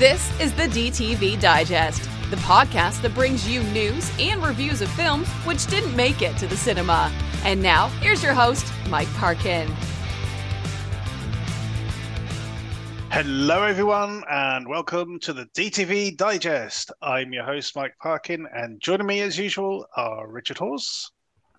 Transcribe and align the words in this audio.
This 0.00 0.40
is 0.40 0.54
the 0.54 0.62
DTV 0.62 1.38
Digest, 1.38 2.04
the 2.30 2.36
podcast 2.36 3.02
that 3.02 3.14
brings 3.14 3.46
you 3.46 3.62
news 3.64 4.10
and 4.18 4.42
reviews 4.42 4.80
of 4.80 4.88
films 4.92 5.28
which 5.44 5.66
didn't 5.66 5.94
make 5.94 6.22
it 6.22 6.38
to 6.38 6.46
the 6.46 6.56
cinema. 6.56 7.12
And 7.44 7.62
now, 7.62 7.88
here's 8.00 8.22
your 8.22 8.32
host, 8.32 8.64
Mike 8.88 9.12
Parkin. 9.16 9.68
Hello, 13.10 13.62
everyone, 13.62 14.24
and 14.30 14.66
welcome 14.66 15.20
to 15.20 15.34
the 15.34 15.44
DTV 15.54 16.16
Digest. 16.16 16.90
I'm 17.02 17.34
your 17.34 17.44
host, 17.44 17.76
Mike 17.76 17.92
Parkin, 18.00 18.46
and 18.54 18.80
joining 18.80 19.06
me 19.06 19.20
as 19.20 19.36
usual 19.36 19.86
are 19.98 20.26
Richard 20.26 20.56
Hawes. 20.56 21.12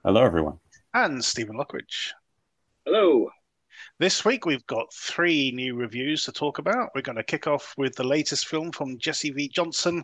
Hello, 0.04 0.24
everyone. 0.24 0.58
And 0.96 1.24
Stephen 1.24 1.58
Lockridge. 1.58 2.10
Hello. 2.86 3.30
This 4.02 4.26
week 4.26 4.48
we've 4.48 4.66
got 4.66 4.92
three 4.92 5.52
new 5.52 5.76
reviews 5.76 6.24
to 6.24 6.32
talk 6.32 6.58
about. 6.58 6.90
We're 6.96 7.04
going 7.04 7.18
to 7.18 7.24
kick 7.24 7.46
off 7.46 7.76
with 7.78 7.94
the 7.94 8.04
latest 8.04 8.48
film 8.48 8.72
from 8.72 8.98
Jesse 8.98 9.30
V. 9.30 9.48
Johnson, 9.48 10.04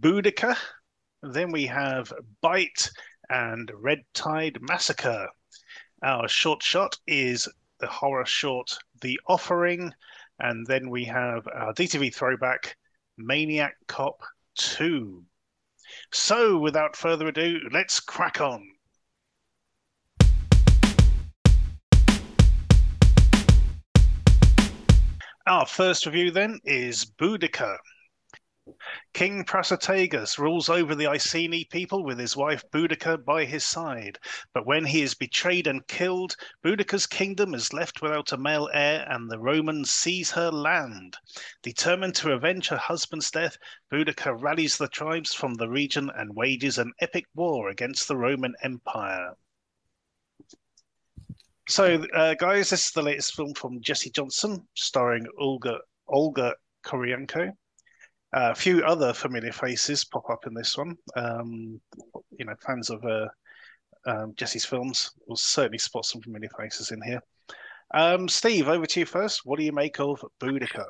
Boudica. 0.00 0.58
Then 1.22 1.50
we 1.50 1.64
have 1.64 2.12
Bite 2.42 2.90
and 3.30 3.72
Red 3.74 4.00
Tide 4.12 4.58
Massacre. 4.60 5.26
Our 6.02 6.28
short 6.28 6.62
shot 6.62 6.98
is 7.06 7.48
the 7.78 7.86
horror 7.86 8.26
short 8.26 8.76
The 9.00 9.18
Offering. 9.26 9.90
And 10.38 10.66
then 10.66 10.90
we 10.90 11.06
have 11.06 11.48
our 11.48 11.72
DTV 11.72 12.14
throwback, 12.14 12.76
Maniac 13.16 13.72
Cop 13.88 14.20
2. 14.56 15.24
So 16.12 16.58
without 16.58 16.94
further 16.94 17.28
ado, 17.28 17.58
let's 17.72 18.00
crack 18.00 18.42
on. 18.42 18.68
Our 25.50 25.66
first 25.66 26.06
review 26.06 26.30
then 26.30 26.60
is 26.62 27.04
Boudica. 27.04 27.78
King 29.12 29.44
Prasutagus 29.44 30.38
rules 30.38 30.68
over 30.68 30.94
the 30.94 31.08
Iceni 31.08 31.64
people 31.64 32.04
with 32.04 32.20
his 32.20 32.36
wife 32.36 32.62
Boudica 32.70 33.18
by 33.18 33.46
his 33.46 33.64
side. 33.64 34.20
But 34.54 34.64
when 34.64 34.84
he 34.84 35.02
is 35.02 35.16
betrayed 35.16 35.66
and 35.66 35.84
killed, 35.88 36.36
Boudica's 36.62 37.08
kingdom 37.08 37.52
is 37.52 37.72
left 37.72 38.00
without 38.00 38.30
a 38.30 38.36
male 38.36 38.70
heir 38.72 39.04
and 39.10 39.28
the 39.28 39.40
Romans 39.40 39.90
seize 39.90 40.30
her 40.30 40.52
land. 40.52 41.16
Determined 41.62 42.14
to 42.14 42.30
avenge 42.30 42.68
her 42.68 42.78
husband's 42.78 43.32
death, 43.32 43.58
Boudica 43.90 44.32
rallies 44.32 44.78
the 44.78 44.86
tribes 44.86 45.34
from 45.34 45.54
the 45.54 45.68
region 45.68 46.12
and 46.14 46.36
wages 46.36 46.78
an 46.78 46.92
epic 47.00 47.24
war 47.34 47.68
against 47.68 48.06
the 48.06 48.16
Roman 48.16 48.54
Empire. 48.62 49.34
So, 51.70 52.02
uh, 52.14 52.34
guys, 52.34 52.70
this 52.70 52.86
is 52.86 52.90
the 52.90 53.00
latest 53.00 53.36
film 53.36 53.54
from 53.54 53.80
Jesse 53.80 54.10
Johnson, 54.10 54.66
starring 54.74 55.24
Olga 55.38 55.78
Olga 56.08 56.56
Kurylenko. 56.84 57.50
Uh, 57.50 58.50
a 58.50 58.54
few 58.56 58.82
other 58.82 59.12
familiar 59.12 59.52
faces 59.52 60.04
pop 60.04 60.28
up 60.28 60.48
in 60.48 60.52
this 60.54 60.76
one. 60.76 60.96
Um, 61.14 61.80
you 62.36 62.44
know, 62.44 62.54
fans 62.66 62.90
of 62.90 63.04
uh, 63.04 63.28
um, 64.04 64.34
Jesse's 64.34 64.64
films 64.64 65.12
will 65.28 65.36
certainly 65.36 65.78
spot 65.78 66.06
some 66.06 66.20
familiar 66.20 66.50
faces 66.58 66.90
in 66.90 67.00
here. 67.02 67.22
Um, 67.94 68.28
Steve, 68.28 68.66
over 68.66 68.86
to 68.86 69.00
you 69.00 69.06
first. 69.06 69.42
What 69.44 69.60
do 69.60 69.64
you 69.64 69.72
make 69.72 70.00
of 70.00 70.24
Boudica? 70.40 70.86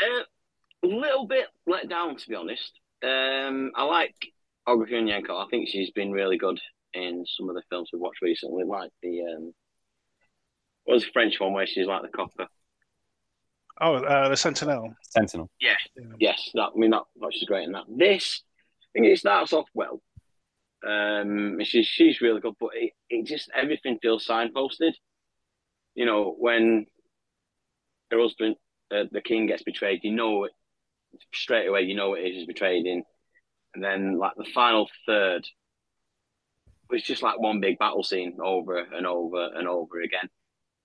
Uh, 0.00 0.22
a 0.84 0.86
little 0.86 1.26
bit 1.26 1.46
let 1.66 1.88
down, 1.88 2.14
to 2.14 2.28
be 2.28 2.36
honest. 2.36 2.70
Um, 3.02 3.72
I 3.74 3.82
like 3.82 4.14
Olga 4.64 4.84
Kurylenko. 4.84 5.44
I 5.44 5.48
think 5.50 5.68
she's 5.68 5.90
been 5.90 6.12
really 6.12 6.38
good 6.38 6.60
in 7.02 7.24
some 7.26 7.48
of 7.48 7.54
the 7.54 7.62
films 7.70 7.90
we've 7.92 8.00
watched 8.00 8.22
recently, 8.22 8.64
like 8.64 8.90
the 9.02 9.22
um, 9.22 9.52
what 10.84 10.94
was 10.94 11.04
the 11.04 11.12
French 11.12 11.38
one 11.38 11.52
where 11.52 11.66
she's 11.66 11.86
like 11.86 12.02
the 12.02 12.08
copper. 12.08 12.46
Oh, 13.80 13.94
uh, 13.96 14.28
the 14.28 14.36
Sentinel. 14.36 14.94
Sentinel. 15.02 15.50
Yeah. 15.60 15.74
yeah. 15.96 16.04
Yes, 16.18 16.50
that 16.54 16.70
I 16.74 16.78
mean 16.78 16.90
that, 16.90 17.04
that 17.20 17.32
she's 17.32 17.44
great 17.44 17.64
in 17.64 17.72
that. 17.72 17.84
This, 17.88 18.42
I 18.82 18.86
think 18.92 19.06
it 19.06 19.18
starts 19.18 19.52
off 19.52 19.68
well. 19.74 20.00
Um, 20.86 21.58
she's 21.62 21.86
she's 21.86 22.20
really 22.20 22.40
good, 22.40 22.54
but 22.58 22.70
it, 22.74 22.92
it 23.10 23.26
just 23.26 23.50
everything 23.54 23.98
feels 24.00 24.26
signposted. 24.26 24.92
You 25.94 26.06
know, 26.06 26.34
when 26.38 26.86
her 28.10 28.20
husband, 28.20 28.56
uh, 28.90 29.04
the 29.10 29.20
king, 29.20 29.46
gets 29.46 29.62
betrayed, 29.62 30.00
you 30.02 30.12
know 30.12 30.44
it 30.44 30.52
straight 31.34 31.66
away. 31.66 31.82
You 31.82 31.94
know 31.94 32.14
it 32.14 32.22
is 32.22 32.46
betrayed 32.46 32.86
in, 32.86 33.04
and 33.74 33.84
then 33.84 34.18
like 34.18 34.34
the 34.36 34.46
final 34.54 34.88
third 35.06 35.46
was 36.90 37.02
just 37.02 37.22
like 37.22 37.38
one 37.38 37.60
big 37.60 37.78
battle 37.78 38.02
scene 38.02 38.36
over 38.42 38.78
and 38.78 39.06
over 39.06 39.48
and 39.54 39.68
over 39.68 40.00
again. 40.00 40.28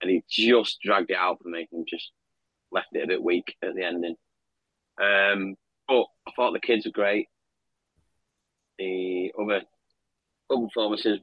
And 0.02 0.12
he 0.12 0.24
just 0.30 0.80
dragged 0.82 1.12
it 1.12 1.18
out 1.18 1.40
for 1.42 1.50
me 1.50 1.68
and 1.72 1.88
just 1.88 2.12
left 2.72 2.88
it 2.92 3.04
a 3.04 3.08
bit 3.08 3.24
weak 3.24 3.56
at 3.62 3.74
the 3.76 3.84
ending. 3.84 4.16
Um, 5.02 5.56
but 5.88 6.06
I 6.28 6.32
thought 6.36 6.54
the 6.54 6.60
kids 6.60 6.86
were 6.86 6.92
great. 6.92 7.28
The 8.78 9.32
other 9.40 9.62
other 10.50 10.68
performances 10.68 11.20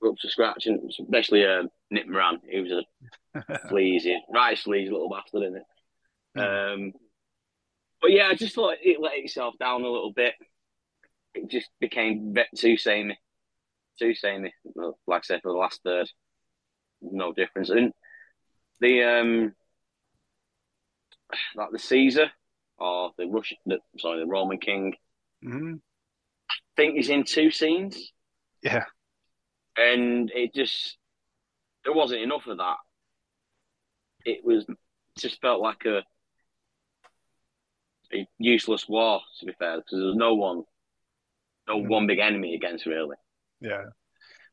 were 0.00 0.10
up 0.10 0.16
to 0.20 0.28
scratch, 0.28 0.66
and 0.66 0.90
especially 0.90 1.44
uh, 1.44 1.62
Nick 1.90 2.08
Moran. 2.08 2.40
He 2.48 2.60
was 2.60 2.72
a 2.72 3.58
sleazy, 3.68 4.20
right 4.32 4.58
sleazy 4.58 4.90
little 4.90 5.08
bastard, 5.08 5.42
in 5.44 5.56
it? 5.56 6.40
Um, 6.40 6.92
but 8.02 8.10
yeah, 8.10 8.28
I 8.28 8.34
just 8.34 8.54
thought 8.54 8.76
it 8.82 9.00
let 9.00 9.16
itself 9.16 9.54
down 9.58 9.82
a 9.82 9.88
little 9.88 10.12
bit. 10.12 10.34
It 11.34 11.48
just 11.48 11.68
became 11.80 12.34
too 12.56 12.76
samey 12.76 13.16
too 14.00 14.14
samey. 14.14 14.52
Like 14.74 14.94
I 15.08 15.20
said, 15.22 15.40
for 15.42 15.52
the 15.52 15.58
last 15.58 15.80
third, 15.84 16.08
no 17.00 17.32
difference. 17.32 17.70
And 17.70 17.92
the 18.80 19.02
um, 19.04 19.54
like 21.54 21.70
the 21.70 21.78
Caesar 21.78 22.30
or 22.78 23.12
the 23.16 23.26
Russian, 23.26 23.58
the, 23.66 23.78
sorry, 23.98 24.20
the 24.20 24.26
Roman 24.26 24.58
King. 24.58 24.94
Mm-hmm. 25.44 25.74
I 26.50 26.54
think 26.76 26.96
he's 26.96 27.10
in 27.10 27.24
two 27.24 27.50
scenes. 27.50 28.12
Yeah, 28.62 28.84
and 29.76 30.30
it 30.34 30.54
just 30.54 30.96
there 31.84 31.94
wasn't 31.94 32.22
enough 32.22 32.46
of 32.46 32.58
that. 32.58 32.76
It 34.24 34.44
was 34.44 34.66
just 35.18 35.40
felt 35.40 35.60
like 35.60 35.84
a 35.84 36.02
a 38.12 38.26
useless 38.38 38.88
war. 38.88 39.20
To 39.40 39.46
be 39.46 39.52
fair, 39.58 39.76
because 39.76 39.98
there's 39.98 40.16
no 40.16 40.34
one, 40.34 40.64
no 41.68 41.76
mm-hmm. 41.76 41.88
one 41.88 42.06
big 42.06 42.18
enemy 42.18 42.54
against 42.54 42.86
really. 42.86 43.16
Yeah, 43.60 43.84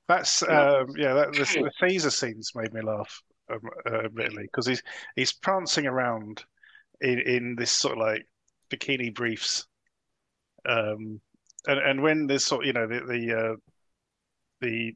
that's 0.07 0.43
um, 0.43 0.87
yeah. 0.97 1.13
That, 1.13 1.33
the, 1.33 1.39
the 1.63 1.71
Caesar 1.87 2.11
scenes 2.11 2.51
made 2.55 2.73
me 2.73 2.81
laugh 2.81 3.21
um, 3.51 3.61
uh, 3.85 4.05
admittedly 4.05 4.43
because 4.43 4.65
he's 4.65 4.83
he's 5.15 5.33
prancing 5.33 5.87
around 5.87 6.43
in 7.01 7.19
in 7.19 7.55
this 7.55 7.71
sort 7.71 7.97
of 7.97 7.99
like 7.99 8.25
bikini 8.69 9.13
briefs, 9.13 9.65
um, 10.67 11.21
and 11.67 11.79
and 11.79 12.01
when 12.01 12.27
there's 12.27 12.45
sort 12.45 12.63
of, 12.63 12.67
you 12.67 12.73
know 12.73 12.87
the 12.87 13.01
the 13.05 13.37
uh, 13.37 13.55
the 14.61 14.95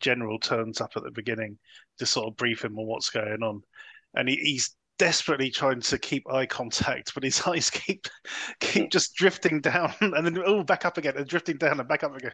general 0.00 0.38
turns 0.38 0.80
up 0.80 0.92
at 0.96 1.02
the 1.02 1.10
beginning 1.10 1.58
to 1.98 2.06
sort 2.06 2.28
of 2.28 2.36
brief 2.36 2.64
him 2.64 2.78
on 2.78 2.86
what's 2.86 3.10
going 3.10 3.42
on, 3.42 3.62
and 4.14 4.28
he, 4.28 4.36
he's 4.36 4.76
desperately 4.98 5.50
trying 5.50 5.80
to 5.80 5.98
keep 5.98 6.30
eye 6.30 6.46
contact, 6.46 7.14
but 7.14 7.22
his 7.22 7.40
eyes 7.46 7.70
keep 7.70 8.06
keep 8.60 8.90
just 8.90 9.14
drifting 9.14 9.60
down 9.60 9.92
and 10.00 10.26
then 10.26 10.38
oh 10.44 10.62
back 10.62 10.84
up 10.84 10.98
again 10.98 11.16
and 11.16 11.26
drifting 11.26 11.56
down 11.56 11.80
and 11.80 11.88
back 11.88 12.04
up 12.04 12.16
again. 12.16 12.32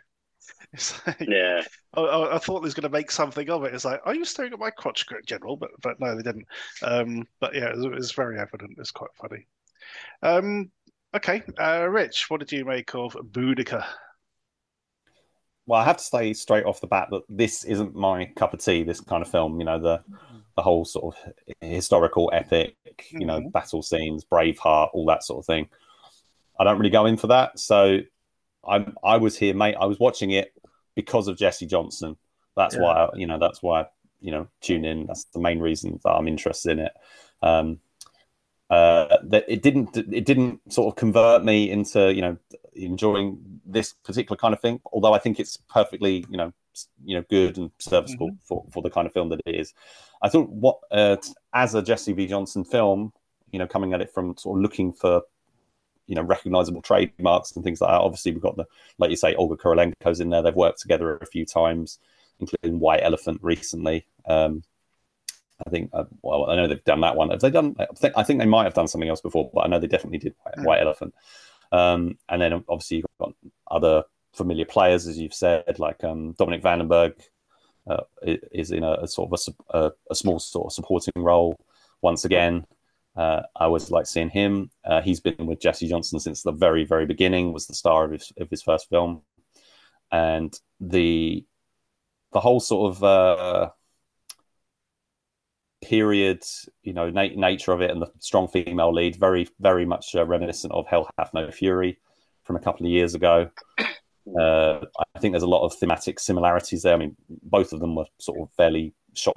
Like, 1.06 1.20
yeah. 1.20 1.62
I, 1.94 2.00
I, 2.32 2.38
thought 2.38 2.60
they 2.60 2.66
was 2.66 2.74
going 2.74 2.82
to 2.82 2.88
make 2.88 3.12
something 3.12 3.48
of 3.48 3.62
it. 3.62 3.74
It's 3.74 3.84
like, 3.84 4.00
are 4.04 4.14
you 4.14 4.24
staring 4.24 4.52
at 4.52 4.58
my 4.58 4.70
crotch, 4.70 5.06
General? 5.24 5.56
But 5.56 5.70
but 5.80 6.00
no, 6.00 6.16
they 6.16 6.22
didn't. 6.22 6.46
Um, 6.82 7.28
but 7.38 7.54
yeah, 7.54 7.66
it 7.66 7.76
was, 7.76 7.84
it 7.84 7.92
was, 7.92 8.12
very 8.12 8.40
evident. 8.40 8.72
It's 8.78 8.90
quite 8.90 9.10
funny. 9.14 9.46
Um, 10.22 10.72
okay, 11.14 11.42
uh, 11.60 11.86
Rich, 11.88 12.28
what 12.28 12.40
did 12.40 12.50
you 12.50 12.64
make 12.64 12.92
of 12.94 13.12
Boudica? 13.12 13.84
Well, 15.66 15.80
I 15.80 15.84
have 15.84 15.98
to 15.98 16.04
say 16.04 16.32
straight 16.32 16.64
off 16.64 16.80
the 16.80 16.88
bat 16.88 17.08
that 17.10 17.22
this 17.28 17.64
isn't 17.64 17.94
my 17.94 18.26
cup 18.36 18.52
of 18.52 18.60
tea. 18.60 18.82
This 18.82 19.00
kind 19.00 19.22
of 19.22 19.30
film, 19.30 19.60
you 19.60 19.66
know, 19.66 19.78
the 19.78 20.02
the 20.56 20.62
whole 20.62 20.84
sort 20.84 21.16
of 21.16 21.32
historical 21.60 22.30
epic, 22.32 22.76
you 23.10 23.20
mm-hmm. 23.20 23.26
know, 23.26 23.50
battle 23.50 23.82
scenes, 23.82 24.24
Braveheart, 24.24 24.90
all 24.92 25.06
that 25.06 25.24
sort 25.24 25.40
of 25.42 25.46
thing. 25.46 25.68
I 26.58 26.64
don't 26.64 26.78
really 26.78 26.90
go 26.90 27.06
in 27.06 27.16
for 27.16 27.28
that. 27.28 27.58
So 27.58 28.00
I 28.68 28.86
I 29.02 29.16
was 29.16 29.36
here, 29.36 29.54
mate. 29.54 29.76
I 29.80 29.86
was 29.86 29.98
watching 29.98 30.30
it 30.30 30.52
because 30.94 31.28
of 31.28 31.36
Jesse 31.36 31.66
Johnson. 31.66 32.16
That's 32.56 32.74
yeah. 32.74 32.82
why 32.82 33.08
you 33.14 33.26
know. 33.26 33.38
That's 33.38 33.62
why 33.62 33.86
you 34.20 34.30
know 34.30 34.48
tune 34.60 34.84
in. 34.84 35.06
That's 35.06 35.24
the 35.24 35.40
main 35.40 35.60
reason 35.60 36.00
that 36.04 36.10
I'm 36.10 36.28
interested 36.28 36.72
in 36.72 36.78
it. 36.80 36.92
Um, 37.42 37.80
uh, 38.70 39.18
that 39.24 39.44
it 39.46 39.62
didn't 39.62 39.96
it 39.96 40.24
didn't 40.24 40.60
sort 40.72 40.92
of 40.92 40.96
convert 40.96 41.44
me 41.44 41.70
into 41.70 42.12
you 42.12 42.22
know 42.22 42.36
enjoying 42.74 43.60
this 43.64 43.92
particular 43.92 44.36
kind 44.36 44.54
of 44.54 44.60
thing. 44.60 44.80
Although 44.92 45.12
I 45.12 45.18
think 45.18 45.38
it's 45.38 45.56
perfectly 45.56 46.24
you 46.30 46.36
know 46.36 46.52
you 47.04 47.16
know 47.16 47.24
good 47.30 47.58
and 47.58 47.70
serviceable 47.78 48.28
mm-hmm. 48.28 48.44
for 48.44 48.64
for 48.72 48.82
the 48.82 48.90
kind 48.90 49.06
of 49.06 49.12
film 49.12 49.28
that 49.30 49.40
it 49.46 49.54
is. 49.54 49.74
I 50.22 50.28
thought 50.28 50.48
what 50.48 50.78
uh, 50.90 51.16
as 51.52 51.74
a 51.74 51.82
Jesse 51.82 52.12
V 52.12 52.26
Johnson 52.26 52.64
film, 52.64 53.12
you 53.52 53.58
know, 53.58 53.66
coming 53.66 53.92
at 53.92 54.00
it 54.00 54.10
from 54.12 54.36
sort 54.36 54.58
of 54.58 54.62
looking 54.62 54.92
for 54.92 55.22
you 56.06 56.14
know 56.14 56.22
recognizable 56.22 56.82
trademarks 56.82 57.52
and 57.52 57.64
things 57.64 57.80
like 57.80 57.90
that. 57.90 58.00
Obviously, 58.00 58.32
we've 58.32 58.42
got 58.42 58.56
the 58.56 58.66
like 58.98 59.10
you 59.10 59.16
say, 59.16 59.34
Olga 59.34 59.56
Kurylenko's 59.56 60.20
in 60.20 60.30
there. 60.30 60.42
They've 60.42 60.54
worked 60.54 60.80
together 60.80 61.16
a 61.16 61.26
few 61.26 61.44
times, 61.44 61.98
including 62.40 62.80
White 62.80 63.02
Elephant 63.02 63.40
recently. 63.42 64.06
Um, 64.26 64.62
I 65.66 65.70
think 65.70 65.90
uh, 65.92 66.04
well, 66.22 66.50
I 66.50 66.56
know 66.56 66.66
they've 66.66 66.84
done 66.84 67.00
that 67.02 67.16
one. 67.16 67.30
Have 67.30 67.40
they 67.40 67.50
done? 67.50 67.76
I 67.78 67.86
think 67.94 68.14
I 68.16 68.22
think 68.22 68.40
they 68.40 68.46
might 68.46 68.64
have 68.64 68.74
done 68.74 68.88
something 68.88 69.08
else 69.08 69.20
before, 69.20 69.50
but 69.52 69.62
I 69.62 69.68
know 69.68 69.78
they 69.78 69.86
definitely 69.86 70.18
did 70.18 70.34
White. 70.42 70.66
White 70.66 70.80
Elephant. 70.80 71.14
Um, 71.72 72.18
and 72.28 72.40
then 72.40 72.52
obviously 72.68 72.98
you've 72.98 73.06
got 73.18 73.32
other 73.70 74.04
familiar 74.32 74.64
players, 74.64 75.06
as 75.06 75.18
you've 75.18 75.34
said, 75.34 75.78
like 75.78 76.04
um, 76.04 76.34
Dominiquie 76.34 76.62
Vandenberg 76.62 77.14
uh, 77.86 78.02
is 78.52 78.70
in 78.70 78.82
a, 78.82 78.92
a 79.02 79.08
sort 79.08 79.32
of 79.32 79.54
a, 79.72 79.78
a, 79.78 79.92
a 80.10 80.14
small 80.14 80.38
sort 80.38 80.66
of 80.66 80.72
supporting 80.72 81.12
role 81.16 81.58
once 82.02 82.24
again. 82.24 82.64
Uh, 83.16 83.42
I 83.56 83.64
always 83.64 83.90
like 83.90 84.06
seeing 84.06 84.30
him. 84.30 84.70
Uh, 84.84 85.00
he's 85.00 85.20
been 85.20 85.46
with 85.46 85.60
Jesse 85.60 85.88
Johnson 85.88 86.18
since 86.18 86.42
the 86.42 86.52
very, 86.52 86.84
very 86.84 87.06
beginning. 87.06 87.52
Was 87.52 87.66
the 87.66 87.74
star 87.74 88.04
of 88.04 88.12
his 88.12 88.32
of 88.38 88.50
his 88.50 88.62
first 88.62 88.88
film, 88.88 89.22
and 90.10 90.52
the 90.80 91.44
the 92.32 92.40
whole 92.40 92.60
sort 92.60 92.96
of 92.96 93.04
uh, 93.04 93.70
period, 95.82 96.42
you 96.82 96.92
know, 96.92 97.10
na- 97.10 97.28
nature 97.36 97.72
of 97.72 97.80
it, 97.80 97.90
and 97.90 98.02
the 98.02 98.10
strong 98.18 98.48
female 98.48 98.92
lead, 98.92 99.16
very, 99.16 99.48
very 99.60 99.84
much 99.84 100.14
uh, 100.16 100.26
reminiscent 100.26 100.72
of 100.72 100.86
Hell 100.88 101.08
Hath 101.16 101.32
No 101.32 101.50
Fury 101.50 101.98
from 102.42 102.56
a 102.56 102.60
couple 102.60 102.86
of 102.86 102.92
years 102.92 103.14
ago. 103.14 103.50
Uh, 104.40 104.80
I 105.14 105.18
think 105.18 105.34
there's 105.34 105.42
a 105.42 105.46
lot 105.46 105.66
of 105.66 105.74
thematic 105.74 106.18
similarities 106.18 106.82
there. 106.82 106.94
I 106.94 106.96
mean, 106.96 107.14
both 107.42 107.74
of 107.74 107.80
them 107.80 107.94
were 107.94 108.06
sort 108.18 108.40
of 108.40 108.48
fairly 108.56 108.94
shot 109.12 109.36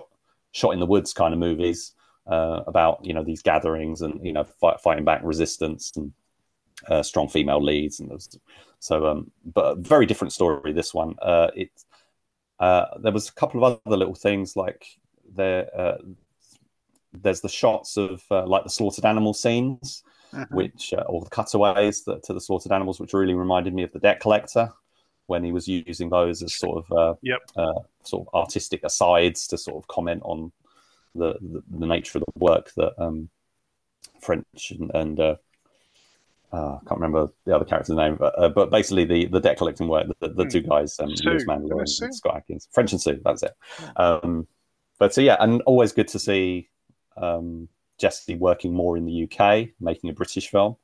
shot 0.54 0.72
in 0.72 0.80
the 0.80 0.86
woods 0.86 1.14
kind 1.14 1.34
of 1.34 1.40
movies 1.42 1.94
uh, 2.28 2.64
about 2.68 3.06
you 3.06 3.14
know 3.14 3.24
these 3.24 3.42
gatherings 3.42 4.02
and 4.02 4.26
you 4.26 4.34
know 4.34 4.44
fight, 4.44 4.80
fighting 4.82 5.06
back 5.06 5.22
resistance 5.24 5.92
and 5.96 6.12
uh, 6.88 7.02
strong 7.04 7.28
female 7.28 7.64
leads 7.64 8.00
and 8.00 8.10
those, 8.12 8.38
so 8.80 9.08
um, 9.08 9.32
but 9.46 9.78
a 9.78 9.82
very 9.82 10.06
different 10.06 10.34
story. 10.34 10.74
This 10.74 10.94
one, 10.94 11.16
uh, 11.22 11.50
it 11.56 11.72
uh, 12.60 12.86
there 13.00 13.12
was 13.12 13.30
a 13.30 13.34
couple 13.34 13.64
of 13.64 13.80
other 13.86 13.98
little 13.98 14.16
things 14.16 14.56
like 14.56 14.86
there. 15.34 15.70
Uh, 15.76 15.98
there's 17.14 17.42
the 17.42 17.50
shots 17.50 17.98
of 17.98 18.24
uh, 18.30 18.46
like 18.46 18.64
the 18.64 18.70
slaughtered 18.70 19.06
animal 19.06 19.34
scenes, 19.34 20.04
Mhm. 20.34 20.52
which 20.52 20.94
uh, 20.94 21.04
or 21.08 21.22
the 21.22 21.30
cutaways 21.30 22.04
that, 22.04 22.22
to 22.24 22.34
the 22.34 22.42
slaughtered 22.42 22.72
animals, 22.74 23.00
which 23.00 23.14
really 23.14 23.34
reminded 23.34 23.74
me 23.74 23.84
of 23.84 23.92
the 23.94 24.00
Debt 24.00 24.20
Collector 24.20 24.72
when 25.28 25.44
he 25.44 25.52
was 25.52 25.68
using 25.68 26.10
those 26.10 26.44
as 26.44 26.56
sort 26.56 26.78
of 26.86 26.92
uh, 26.92 27.16
Yep. 27.22 27.40
uh, 27.56 27.80
sort 28.04 28.28
of 28.28 28.34
artistic 28.34 28.84
asides 28.84 29.48
to 29.48 29.58
sort 29.58 29.78
of 29.78 29.88
comment 29.88 30.22
on 30.26 30.52
the 31.16 31.34
the, 31.42 31.64
the 31.80 31.86
nature 31.88 32.18
of 32.20 32.24
the 32.26 32.40
work 32.40 32.72
that 32.78 32.94
um, 33.02 33.30
French 34.22 34.72
and, 34.72 34.92
and 34.94 35.20
uh, 35.20 35.36
uh, 36.54 36.76
I 36.76 36.80
can't 36.88 37.00
remember 37.02 37.30
the 37.46 37.56
other 37.56 37.66
character's 37.66 37.96
name, 37.96 38.16
but, 38.18 38.34
uh, 38.40 38.50
but 38.50 38.70
basically 38.72 39.06
the 39.06 39.26
the 39.26 39.40
debt 39.42 39.58
collecting 39.58 39.88
work, 39.88 40.08
the, 40.20 40.30
the 40.30 40.44
Hmm. 40.44 40.50
two 40.50 40.62
guys, 40.62 41.00
um. 41.00 41.10
Louis 41.24 41.46
Mandylor 41.46 41.80
and 41.80 41.90
Sue? 41.90 42.12
Scott 42.12 42.38
Adkins, 42.38 42.68
French 42.72 42.92
and 42.94 43.02
Sue, 43.02 43.20
that's 43.24 43.44
it. 43.44 43.54
Um, 43.98 44.48
but 45.00 45.14
so 45.14 45.22
yeah, 45.22 45.38
and 45.40 45.62
always 45.64 45.92
good 45.92 46.08
to 46.10 46.20
see 46.20 46.70
um, 47.18 47.68
Jesse 48.00 48.36
working 48.36 48.74
more 48.74 48.96
in 48.98 49.06
the 49.06 49.24
UK, 49.24 49.70
making 49.80 50.10
a 50.10 50.14
British 50.14 50.50
film. 50.50 50.78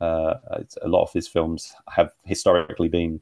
Uh, 0.00 0.34
it's- 0.52 0.78
a 0.80 0.88
lot 0.88 1.02
of 1.02 1.12
his 1.12 1.26
films 1.28 1.72
have 1.88 2.12
historically 2.24 2.88
been 2.88 3.20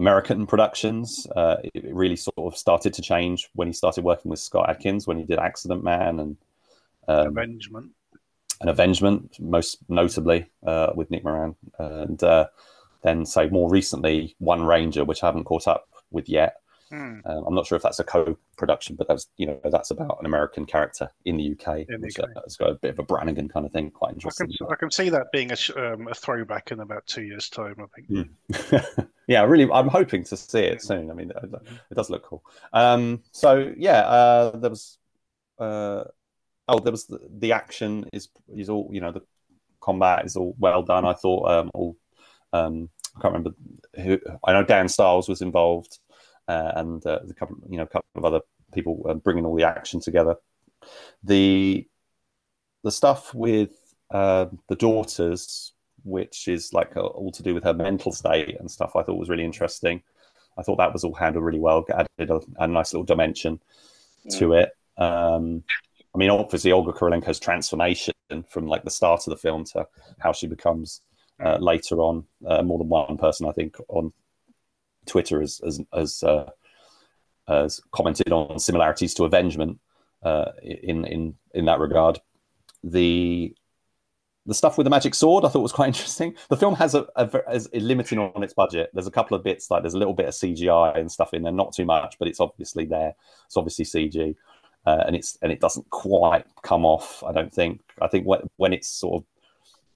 American 0.00 0.46
productions. 0.46 1.26
Uh, 1.36 1.56
it 1.62 1.84
it 1.88 1.94
really 1.94 2.16
sort 2.16 2.38
of 2.38 2.56
started 2.56 2.92
to 2.94 3.02
change 3.02 3.48
when 3.54 3.68
he 3.68 3.74
started 3.82 4.02
working 4.02 4.30
with 4.30 4.40
Scott 4.40 4.70
Adkins 4.70 5.06
when 5.06 5.18
he 5.18 5.24
did 5.24 5.38
Accident 5.38 5.84
Man 5.84 6.18
and 6.20 6.36
um, 7.06 7.28
Avengement. 7.28 7.90
and 8.60 8.70
Avengement, 8.70 9.38
most 9.38 9.78
notably 9.88 10.40
uh, 10.66 10.90
with 10.94 11.10
Nick 11.10 11.24
Moran, 11.24 11.54
and 11.78 12.22
uh, 12.22 12.46
then 13.02 13.26
say 13.26 13.48
more 13.48 13.68
recently 13.70 14.34
One 14.38 14.64
Ranger, 14.64 15.04
which 15.04 15.22
I 15.22 15.26
haven't 15.26 15.44
caught 15.44 15.68
up 15.68 15.88
with 16.10 16.28
yet. 16.28 16.56
Hmm. 16.90 17.20
Um, 17.24 17.44
I'm 17.46 17.54
not 17.54 17.66
sure 17.66 17.76
if 17.76 17.82
that's 17.82 18.00
a 18.00 18.04
co-production, 18.04 18.96
but 18.96 19.06
that's 19.06 19.28
you 19.36 19.46
know 19.46 19.60
that's 19.64 19.92
about 19.92 20.18
an 20.18 20.26
American 20.26 20.66
character 20.66 21.08
in 21.24 21.36
the 21.36 21.52
UK. 21.52 21.86
In 21.88 22.00
the 22.00 22.06
which, 22.06 22.18
UK. 22.18 22.30
uh, 22.36 22.40
it's 22.44 22.56
got 22.56 22.70
a 22.70 22.74
bit 22.74 22.90
of 22.90 22.98
a 22.98 23.04
Brannigan 23.04 23.48
kind 23.48 23.64
of 23.64 23.72
thing, 23.72 23.90
quite 23.90 24.10
I 24.10 24.12
interesting. 24.14 24.52
can 24.58 24.66
I 24.70 24.74
can 24.74 24.90
see 24.90 25.08
that 25.10 25.30
being 25.32 25.52
a, 25.52 25.92
um, 25.92 26.08
a 26.08 26.14
throwback 26.14 26.72
in 26.72 26.80
about 26.80 27.06
two 27.06 27.22
years' 27.22 27.48
time. 27.48 27.76
I 27.78 27.86
think. 27.94 28.08
Hmm. 28.68 29.00
yeah, 29.28 29.44
really, 29.44 29.70
I'm 29.70 29.88
hoping 29.88 30.24
to 30.24 30.36
see 30.36 30.60
it 30.60 30.82
soon. 30.82 31.10
I 31.10 31.14
mean, 31.14 31.30
it, 31.30 31.36
it 31.90 31.94
does 31.94 32.10
look 32.10 32.24
cool. 32.24 32.42
Um, 32.72 33.22
so 33.30 33.72
yeah, 33.76 34.00
uh, 34.00 34.56
there 34.56 34.70
was, 34.70 34.98
uh, 35.60 36.04
oh, 36.66 36.78
there 36.80 36.92
was 36.92 37.06
the, 37.06 37.20
the 37.38 37.52
action 37.52 38.10
is 38.12 38.28
is 38.56 38.68
all 38.68 38.88
you 38.92 39.00
know 39.00 39.12
the 39.12 39.22
combat 39.80 40.24
is 40.24 40.34
all 40.34 40.56
well 40.58 40.82
done. 40.82 41.04
I 41.04 41.12
thought 41.12 41.48
um, 41.48 41.70
all 41.72 41.96
um, 42.52 42.88
I 43.16 43.20
can't 43.20 43.34
remember 43.34 43.56
who 43.96 44.18
I 44.44 44.52
know 44.52 44.64
Dan 44.64 44.88
Stiles 44.88 45.28
was 45.28 45.42
involved, 45.42 45.98
uh, 46.09 46.09
and 46.74 47.04
uh, 47.06 47.20
the 47.24 47.34
couple 47.34 47.56
you 47.68 47.76
know 47.76 47.84
a 47.84 47.86
couple 47.86 48.08
of 48.16 48.24
other 48.24 48.40
people 48.72 49.04
uh, 49.08 49.14
bringing 49.14 49.44
all 49.44 49.56
the 49.56 49.64
action 49.64 50.00
together. 50.00 50.36
The 51.22 51.86
the 52.82 52.90
stuff 52.90 53.34
with 53.34 53.72
uh, 54.10 54.46
the 54.68 54.76
daughters 54.76 55.72
which 56.04 56.48
is 56.48 56.72
like 56.72 56.96
uh, 56.96 57.00
all 57.00 57.30
to 57.30 57.42
do 57.42 57.54
with 57.54 57.64
her 57.64 57.74
mental 57.74 58.12
state 58.12 58.58
and 58.58 58.70
stuff. 58.70 58.96
I 58.96 59.02
thought 59.02 59.18
was 59.18 59.28
really 59.28 59.44
interesting. 59.44 60.02
I 60.58 60.62
thought 60.62 60.78
that 60.78 60.92
was 60.92 61.04
all 61.04 61.14
handled 61.14 61.44
really 61.44 61.58
well. 61.58 61.84
Added 61.90 62.30
a, 62.30 62.40
a 62.58 62.66
nice 62.66 62.92
little 62.92 63.04
dimension 63.04 63.60
to 64.38 64.54
it. 64.54 64.70
Um, 64.96 65.62
I 66.14 66.18
mean, 66.18 66.30
obviously 66.30 66.72
Olga 66.72 66.92
Kurylenko's 66.92 67.38
transformation 67.38 68.14
from 68.48 68.66
like 68.66 68.84
the 68.84 68.90
start 68.90 69.26
of 69.26 69.30
the 69.30 69.36
film 69.36 69.64
to 69.64 69.86
how 70.18 70.32
she 70.32 70.46
becomes 70.46 71.02
uh, 71.44 71.58
later 71.58 72.00
on. 72.00 72.24
Uh, 72.46 72.62
more 72.62 72.78
than 72.78 72.88
one 72.88 73.16
person, 73.16 73.48
I 73.48 73.52
think, 73.52 73.76
on 73.88 74.12
Twitter 75.06 75.40
has 75.40 75.60
has, 75.64 75.80
has, 75.92 76.22
uh, 76.22 76.50
has 77.48 77.80
commented 77.92 78.32
on 78.32 78.58
similarities 78.58 79.14
to 79.14 79.24
Avengement 79.24 79.78
uh, 80.22 80.52
in 80.62 81.04
in 81.04 81.34
in 81.54 81.64
that 81.66 81.78
regard. 81.78 82.20
The 82.84 83.54
the 84.46 84.54
stuff 84.54 84.78
with 84.78 84.84
the 84.84 84.90
magic 84.90 85.14
sword 85.14 85.44
I 85.44 85.48
thought 85.48 85.62
was 85.62 85.72
quite 85.72 85.86
interesting. 85.94 86.34
The 86.48 86.56
film 86.56 86.74
has 86.76 86.94
a, 86.94 87.06
a, 87.16 87.28
is 87.52 87.68
limiting 87.72 88.18
on 88.18 88.42
its 88.42 88.54
budget. 88.54 88.90
There's 88.92 89.06
a 89.06 89.12
couple 89.12 89.36
of 89.36 89.44
bits 89.44 89.70
like 89.70 89.82
there's 89.82 89.94
a 89.94 89.98
little 89.98 90.14
bit 90.14 90.26
of 90.26 90.34
CGI 90.34 90.98
and 90.98 91.10
stuff 91.10 91.34
in 91.34 91.42
there, 91.42 91.52
not 91.52 91.72
too 91.72 91.84
much, 91.84 92.16
but 92.18 92.28
it's 92.28 92.40
obviously 92.40 92.84
there. 92.84 93.14
It's 93.46 93.56
obviously 93.56 93.84
CG, 93.84 94.34
uh, 94.86 95.04
and 95.06 95.14
it's 95.14 95.38
and 95.42 95.52
it 95.52 95.60
doesn't 95.60 95.88
quite 95.90 96.46
come 96.62 96.84
off. 96.84 97.22
I 97.24 97.32
don't 97.32 97.52
think. 97.52 97.80
I 98.00 98.08
think 98.08 98.26
when 98.26 98.48
when 98.56 98.72
it's 98.72 98.88
sort 98.88 99.22
of 99.22 99.26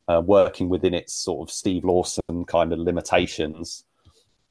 uh, 0.07 0.21
working 0.21 0.69
within 0.69 0.95
its 0.95 1.15
sort 1.15 1.49
of 1.49 1.53
Steve 1.53 1.85
Lawson 1.85 2.45
kind 2.47 2.73
of 2.73 2.79
limitations, 2.79 3.85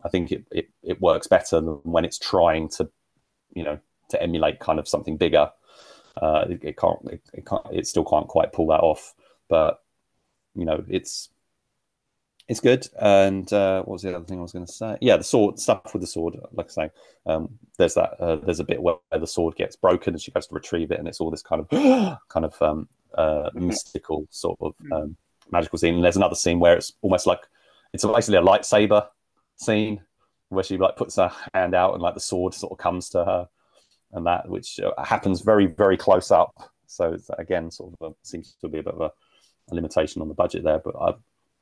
I 0.03 0.09
think 0.09 0.31
it, 0.31 0.45
it 0.51 0.69
it 0.83 1.01
works 1.01 1.27
better 1.27 1.61
than 1.61 1.79
when 1.83 2.05
it's 2.05 2.19
trying 2.19 2.69
to, 2.69 2.89
you 3.53 3.63
know, 3.63 3.79
to 4.09 4.21
emulate 4.21 4.59
kind 4.59 4.79
of 4.79 4.88
something 4.88 5.17
bigger. 5.17 5.50
Uh, 6.21 6.45
it, 6.50 6.63
it 6.63 6.77
can't 6.77 7.00
it, 7.05 7.21
it 7.33 7.45
can't 7.45 7.65
it 7.71 7.88
still 7.88 8.05
can't 8.05 8.27
quite 8.27 8.53
pull 8.53 8.67
that 8.67 8.81
off, 8.81 9.13
but 9.49 9.81
you 10.56 10.66
know 10.66 10.83
it's 10.87 11.30
it's 12.47 12.59
good. 12.59 12.87
And 12.99 13.51
uh 13.54 13.83
what 13.83 13.94
was 13.94 14.01
the 14.01 14.16
other 14.16 14.25
thing 14.25 14.39
i 14.39 14.42
was 14.42 14.51
going 14.51 14.66
to 14.66 14.71
say? 14.71 14.97
Yeah 15.01 15.18
the 15.18 15.23
sword 15.23 15.59
stuff 15.59 15.94
with 15.94 16.01
the 16.01 16.07
sword 16.07 16.35
like 16.51 16.68
i 16.68 16.69
say 16.69 16.89
um 17.25 17.57
there's 17.78 17.94
that 17.94 18.19
uh, 18.19 18.35
there's 18.35 18.59
a 18.59 18.66
bit 18.66 18.81
where 18.81 18.95
the 19.11 19.25
sword 19.25 19.56
gets 19.56 19.78
broken 19.78 20.13
and 20.13 20.21
she 20.21 20.31
goes 20.31 20.47
to 20.47 20.54
retrieve 20.54 20.92
it 20.92 20.99
and 20.99 21.07
it's 21.07 21.21
all 21.21 21.31
this 21.31 21.42
kind 21.42 21.66
of 21.66 22.19
kind 22.30 22.45
of 22.45 22.61
um 22.61 22.87
uh 23.18 23.49
mystical 23.54 24.28
sort 24.30 24.59
of 24.61 24.73
um 24.92 25.16
magical 25.51 25.78
scene. 25.78 25.95
And 25.95 26.04
there's 26.04 26.18
another 26.18 26.35
scene 26.35 26.59
where 26.59 26.75
it's 26.75 26.94
almost 27.01 27.28
like 27.28 27.42
it's 27.94 28.06
basically 28.06 28.37
a 28.37 28.42
lightsaber 28.42 29.07
scene 29.56 30.02
where 30.50 30.64
she 30.64 30.78
like 30.78 30.95
puts 30.95 31.16
her 31.16 31.31
hand 31.54 31.74
out 31.74 31.94
and 31.94 32.02
like 32.02 32.14
the 32.14 32.19
sword 32.19 32.54
sort 32.54 32.72
of 32.72 32.78
comes 32.78 33.10
to 33.10 33.24
her 33.24 33.48
and 34.12 34.28
that 34.28 34.48
which 34.48 34.80
uh, 34.80 35.04
happens 35.04 35.42
very 35.42 35.66
very 35.66 35.98
close 35.98 36.31
up 36.31 36.54
so 36.86 37.18
again 37.38 37.72
sort 37.72 37.94
of 38.00 38.12
a, 38.12 38.16
seems 38.24 38.56
to 38.62 38.68
be 38.68 38.80
a 38.80 38.83
bit 38.83 38.94
of 38.94 39.02
a 39.02 39.12
a 39.72 39.76
limitation 39.76 40.22
on 40.22 40.28
the 40.28 40.33
budget 40.33 40.64
there. 40.64 40.80
But 40.80 40.95
I, 41.00 41.14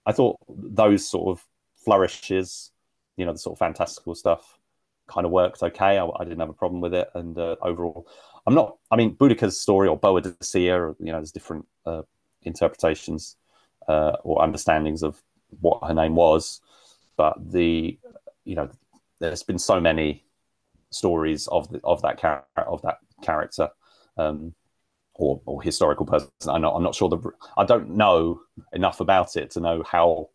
I 0.06 0.12
thought 0.12 0.38
those 0.48 1.08
sort 1.08 1.38
of 1.38 1.46
flourishes, 1.76 2.72
you 3.18 3.26
know, 3.26 3.34
the 3.34 3.40
sort 3.40 3.56
of 3.56 3.60
fantastical 3.60 4.16
stuff, 4.16 4.58
kind 5.08 5.26
of 5.26 5.32
worked 5.32 5.62
okay. 5.62 5.98
I, 5.98 6.06
I 6.06 6.24
didn't 6.24 6.40
have 6.40 6.50
a 6.50 6.54
problem 6.54 6.82
with 6.82 6.94
it, 6.94 7.10
and 7.14 7.38
uh, 7.38 7.56
overall, 7.62 8.08
I'm 8.46 8.56
not. 8.56 8.78
I 8.90 8.96
mean, 8.96 9.16
Boudica's 9.16 9.60
story 9.60 9.88
or 9.88 10.00
Boadicea, 10.00 10.96
you 11.00 11.12
know, 11.12 11.20
there's 11.20 11.32
different 11.32 11.66
uh, 11.86 12.04
interpretations 12.44 13.36
uh, 13.88 14.14
or 14.24 14.42
understandings 14.42 15.04
of 15.04 15.22
what 15.60 15.84
her 15.86 15.94
name 15.94 16.16
was, 16.16 16.62
but 17.22 17.52
the, 17.52 18.00
you 18.46 18.56
know, 18.56 18.68
there's 19.20 19.44
been 19.44 19.60
so 19.60 19.80
many 19.80 20.26
stories 20.90 21.46
of 21.46 21.70
the, 21.70 21.80
of 21.84 22.02
that 22.02 22.18
character 22.18 22.64
of 22.64 22.82
that 22.82 22.98
character. 23.22 23.70
Um, 24.18 24.56
or, 25.14 25.40
or 25.46 25.62
historical 25.62 26.08
person. 26.08 26.32
I'm 26.48 26.62
not, 26.62 26.74
I'm 26.74 26.82
not 26.82 26.96
sure 26.96 27.10
the 27.10 27.20
I 27.56 27.64
don't 27.64 27.92
know 27.92 28.42
enough 28.74 29.02
about 29.02 29.36
it 29.36 29.52
to 29.52 29.60
know 29.60 29.84
how 29.84 30.30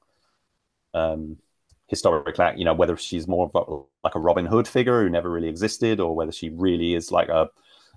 um, 0.94 1.38
historic, 1.88 2.38
you 2.56 2.64
know, 2.64 2.74
whether 2.74 2.96
she's 2.96 3.26
more 3.26 3.50
of 3.52 3.68
a, 3.68 3.82
like 4.04 4.14
a 4.14 4.20
Robin 4.20 4.46
Hood 4.46 4.68
figure 4.68 5.02
who 5.02 5.08
never 5.08 5.28
really 5.28 5.48
existed, 5.48 5.98
or 5.98 6.14
whether 6.14 6.30
she 6.30 6.50
really 6.50 6.94
is 6.94 7.10
like 7.10 7.28
a. 7.28 7.48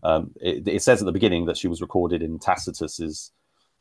Um, 0.01 0.31
it, 0.41 0.67
it, 0.67 0.81
says 0.81 0.99
at 0.99 1.05
the 1.05 1.11
beginning 1.11 1.45
that 1.45 1.57
she 1.57 1.67
was 1.67 1.81
recorded 1.81 2.23
in 2.23 2.39
Tacitus's 2.39 3.31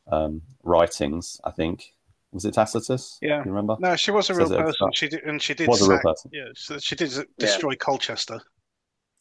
um, 0.08 0.42
writings. 0.64 1.40
I 1.44 1.52
think 1.52 1.94
was 2.32 2.44
it 2.44 2.54
Tacitus? 2.54 3.18
Yeah. 3.22 3.38
you 3.38 3.50
remember? 3.50 3.76
No, 3.80 3.96
she 3.96 4.10
was 4.10 4.30
a 4.30 4.34
real 4.34 4.52
it 4.52 4.58
person. 4.58 4.90
She 4.92 5.08
did, 5.08 5.22
and 5.24 5.40
she 5.40 5.54
did. 5.54 5.68
Was 5.68 5.82
a 5.82 5.90
real 5.90 6.00
person. 6.00 6.30
Yeah, 6.32 6.48
so 6.54 6.78
she 6.78 6.94
did 6.94 7.12
destroy 7.38 7.74
Colchester. 7.74 8.40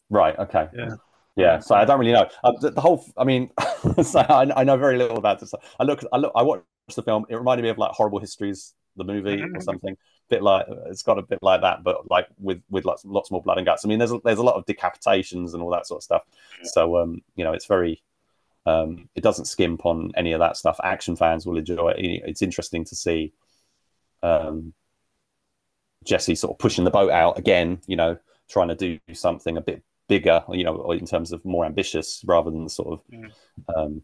Right. 0.09 0.37
Okay. 0.37 0.67
Yeah. 0.75 0.95
Yeah, 1.37 1.59
so 1.59 1.75
I 1.75 1.85
don't 1.85 1.99
really 1.99 2.13
know 2.13 2.27
uh, 2.43 2.51
the, 2.59 2.71
the, 2.71 2.81
whole. 2.81 3.05
I 3.15 3.23
mean, 3.23 3.51
so 4.03 4.19
I, 4.21 4.61
I, 4.61 4.63
know 4.63 4.75
very 4.75 4.97
little 4.97 5.17
about 5.17 5.39
this. 5.39 5.53
I 5.79 5.83
look, 5.83 6.01
I 6.11 6.17
look, 6.17 6.31
I 6.35 6.41
watched 6.41 6.63
the 6.95 7.03
film. 7.03 7.27
It 7.29 7.35
reminded 7.35 7.61
me 7.61 7.69
of 7.69 7.77
like 7.77 7.91
Horrible 7.91 8.17
Histories, 8.17 8.73
the 8.95 9.03
movie, 9.03 9.43
or 9.43 9.61
something. 9.61 9.95
Bit 10.29 10.41
like 10.41 10.65
it's 10.87 11.03
got 11.03 11.19
a 11.19 11.21
bit 11.21 11.37
like 11.43 11.61
that, 11.61 11.83
but 11.83 12.09
like 12.09 12.27
with 12.39 12.63
with 12.71 12.85
lots 12.85 13.05
lots 13.05 13.29
more 13.29 13.43
blood 13.43 13.59
and 13.59 13.67
guts. 13.67 13.85
I 13.85 13.87
mean, 13.87 13.99
there's 13.99 14.11
a, 14.11 14.19
there's 14.25 14.39
a 14.39 14.43
lot 14.43 14.55
of 14.55 14.65
decapitations 14.65 15.53
and 15.53 15.61
all 15.61 15.69
that 15.69 15.85
sort 15.85 15.99
of 15.99 16.03
stuff. 16.03 16.23
So 16.63 16.97
um, 16.97 17.21
you 17.35 17.43
know, 17.43 17.53
it's 17.53 17.67
very 17.67 18.01
um, 18.67 19.07
it 19.15 19.23
doesn't 19.23 19.45
skimp 19.45 19.85
on 19.85 20.11
any 20.17 20.33
of 20.33 20.39
that 20.39 20.57
stuff. 20.57 20.77
Action 20.83 21.15
fans 21.15 21.45
will 21.45 21.57
enjoy 21.57 21.89
it. 21.91 22.21
It's 22.25 22.41
interesting 22.41 22.83
to 22.85 22.95
see 22.95 23.31
um, 24.21 24.73
Jesse 26.05 26.35
sort 26.35 26.51
of 26.53 26.59
pushing 26.59 26.83
the 26.83 26.91
boat 26.91 27.11
out 27.11 27.39
again. 27.39 27.79
You 27.87 27.95
know, 27.95 28.17
trying 28.49 28.67
to 28.67 28.75
do 28.75 28.99
something 29.13 29.55
a 29.55 29.61
bit 29.61 29.83
bigger, 30.09 30.43
you 30.51 30.65
know, 30.65 30.91
in 30.91 31.05
terms 31.05 31.31
of 31.31 31.45
more 31.45 31.65
ambitious 31.65 32.21
rather 32.25 32.51
than 32.51 32.65
the 32.65 32.69
sort 32.69 32.99
of 32.99 33.01
mm. 33.09 33.31
um, 33.73 34.01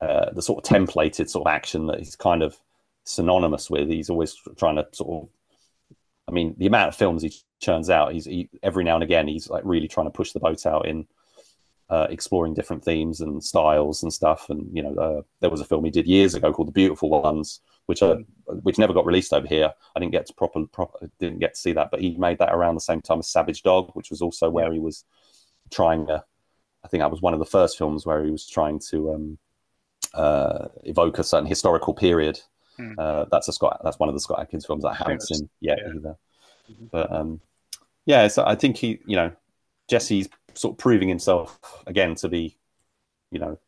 uh, 0.00 0.30
the 0.32 0.42
sort 0.42 0.64
of 0.64 0.70
templated 0.70 1.28
sort 1.28 1.48
of 1.48 1.52
action 1.52 1.86
that 1.86 1.98
he's 1.98 2.14
kind 2.14 2.44
of 2.44 2.56
synonymous 3.04 3.68
with. 3.68 3.88
He's 3.88 4.10
always 4.10 4.36
trying 4.56 4.76
to 4.76 4.86
sort 4.92 5.24
of, 5.24 5.28
I 6.28 6.32
mean, 6.32 6.54
the 6.58 6.66
amount 6.66 6.88
of 6.88 6.94
films 6.94 7.22
he 7.22 7.32
churns 7.60 7.90
out, 7.90 8.12
he's 8.12 8.24
he, 8.24 8.50
every 8.62 8.84
now 8.84 8.94
and 8.94 9.04
again 9.04 9.26
he's 9.26 9.50
like 9.50 9.64
really 9.64 9.88
trying 9.88 10.06
to 10.06 10.12
push 10.12 10.30
the 10.30 10.40
boat 10.40 10.64
out 10.64 10.86
in 10.86 11.06
uh, 11.88 12.06
exploring 12.10 12.54
different 12.54 12.84
themes 12.84 13.20
and 13.20 13.42
styles 13.42 14.02
and 14.02 14.12
stuff. 14.12 14.50
And 14.50 14.68
you 14.74 14.82
know, 14.82 14.94
uh, 14.94 15.22
there 15.40 15.50
was 15.50 15.60
a 15.60 15.64
film 15.64 15.84
he 15.84 15.90
did 15.90 16.06
years 16.06 16.34
ago 16.34 16.52
called 16.52 16.68
The 16.68 16.72
Beautiful 16.72 17.10
Ones, 17.10 17.60
which 17.86 18.02
uh, 18.02 18.16
which 18.46 18.78
never 18.78 18.92
got 18.92 19.06
released 19.06 19.32
over 19.32 19.46
here. 19.46 19.72
I 19.94 20.00
didn't 20.00 20.12
get 20.12 20.26
to 20.26 20.34
proper, 20.34 20.66
proper 20.66 21.10
didn't 21.18 21.38
get 21.38 21.54
to 21.54 21.60
see 21.60 21.72
that, 21.72 21.90
but 21.90 22.00
he 22.00 22.16
made 22.16 22.38
that 22.38 22.52
around 22.52 22.74
the 22.74 22.80
same 22.80 23.00
time 23.00 23.20
as 23.20 23.28
Savage 23.28 23.62
Dog, 23.62 23.90
which 23.94 24.10
was 24.10 24.22
also 24.22 24.50
where 24.50 24.72
he 24.72 24.78
was 24.78 25.04
trying. 25.70 26.06
to. 26.06 26.24
I 26.84 26.88
think 26.88 27.00
that 27.00 27.10
was 27.10 27.22
one 27.22 27.32
of 27.32 27.40
the 27.40 27.46
first 27.46 27.78
films 27.78 28.06
where 28.06 28.24
he 28.24 28.30
was 28.30 28.46
trying 28.48 28.78
to 28.90 29.12
um, 29.12 29.38
uh, 30.14 30.68
evoke 30.84 31.18
a 31.18 31.24
certain 31.24 31.48
historical 31.48 31.94
period. 31.94 32.40
Mm. 32.78 33.28
that's 33.30 33.48
a 33.48 33.52
Scott. 33.52 33.80
That's 33.82 33.98
one 33.98 34.08
of 34.08 34.14
the 34.14 34.20
Scott 34.20 34.40
Adkins 34.40 34.66
films 34.66 34.82
that 34.82 34.90
I 34.90 34.94
haven't 34.94 35.22
seen 35.22 35.48
yet 35.60 35.78
yeah. 35.80 35.92
either. 35.96 36.16
Mm-hmm. 36.70 36.86
But 36.92 37.10
um, 37.12 37.40
yeah, 38.04 38.28
so 38.28 38.44
I 38.46 38.54
think 38.54 38.76
he, 38.76 39.00
you 39.06 39.16
know, 39.16 39.32
Jesse's 39.88 40.28
sort 40.56 40.74
of 40.74 40.78
proving 40.78 41.08
himself 41.08 41.58
again 41.86 42.14
to 42.16 42.28
be, 42.28 42.56
you 43.30 43.38
know, 43.38 43.58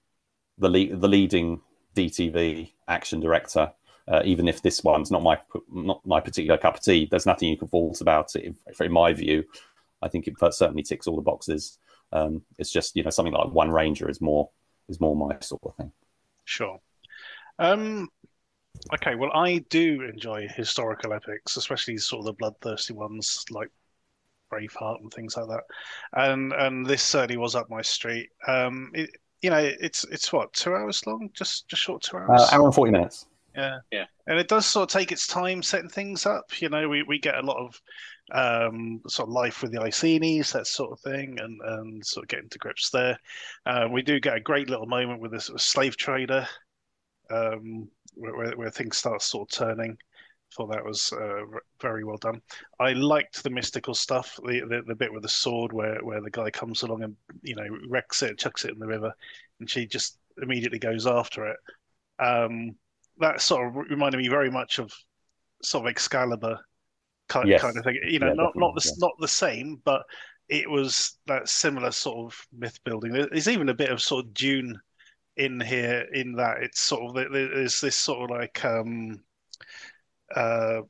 the 0.59 0.69
the 0.69 1.09
leading 1.09 1.61
DTV 1.95 2.73
action 2.87 3.21
director. 3.21 3.73
Uh, 4.07 4.23
even 4.25 4.49
if 4.49 4.63
this 4.63 4.83
one's 4.83 5.11
not 5.11 5.23
my 5.23 5.39
not 5.71 6.05
my 6.07 6.21
particular 6.21 6.57
cup 6.57 6.77
of 6.77 6.83
tea, 6.83 7.07
there's 7.11 7.27
nothing 7.27 7.51
you 7.51 7.59
can 7.59 7.69
fault 7.69 8.01
about 8.01 8.35
it. 8.35 8.55
In 8.81 8.93
my 8.93 9.13
view, 9.13 9.45
I 10.01 10.09
think 10.09 10.27
it 10.27 10.35
certainly 10.55 10.83
ticks 10.83 11.07
all 11.07 11.17
the 11.17 11.23
boxes. 11.23 11.79
Um, 12.11 12.43
it's 12.57 12.73
just 12.73 12.97
you 12.97 13.03
know 13.03 13.11
something 13.11 13.35
like 13.35 13.53
One 13.53 13.71
Ranger 13.71 14.09
is 14.09 14.21
more 14.21 14.49
is 14.89 15.01
more 15.01 15.15
my 15.15 15.37
sort 15.41 15.63
of 15.65 15.77
thing. 15.77 15.93
Sure. 16.45 16.81
Um, 17.59 18.09
okay, 18.95 19.15
well, 19.15 19.31
I 19.35 19.59
do 19.69 20.03
enjoy 20.03 20.49
historical 20.49 21.13
epics, 21.13 21.57
especially 21.57 21.99
sort 21.99 22.21
of 22.21 22.27
the 22.27 22.33
bloodthirsty 22.33 22.95
ones 22.95 23.45
like 23.51 23.71
Braveheart 24.53 25.01
and 25.01 25.13
things 25.13 25.37
like 25.37 25.49
that. 25.49 25.65
And 26.15 26.53
and 26.53 26.87
this 26.87 27.03
certainly 27.03 27.37
was 27.37 27.55
up 27.55 27.71
my 27.71 27.83
street. 27.83 28.31
Um, 28.47 28.91
it, 28.95 29.11
you 29.41 29.51
know, 29.51 29.59
it's 29.81 30.05
it's 30.05 30.33
what 30.33 30.53
two 30.53 30.75
hours 30.75 31.07
long, 31.07 31.31
just 31.33 31.69
just 31.69 31.83
short 31.83 32.03
two 32.03 32.17
hours. 32.17 32.43
Uh, 32.43 32.57
hour 32.57 32.67
and 32.67 32.75
forty 32.75 32.93
minutes. 32.93 33.27
Yeah, 33.57 33.79
yeah, 33.91 34.05
and 34.27 34.39
it 34.39 34.47
does 34.47 34.67
sort 34.67 34.89
of 34.89 34.93
take 34.93 35.11
its 35.11 35.27
time 35.27 35.63
setting 35.63 35.89
things 35.89 36.27
up. 36.27 36.61
You 36.61 36.69
know, 36.69 36.89
we, 36.89 37.03
we 37.03 37.19
get 37.19 37.35
a 37.37 37.43
lot 37.43 37.57
of 37.57 37.81
um, 38.33 39.01
sort 39.09 39.29
of 39.29 39.33
life 39.33 39.63
with 39.63 39.73
the 39.73 39.83
Icenies, 39.83 40.53
that 40.53 40.67
sort 40.67 40.93
of 40.93 41.01
thing, 41.01 41.39
and, 41.41 41.61
and 41.63 42.05
sort 42.07 42.25
of 42.25 42.29
getting 42.29 42.49
to 42.51 42.59
grips 42.59 42.91
there. 42.91 43.19
Uh, 43.67 43.89
we 43.91 44.03
do 44.03 44.21
get 44.21 44.37
a 44.37 44.41
great 44.41 44.69
little 44.69 44.87
moment 44.87 45.21
with 45.21 45.33
this 45.33 45.51
slave 45.57 45.97
trader, 45.97 46.47
um, 47.31 47.89
where, 48.15 48.57
where, 48.57 48.71
things 48.71 48.97
start 48.97 49.23
sort 49.23 49.51
of 49.51 49.59
turning 49.59 49.97
thought 50.55 50.73
that 50.73 50.85
was 50.85 51.13
uh, 51.13 51.43
very 51.81 52.05
well 52.05 52.17
done. 52.17 52.41
I 52.81 52.93
liked 52.93 53.43
the 53.43 53.51
mystical 53.51 53.95
stuff, 53.95 54.39
the, 54.45 54.61
the, 54.61 54.83
the 54.87 54.95
bit 54.95 55.13
with 55.13 55.23
the 55.23 55.29
sword 55.29 55.73
where 55.73 55.99
where 56.03 56.21
the 56.21 56.31
guy 56.31 56.51
comes 56.51 56.83
along 56.83 57.03
and 57.03 57.17
you 57.43 57.55
know 57.55 57.67
wrecks 57.89 58.23
it, 58.23 58.39
chucks 58.39 58.65
it 58.65 58.73
in 58.73 58.79
the 58.79 58.87
river, 58.87 59.13
and 59.61 59.69
she 59.69 59.87
just 59.87 60.19
immediately 60.41 60.79
goes 60.79 61.07
after 61.07 61.47
it. 61.49 61.57
Um, 62.19 62.77
that 63.19 63.41
sort 63.41 63.69
of 63.69 63.77
reminded 63.91 64.19
me 64.19 64.29
very 64.29 64.51
much 64.51 64.79
of 64.79 64.93
sort 65.63 65.85
of 65.85 65.91
Excalibur 65.91 66.59
kind, 67.29 67.49
yes. 67.49 67.61
kind 67.61 67.77
of 67.77 67.85
thing. 67.85 67.99
You 68.07 68.19
know, 68.19 68.29
yeah, 68.29 68.35
not 68.35 68.57
not 68.57 68.75
the 68.75 68.83
yeah. 68.85 68.93
not 68.99 69.13
the 69.21 69.29
same, 69.29 69.81
but 69.85 70.03
it 70.49 70.69
was 70.69 71.19
that 71.27 71.49
similar 71.49 71.91
sort 71.91 72.33
of 72.33 72.47
myth 72.57 72.79
building. 72.85 73.13
There's 73.13 73.49
even 73.49 73.69
a 73.69 73.75
bit 73.75 73.91
of 73.91 74.01
sort 74.01 74.25
of 74.25 74.35
Dune 74.35 74.81
in 75.37 75.61
here 75.61 76.05
in 76.13 76.33
that 76.33 76.63
it's 76.63 76.81
sort 76.81 77.17
of 77.17 77.33
there's 77.33 77.81
this 77.81 77.95
sort 77.95 78.25
of 78.25 78.37
like 78.37 78.65
um 78.65 79.21
uh, 80.35 80.81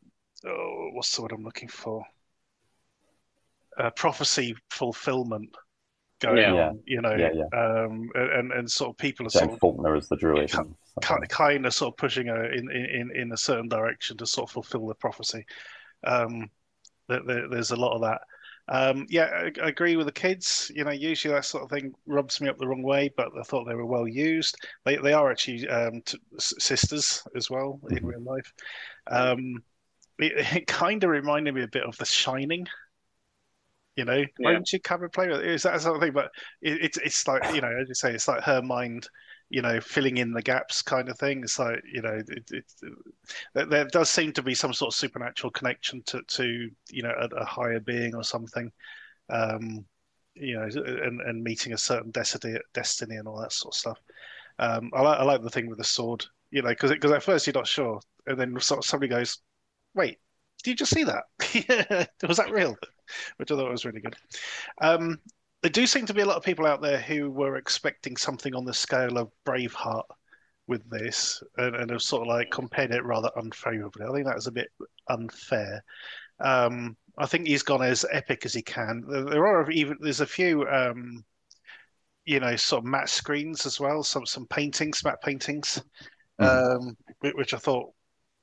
oh, 0.46 0.90
what's 0.92 1.14
the 1.14 1.22
word 1.22 1.32
I'm 1.32 1.44
looking 1.44 1.68
for? 1.68 2.04
Uh, 3.78 3.90
prophecy 3.90 4.56
fulfillment 4.70 5.50
going 6.20 6.38
yeah. 6.38 6.68
on, 6.68 6.80
you 6.84 7.00
know, 7.00 7.14
yeah, 7.14 7.30
yeah. 7.32 7.58
Um, 7.58 8.10
and 8.14 8.52
and 8.52 8.70
sort 8.70 8.90
of 8.90 8.96
people 8.98 9.26
are 9.26 9.30
James 9.30 9.42
sort 9.42 9.52
of 9.52 9.58
Faulkner 9.60 9.96
as 9.96 10.08
the 10.08 10.16
druid, 10.16 10.50
kind, 10.50 11.28
kind 11.28 11.66
of 11.66 11.72
sort 11.74 11.94
of 11.94 11.96
pushing 11.96 12.26
in, 12.26 12.70
in 12.70 13.10
in 13.14 13.32
a 13.32 13.36
certain 13.36 13.68
direction 13.68 14.16
to 14.16 14.26
sort 14.26 14.48
of 14.48 14.52
fulfill 14.52 14.86
the 14.86 14.94
prophecy. 14.94 15.44
Um, 16.04 16.50
there, 17.08 17.48
there's 17.48 17.70
a 17.70 17.76
lot 17.76 17.94
of 17.94 18.02
that. 18.02 18.20
Um, 18.68 19.06
yeah, 19.08 19.24
I, 19.24 19.52
I, 19.62 19.68
agree 19.68 19.96
with 19.96 20.06
the 20.06 20.12
kids. 20.12 20.70
You 20.74 20.84
know, 20.84 20.90
usually 20.90 21.32
that 21.32 21.46
sort 21.46 21.64
of 21.64 21.70
thing 21.70 21.94
rubs 22.06 22.40
me 22.40 22.48
up 22.48 22.58
the 22.58 22.68
wrong 22.68 22.82
way, 22.82 23.10
but 23.16 23.28
I 23.38 23.42
thought 23.42 23.64
they 23.64 23.74
were 23.74 23.86
well 23.86 24.06
used. 24.06 24.56
They 24.84 24.96
they 24.96 25.14
are 25.14 25.30
actually 25.30 25.66
um, 25.68 26.02
t- 26.04 26.18
sisters 26.38 27.26
as 27.34 27.48
well 27.48 27.80
mm-hmm. 27.82 27.96
in 27.96 28.06
real 28.06 28.20
life. 28.20 28.52
Um, 29.06 29.62
it, 30.18 30.32
it 30.56 30.66
kind 30.66 31.02
of 31.02 31.10
reminded 31.10 31.54
me 31.54 31.62
a 31.62 31.68
bit 31.68 31.84
of 31.84 31.96
The 31.96 32.04
Shining. 32.04 32.66
You 33.96 34.04
know, 34.04 34.18
yeah. 34.18 34.26
why 34.36 34.52
don't 34.52 34.72
you 34.72 34.80
come 34.80 35.02
and 35.02 35.12
play 35.12 35.28
with 35.28 35.40
it? 35.40 35.46
Is 35.46 35.62
that 35.62 35.80
sort 35.80 35.96
of 35.96 36.02
thing? 36.02 36.12
But 36.12 36.30
it, 36.60 36.82
it's 36.82 36.98
it's 36.98 37.26
like 37.26 37.54
you 37.54 37.62
know, 37.62 37.74
as 37.80 37.88
you 37.88 37.94
say, 37.94 38.12
it's 38.12 38.28
like 38.28 38.42
her 38.42 38.60
mind 38.60 39.08
you 39.50 39.62
know, 39.62 39.80
filling 39.80 40.18
in 40.18 40.32
the 40.32 40.42
gaps 40.42 40.82
kind 40.82 41.08
of 41.08 41.18
thing. 41.18 41.44
Like, 41.58 41.82
you 41.92 42.02
know, 42.02 42.20
it, 42.28 42.50
it, 42.50 42.64
it, 43.54 43.70
there 43.70 43.84
does 43.86 44.10
seem 44.10 44.32
to 44.32 44.42
be 44.42 44.54
some 44.54 44.72
sort 44.72 44.92
of 44.92 44.98
supernatural 44.98 45.50
connection 45.50 46.02
to, 46.06 46.22
to 46.22 46.70
you 46.90 47.02
know, 47.02 47.14
a, 47.18 47.26
a 47.36 47.44
higher 47.44 47.80
being 47.80 48.14
or 48.14 48.22
something, 48.22 48.70
um, 49.30 49.84
you 50.34 50.54
know, 50.54 50.64
and, 50.64 51.20
and 51.20 51.42
meeting 51.42 51.72
a 51.72 51.78
certain 51.78 52.10
destiny, 52.10 52.58
destiny 52.74 53.16
and 53.16 53.26
all 53.26 53.40
that 53.40 53.52
sort 53.52 53.74
of 53.74 53.78
stuff. 53.78 53.98
Um, 54.58 54.90
I, 54.94 55.02
like, 55.02 55.20
I 55.20 55.24
like 55.24 55.42
the 55.42 55.50
thing 55.50 55.68
with 55.68 55.78
the 55.78 55.84
sword, 55.84 56.24
you 56.50 56.62
know, 56.62 56.70
because 56.70 56.90
because 56.90 57.12
at 57.12 57.22
first 57.22 57.46
you're 57.46 57.54
not 57.54 57.66
sure, 57.66 58.00
and 58.26 58.38
then 58.38 58.56
somebody 58.60 59.08
goes, 59.08 59.38
"Wait, 59.94 60.18
did 60.62 60.70
you 60.70 60.76
just 60.76 60.92
see 60.92 61.04
that? 61.04 62.08
was 62.26 62.38
that 62.38 62.50
real?" 62.50 62.76
Which 63.36 63.50
I 63.50 63.56
thought 63.56 63.70
was 63.70 63.84
really 63.84 64.00
good. 64.00 64.16
Um, 64.80 65.20
there 65.62 65.70
do 65.70 65.86
seem 65.86 66.06
to 66.06 66.14
be 66.14 66.22
a 66.22 66.26
lot 66.26 66.36
of 66.36 66.44
people 66.44 66.66
out 66.66 66.80
there 66.80 67.00
who 67.00 67.30
were 67.30 67.56
expecting 67.56 68.16
something 68.16 68.54
on 68.54 68.64
the 68.64 68.74
scale 68.74 69.18
of 69.18 69.30
Braveheart 69.44 70.04
with 70.68 70.88
this 70.88 71.42
and, 71.56 71.74
and 71.74 71.90
have 71.90 72.02
sort 72.02 72.22
of 72.22 72.28
like 72.28 72.50
compared 72.50 72.92
it 72.92 73.04
rather 73.04 73.30
unfavorably. 73.36 74.06
I 74.06 74.12
think 74.12 74.26
that 74.26 74.36
was 74.36 74.46
a 74.46 74.52
bit 74.52 74.68
unfair. 75.08 75.82
Um, 76.40 76.96
I 77.18 77.26
think 77.26 77.48
he's 77.48 77.62
gone 77.62 77.82
as 77.82 78.06
epic 78.12 78.44
as 78.44 78.54
he 78.54 78.62
can. 78.62 79.02
There 79.08 79.46
are 79.46 79.68
even 79.70 79.96
there's 80.00 80.20
a 80.20 80.26
few 80.26 80.68
um, 80.68 81.24
you 82.24 82.38
know 82.38 82.54
sort 82.54 82.84
of 82.84 82.90
matte 82.90 83.08
screens 83.08 83.66
as 83.66 83.80
well, 83.80 84.04
some 84.04 84.26
some 84.26 84.46
paintings, 84.46 85.02
matte 85.02 85.22
paintings, 85.22 85.82
mm-hmm. 86.40 86.88
um, 86.88 86.96
which 87.34 87.54
I 87.54 87.58
thought 87.58 87.92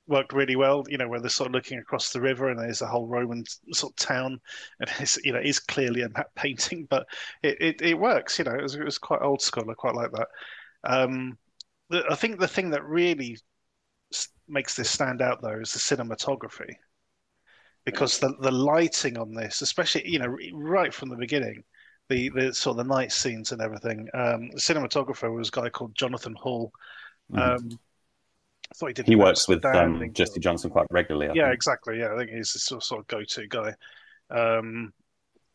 worked 0.08 0.34
really 0.34 0.56
well. 0.56 0.84
You 0.88 0.98
know, 0.98 1.08
where 1.08 1.20
they're 1.20 1.30
sort 1.30 1.48
of 1.48 1.54
looking 1.54 1.80
across 1.80 2.12
the 2.12 2.22
river 2.22 2.50
and 2.50 2.60
there's 2.60 2.82
a 2.82 2.88
whole 2.88 3.08
Roman 3.08 3.44
sort 3.72 3.94
of 3.94 3.98
town, 3.98 4.40
and 4.80 4.90
it's 5.00 5.18
you 5.24 5.34
know 5.34 5.40
is 5.40 5.60
clearly 5.60 6.02
a 6.02 6.10
map 6.10 6.30
painting, 6.36 6.88
but 6.90 7.08
it, 7.44 7.58
it, 7.62 7.82
it 7.82 8.00
works. 8.00 8.38
You 8.38 8.46
know, 8.46 8.56
it 8.56 8.62
was, 8.62 8.76
it 8.76 8.84
was 8.84 8.98
quite 8.98 9.22
old 9.22 9.42
school. 9.42 9.70
I 9.70 9.74
quite 9.74 9.96
like 9.96 10.12
that. 10.12 10.28
Um, 10.84 11.38
the, 11.90 12.04
I 12.10 12.16
think 12.16 12.40
the 12.40 12.48
thing 12.48 12.70
that 12.72 12.84
really 12.86 13.38
makes 14.48 14.76
this 14.76 14.90
stand 14.90 15.22
out 15.22 15.42
though 15.42 15.60
is 15.60 15.74
the 15.74 15.80
cinematography, 15.80 16.76
because 17.86 18.20
the 18.20 18.36
the 18.42 18.52
lighting 18.52 19.18
on 19.18 19.34
this, 19.34 19.62
especially 19.62 20.08
you 20.08 20.20
know 20.20 20.36
right 20.54 20.94
from 20.94 21.10
the 21.10 21.18
beginning. 21.18 21.64
The, 22.08 22.30
the 22.36 22.54
sort 22.54 22.78
of 22.78 22.86
the 22.86 22.94
night 22.94 23.12
scenes 23.12 23.52
and 23.52 23.60
everything. 23.60 24.08
Um, 24.14 24.52
the 24.52 24.60
cinematographer 24.60 25.36
was 25.36 25.48
a 25.48 25.52
guy 25.52 25.70
called 25.70 25.96
Jonathan 25.96 26.36
Hall, 26.36 26.72
mm. 27.34 27.40
um, 27.40 27.80
He. 28.80 29.04
He 29.06 29.16
works 29.16 29.48
with 29.48 29.64
um, 29.66 30.12
Jesse 30.14 30.40
Johnson 30.40 30.70
quite 30.70 30.88
regularly. 30.90 31.30
I 31.30 31.34
yeah, 31.34 31.44
think. 31.46 31.56
exactly. 31.56 32.00
Yeah, 32.00 32.14
I 32.14 32.18
think 32.18 32.32
he's 32.32 32.52
the 32.54 32.60
sort 32.60 32.82
of, 32.82 32.84
sort 32.84 33.02
of 33.02 33.08
go-to 33.08 33.48
guy. 33.48 33.74
Um, 34.30 34.94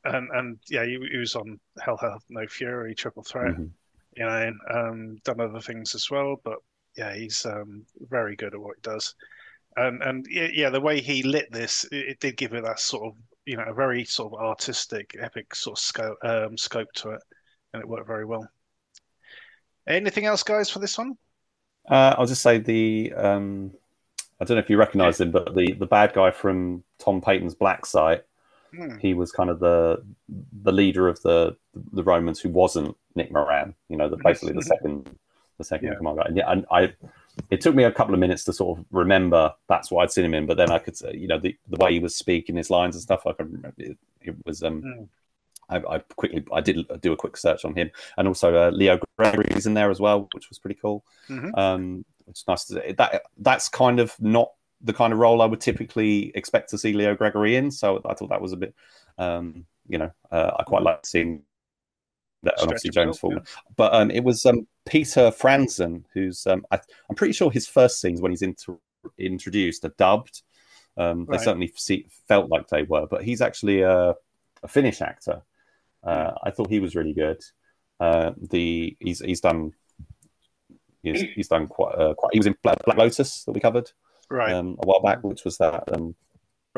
and 0.04 0.28
and 0.32 0.58
yeah, 0.68 0.84
he, 0.84 0.98
he, 1.10 1.18
was 1.18 1.36
on 1.36 1.60
Hell 1.80 1.98
Hath 1.98 2.24
No 2.30 2.46
Fury, 2.46 2.94
Triple 2.94 3.22
Threat. 3.22 3.52
Mm-hmm. 3.52 3.66
You 4.16 4.26
know, 4.26 4.52
um, 4.72 5.18
done 5.24 5.40
other 5.40 5.60
things 5.60 5.94
as 5.94 6.10
well. 6.10 6.40
But 6.42 6.58
yeah, 6.96 7.14
he's 7.14 7.44
um, 7.46 7.84
very 8.08 8.36
good 8.36 8.54
at 8.54 8.60
what 8.60 8.76
he 8.76 8.82
does. 8.82 9.14
And 9.76 10.02
and 10.02 10.26
yeah, 10.28 10.48
yeah, 10.52 10.70
the 10.70 10.80
way 10.80 11.00
he 11.00 11.22
lit 11.22 11.52
this, 11.52 11.84
it, 11.92 12.08
it, 12.08 12.20
did 12.20 12.36
give 12.36 12.54
it 12.54 12.64
that 12.64 12.80
sort 12.80 13.04
of 13.04 13.14
you 13.44 13.56
know 13.56 13.64
a 13.66 13.74
very 13.74 14.04
sort 14.04 14.32
of 14.32 14.40
artistic, 14.40 15.14
epic 15.20 15.54
sort 15.54 15.78
of 15.78 15.82
scope 15.82 16.18
um, 16.22 16.56
scope 16.56 16.92
to 16.94 17.10
it, 17.10 17.22
and 17.72 17.82
it 17.82 17.88
worked 17.88 18.06
very 18.06 18.24
well. 18.24 18.48
Anything 19.86 20.26
else, 20.26 20.42
guys, 20.42 20.70
for 20.70 20.78
this 20.78 20.98
one? 20.98 21.16
Uh, 21.90 22.14
I'll 22.16 22.26
just 22.26 22.42
say 22.42 22.58
the 22.58 23.12
um, 23.16 23.72
I 24.40 24.44
don't 24.44 24.56
know 24.56 24.62
if 24.62 24.70
you 24.70 24.78
recognise 24.78 25.20
him, 25.20 25.30
but 25.32 25.54
the 25.54 25.72
the 25.72 25.86
bad 25.86 26.12
guy 26.14 26.30
from 26.30 26.84
Tom 26.98 27.20
Paton's 27.20 27.54
Black 27.54 27.84
Site, 27.84 28.24
Hmm. 28.72 28.98
he 28.98 29.14
was 29.14 29.32
kind 29.32 29.50
of 29.50 29.58
the 29.58 30.02
the 30.62 30.70
leader 30.72 31.08
of 31.08 31.20
the 31.22 31.56
the 31.92 32.04
Romans 32.04 32.38
who 32.40 32.48
wasn't 32.48 32.96
Nick 33.16 33.32
Moran. 33.32 33.74
You 33.88 33.96
know, 33.96 34.08
the, 34.08 34.16
basically 34.16 34.52
the 34.54 34.62
second 34.62 35.18
the 35.58 35.64
second 35.64 35.88
Yeah. 35.88 35.94
command 35.96 36.18
guy. 36.18 36.24
And, 36.26 36.36
yeah, 36.36 36.50
and 36.52 36.64
I 36.70 36.92
it 37.50 37.60
took 37.60 37.74
me 37.74 37.84
a 37.84 37.90
couple 37.92 38.14
of 38.14 38.20
minutes 38.20 38.44
to 38.44 38.52
sort 38.52 38.78
of 38.78 38.84
remember 38.92 39.52
that's 39.68 39.90
what 39.90 40.02
I'd 40.02 40.12
seen 40.12 40.24
him 40.24 40.34
in, 40.34 40.46
but 40.46 40.56
then 40.56 40.70
I 40.70 40.78
could 40.78 40.96
say, 40.96 41.12
you 41.14 41.26
know, 41.26 41.38
the, 41.38 41.56
the 41.68 41.76
way 41.78 41.92
he 41.92 41.98
was 41.98 42.14
speaking 42.14 42.56
his 42.56 42.70
lines 42.70 42.94
and 42.94 43.02
stuff, 43.02 43.26
I 43.26 43.32
could 43.32 43.46
remember 43.52 43.72
it, 43.78 43.98
it 44.20 44.36
was 44.46 44.62
um 44.62 44.82
Hmm. 44.82 45.04
I, 45.70 45.76
I 45.88 45.98
quickly 46.16 46.44
I 46.52 46.60
did 46.60 46.86
do 47.00 47.12
a 47.12 47.16
quick 47.16 47.36
search 47.36 47.64
on 47.64 47.74
him, 47.74 47.90
and 48.16 48.28
also 48.28 48.54
uh, 48.54 48.70
Leo 48.70 48.98
Gregory's 49.18 49.66
in 49.66 49.74
there 49.74 49.90
as 49.90 50.00
well, 50.00 50.28
which 50.32 50.48
was 50.48 50.58
pretty 50.58 50.78
cool. 50.80 51.04
Mhm. 51.28 51.56
Um, 51.56 52.04
it's 52.28 52.46
nice 52.46 52.64
to 52.66 52.94
that 52.98 53.22
that's 53.38 53.68
kind 53.68 54.00
of 54.00 54.14
not 54.20 54.50
the 54.82 54.92
kind 54.92 55.12
of 55.12 55.18
role 55.18 55.42
I 55.42 55.46
would 55.46 55.60
typically 55.60 56.32
expect 56.34 56.70
to 56.70 56.78
see 56.78 56.92
Leo 56.92 57.14
Gregory 57.14 57.56
in. 57.56 57.70
So 57.70 58.00
I 58.04 58.14
thought 58.14 58.30
that 58.30 58.40
was 58.40 58.52
a 58.52 58.56
bit, 58.56 58.74
um, 59.18 59.66
you 59.88 59.98
know, 59.98 60.10
uh, 60.30 60.52
I 60.58 60.62
quite 60.62 60.82
like 60.82 61.04
seeing 61.04 61.42
that, 62.42 62.54
and 62.58 62.64
obviously 62.68 62.90
James 62.90 63.18
appeal, 63.18 63.32
Faulkner. 63.32 63.42
But 63.76 63.94
um, 63.94 64.10
it 64.10 64.24
was 64.24 64.46
um, 64.46 64.66
Peter 64.86 65.30
Franzen, 65.30 66.04
who's 66.14 66.46
um, 66.46 66.64
I, 66.70 66.80
I'm 67.08 67.16
pretty 67.16 67.32
sure 67.34 67.50
his 67.50 67.66
first 67.66 68.00
scenes 68.00 68.20
when 68.22 68.32
he's 68.32 68.42
into, 68.42 68.80
introduced 69.18 69.84
are 69.84 69.94
dubbed. 69.98 70.42
Um, 70.96 71.26
they 71.26 71.32
Right. 71.32 71.40
certainly 71.40 71.72
see, 71.76 72.06
felt 72.28 72.48
like 72.50 72.68
they 72.68 72.82
were, 72.82 73.06
but 73.06 73.22
he's 73.24 73.40
actually 73.40 73.82
a, 73.82 74.14
a 74.62 74.68
Finnish 74.68 75.00
actor. 75.02 75.42
Uh, 76.02 76.32
I 76.42 76.50
thought 76.50 76.70
he 76.70 76.80
was 76.80 76.94
really 76.94 77.12
good. 77.12 77.40
Uh, 77.98 78.32
the 78.50 78.96
he's 79.00 79.20
he's 79.20 79.40
done 79.40 79.72
he's, 81.02 81.20
he's 81.34 81.48
done 81.48 81.66
quite 81.66 81.94
uh, 81.94 82.14
quite. 82.14 82.32
He 82.32 82.38
was 82.38 82.46
in 82.46 82.56
Black, 82.62 82.78
Black 82.84 82.96
Lotus 82.98 83.44
that 83.44 83.52
we 83.52 83.60
covered 83.60 83.90
Right, 84.30 84.52
um, 84.52 84.76
a 84.82 84.86
while 84.86 85.02
back, 85.02 85.22
which 85.24 85.44
was 85.44 85.58
that. 85.58 85.84
Um, 85.92 86.14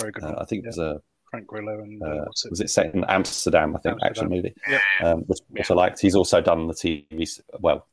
very 0.01 0.13
good. 0.13 0.25
uh. 0.25 0.37
I 0.39 0.45
think 0.47 0.65
it 0.65 0.69
was 0.69 0.79
a 0.79 1.01
Frank 1.31 1.47
Grillo 1.47 1.81
and 1.81 2.03
uh, 2.03 2.07
uh, 2.07 2.23
it? 2.23 2.51
was 2.51 2.61
it 2.61 2.71
set 2.71 2.95
in 2.95 3.05
Amsterdam? 3.05 3.77
I 3.77 3.79
think 3.79 3.99
action 4.03 4.29
movie, 4.29 4.55
Yeah. 4.69 4.81
um, 5.03 5.21
which, 5.21 5.39
which 5.51 5.71
I 5.71 5.75
liked. 5.75 6.01
He's 6.01 6.15
also 6.15 6.41
done 6.41 6.67
the 6.67 6.75
TV. 6.75 7.41
Well, 7.61 7.87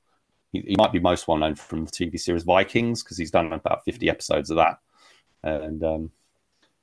he, 0.52 0.62
he 0.62 0.76
might 0.78 0.92
be 0.92 1.00
most 1.00 1.28
well 1.28 1.38
known 1.38 1.56
from 1.56 1.86
the 1.86 1.92
TV 1.92 2.20
series 2.20 2.44
Vikings 2.44 3.04
because 3.04 3.18
he's 3.18 3.32
done 3.32 3.52
about 3.54 3.84
fifty 3.86 4.10
episodes 4.10 4.50
of 4.50 4.58
that. 4.58 4.80
And 5.44 5.84
um, 5.84 6.12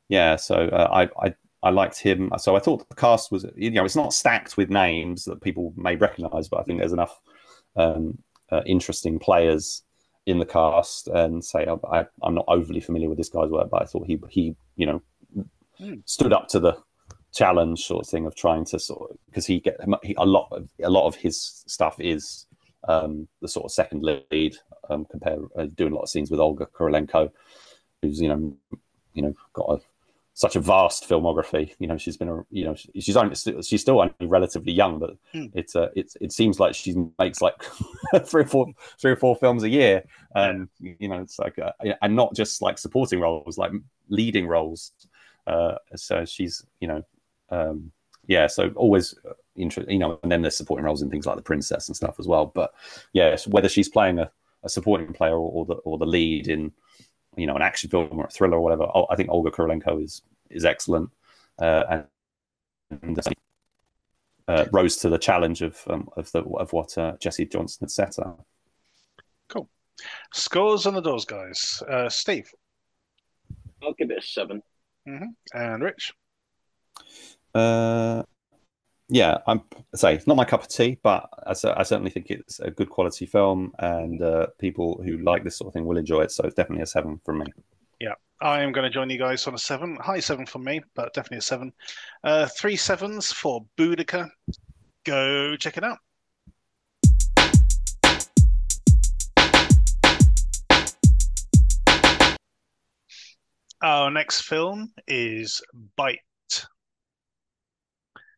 yeah, 0.09 0.37
so 0.37 0.55
uh, 0.55 0.89
I, 0.93 1.27
I 1.27 1.35
I 1.67 1.71
liked 1.71 1.99
him. 1.99 2.31
So 2.39 2.57
I 2.57 2.61
thought 2.61 2.89
the 2.89 2.95
cast 2.95 3.33
was 3.33 3.47
you 3.57 3.71
know 3.71 3.85
it's 3.85 3.97
not 3.97 4.13
stacked 4.13 4.57
with 4.57 4.71
names 4.71 5.25
that 5.25 5.43
people 5.43 5.73
may 5.77 5.97
recognise, 5.97 6.49
but 6.49 6.61
I 6.61 6.63
think 6.65 6.81
there's 6.81 6.93
enough 6.93 7.19
um, 7.77 8.19
uh, 8.51 8.63
interesting 8.67 9.19
players 9.19 9.83
in 10.27 10.39
the 10.39 10.47
cast. 10.47 11.09
And 11.09 11.45
say 11.45 11.67
I, 11.67 11.99
I, 11.99 12.07
I'm 12.23 12.35
not 12.35 12.47
overly 12.49 12.81
familiar 12.81 13.09
with 13.09 13.19
this 13.19 13.29
guy's 13.29 13.51
work, 13.51 13.71
but 13.71 13.83
I 13.83 13.87
thought 13.87 14.07
he 14.07 14.19
he 14.31 14.55
you 14.77 14.87
know 14.87 15.03
Hmm. 15.79 15.95
stood 16.07 16.33
up 16.33 16.49
to 16.49 16.61
the 16.61 16.77
challenge 17.35 17.85
sort 17.85 18.07
of 18.07 18.11
thing 18.11 18.25
of 18.25 18.35
trying 18.35 18.65
to 18.65 18.79
sort 18.79 19.11
of 19.11 19.17
because 19.27 19.45
he 19.45 19.61
get 19.61 19.79
he, 20.03 20.15
a 20.17 20.25
lot 20.25 20.49
of 20.53 20.69
a 20.83 20.89
lot 20.89 21.07
of 21.07 21.15
his 21.15 21.65
stuff 21.67 21.97
is 22.01 22.47
um, 22.89 23.29
the 23.43 23.49
sort 23.49 23.67
of 23.67 23.73
second 23.73 24.03
lead 24.03 24.57
um, 24.89 25.05
compare 25.11 25.37
uh, 25.59 25.67
doing 25.75 25.93
a 25.93 25.95
lot 25.95 26.03
of 26.03 26.09
scenes 26.09 26.31
with 26.31 26.41
Olga 26.41 26.67
Kurylenko, 26.67 27.31
who's 28.01 28.21
you 28.21 28.29
know 28.29 28.57
you 29.13 29.23
know 29.23 29.35
got 29.53 29.71
a, 29.71 29.81
such 30.37 30.55
a 30.55 30.61
vast 30.61 31.09
filmography. 31.09 31.75
You 31.81 31.89
know 31.89 31.97
she's 31.99 32.19
been 32.19 32.29
a 32.29 32.43
you 32.51 32.67
know 32.67 32.77
she's 33.01 33.17
only 33.17 33.35
she's 33.63 33.81
still 33.81 34.01
only 34.01 34.15
relatively 34.21 34.73
young, 34.73 34.99
but 35.01 35.13
Hmm. 35.33 35.47
it's 35.55 35.75
uh, 35.75 35.89
it's 35.97 36.17
it 36.21 36.33
seems 36.33 36.61
like 36.61 36.75
she 36.75 36.95
makes 37.19 37.41
like 37.41 37.57
three 38.27 38.43
or 38.43 38.47
four 38.47 38.67
three 39.01 39.13
or 39.13 39.17
four 39.17 39.37
films 39.37 39.63
a 39.65 39.71
year. 39.71 40.05
and 40.35 40.69
you 40.81 41.09
know 41.09 41.21
it's 41.23 41.39
like 41.39 41.59
uh, 41.59 41.73
and 42.03 42.15
not 42.15 42.35
just 42.37 42.63
like 42.63 42.79
supporting 42.79 43.21
roles, 43.21 43.59
like 43.59 43.73
leading 44.09 44.47
roles. 44.47 44.93
Uh, 45.47 45.77
so 45.95 46.25
she's 46.25 46.65
you 46.81 46.89
know 46.89 47.03
um, 47.51 47.93
yeah, 48.29 48.49
so 48.49 48.71
always 48.77 49.15
uh, 49.29 49.35
interesting, 49.55 49.93
you 49.95 50.01
know, 50.01 50.19
and 50.23 50.33
then 50.33 50.43
there's 50.43 50.57
supporting 50.57 50.85
roles 50.85 51.01
in 51.03 51.11
things 51.11 51.27
like 51.27 51.37
the 51.37 51.43
princess 51.43 51.89
and 51.89 51.97
stuff 51.97 52.17
as 52.19 52.27
well. 52.27 52.47
But 52.47 52.73
yeah, 53.13 53.37
whether 53.47 53.69
she's 53.69 53.89
playing 53.89 54.19
a, 54.19 54.31
a 54.65 54.69
supporting 54.69 55.13
player 55.13 55.35
or, 55.35 55.51
or 55.53 55.65
the 55.67 55.75
or 55.75 55.99
the 55.99 56.07
lead 56.07 56.49
in, 56.49 56.73
you 57.37 57.47
know, 57.47 57.57
an 57.57 57.63
action 57.63 57.91
film 57.91 58.19
or 58.19 58.25
a 58.25 58.31
thriller 58.31 58.57
or 58.57 58.61
whatever, 58.61 58.85
oh, 58.95 59.07
I 59.11 59.17
think 59.17 59.31
Olga 59.31 59.51
Kurylenko 59.51 60.03
is 60.03 60.23
is 60.51 60.65
excellent, 60.65 61.11
uh, 61.59 61.85
and, 61.91 62.05
and 63.03 63.21
uh, 64.49 64.65
rose 64.73 64.97
to 64.99 65.09
the 65.09 65.19
challenge 65.19 65.63
of 65.63 65.81
um, 65.89 66.09
of 66.17 66.31
the 66.33 66.43
of 66.43 66.73
what 66.73 66.97
uh, 66.99 67.17
Jesse 67.19 67.47
Johnson 67.47 67.85
had 67.85 67.91
set 67.91 68.19
out. 68.19 68.45
Cool. 69.49 69.69
Scores 70.33 70.87
on 70.87 70.95
the 70.95 71.01
doors, 71.01 71.25
guys. 71.25 71.83
Uh, 71.89 72.09
Steve 72.09 72.51
I'll 73.83 73.95
give 73.95 74.11
it 74.11 74.19
a 74.19 74.23
seven. 74.23 74.63
and 75.07 75.83
Rich. 75.83 76.13
Uh, 77.55 78.23
yeah, 79.09 79.39
I'm 79.47 79.63
say 79.95 80.15
it's 80.15 80.27
not 80.27 80.37
my 80.37 80.45
cup 80.45 80.63
of 80.63 80.69
tea, 80.69 80.99
but 81.03 81.29
I, 81.47 81.51
I 81.77 81.83
certainly 81.85 82.11
think 82.11 82.27
it's 82.31 82.59
a 82.59 82.71
good 82.71 82.91
quality 82.91 83.27
film, 83.27 83.73
and 83.79 84.21
uh, 84.21 84.49
people 84.59 85.01
who 85.05 85.19
like 85.19 85.45
this 85.45 85.57
sort 85.57 85.69
of 85.69 85.75
thing 85.75 85.87
will 85.87 85.97
enjoy 85.97 86.23
it. 86.23 86.33
So 86.33 86.45
it's 86.45 86.55
definitely 86.55 86.83
a 86.83 86.87
seven 86.87 87.21
from 87.25 87.39
me. 87.39 87.47
Yeah, 88.01 88.15
I 88.41 88.63
am 88.63 88.73
going 88.73 88.85
to 88.85 88.91
join 88.91 89.09
you 89.09 89.19
guys 89.19 89.47
on 89.47 89.55
a 89.55 89.59
seven. 89.59 89.97
High 90.01 90.21
seven 90.21 90.45
for 90.45 90.59
me, 90.59 90.81
but 90.95 91.15
definitely 91.15 91.39
a 91.39 91.43
seven. 91.43 91.73
Uh, 92.25 92.47
three 92.47 92.77
sevens 92.77 93.31
for 93.31 93.65
Boudica. 93.79 94.29
Go 95.05 95.55
check 95.57 95.77
it 95.77 95.85
out. 95.85 95.99
Our 103.83 104.11
next 104.11 104.41
film 104.41 104.93
is 105.07 105.63
Bite. 105.97 106.26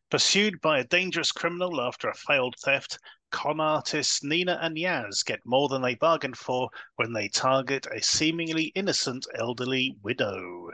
Pursued 0.09 0.59
by 0.61 0.79
a 0.79 0.83
dangerous 0.85 1.31
criminal 1.31 1.79
after 1.81 2.09
a 2.09 2.15
failed 2.15 2.55
theft, 2.63 2.97
con 3.31 3.59
artists 3.59 4.23
Nina 4.23 4.57
and 4.61 4.75
Yaz 4.75 5.23
get 5.23 5.39
more 5.45 5.69
than 5.69 5.81
they 5.83 5.93
bargained 5.95 6.37
for 6.37 6.67
when 6.95 7.13
they 7.13 7.27
target 7.29 7.85
a 7.95 8.01
seemingly 8.01 8.71
innocent 8.75 9.25
elderly 9.37 9.95
widow. 10.01 10.69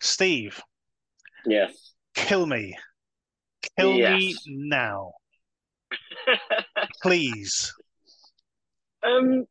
Steve, 0.00 0.60
Yes. 1.46 1.94
kill 2.14 2.46
me. 2.46 2.76
Kill 3.78 3.94
me 3.94 4.34
now, 4.46 5.12
please. 7.02 7.72
um, 9.02 9.44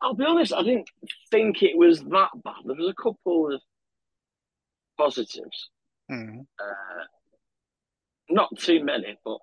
I'll 0.00 0.14
be 0.14 0.24
honest. 0.24 0.52
I 0.52 0.62
didn't 0.62 0.88
think 1.30 1.62
it 1.62 1.76
was 1.76 2.00
that 2.04 2.30
bad. 2.44 2.54
There 2.64 2.76
was 2.76 2.88
a 2.88 2.94
couple 3.02 3.52
of 3.52 3.60
positives. 4.96 5.70
Hmm. 6.08 6.40
Uh, 6.60 7.04
not 8.30 8.48
too 8.58 8.84
many, 8.84 9.16
but 9.24 9.38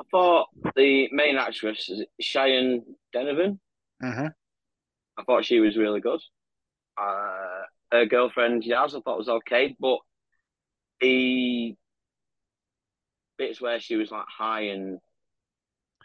I 0.00 0.04
thought 0.10 0.48
the 0.76 1.08
main 1.12 1.36
actress, 1.36 1.88
Denovan, 1.88 2.04
Cheyenne 2.20 2.96
Donovan, 3.12 3.60
Mhm. 4.02 4.34
I 5.16 5.22
thought 5.24 5.44
she 5.44 5.60
was 5.60 5.76
really 5.76 6.00
good. 6.00 6.20
Uh, 6.96 7.62
her 7.92 8.06
girlfriend 8.06 8.62
Yaz, 8.64 8.96
I 8.96 9.00
thought 9.00 9.18
was 9.18 9.28
okay, 9.28 9.76
but 9.78 9.98
the 11.00 11.76
bits 13.36 13.60
where 13.60 13.80
she 13.80 13.96
was 13.96 14.10
like 14.10 14.26
high 14.28 14.62
and 14.62 15.00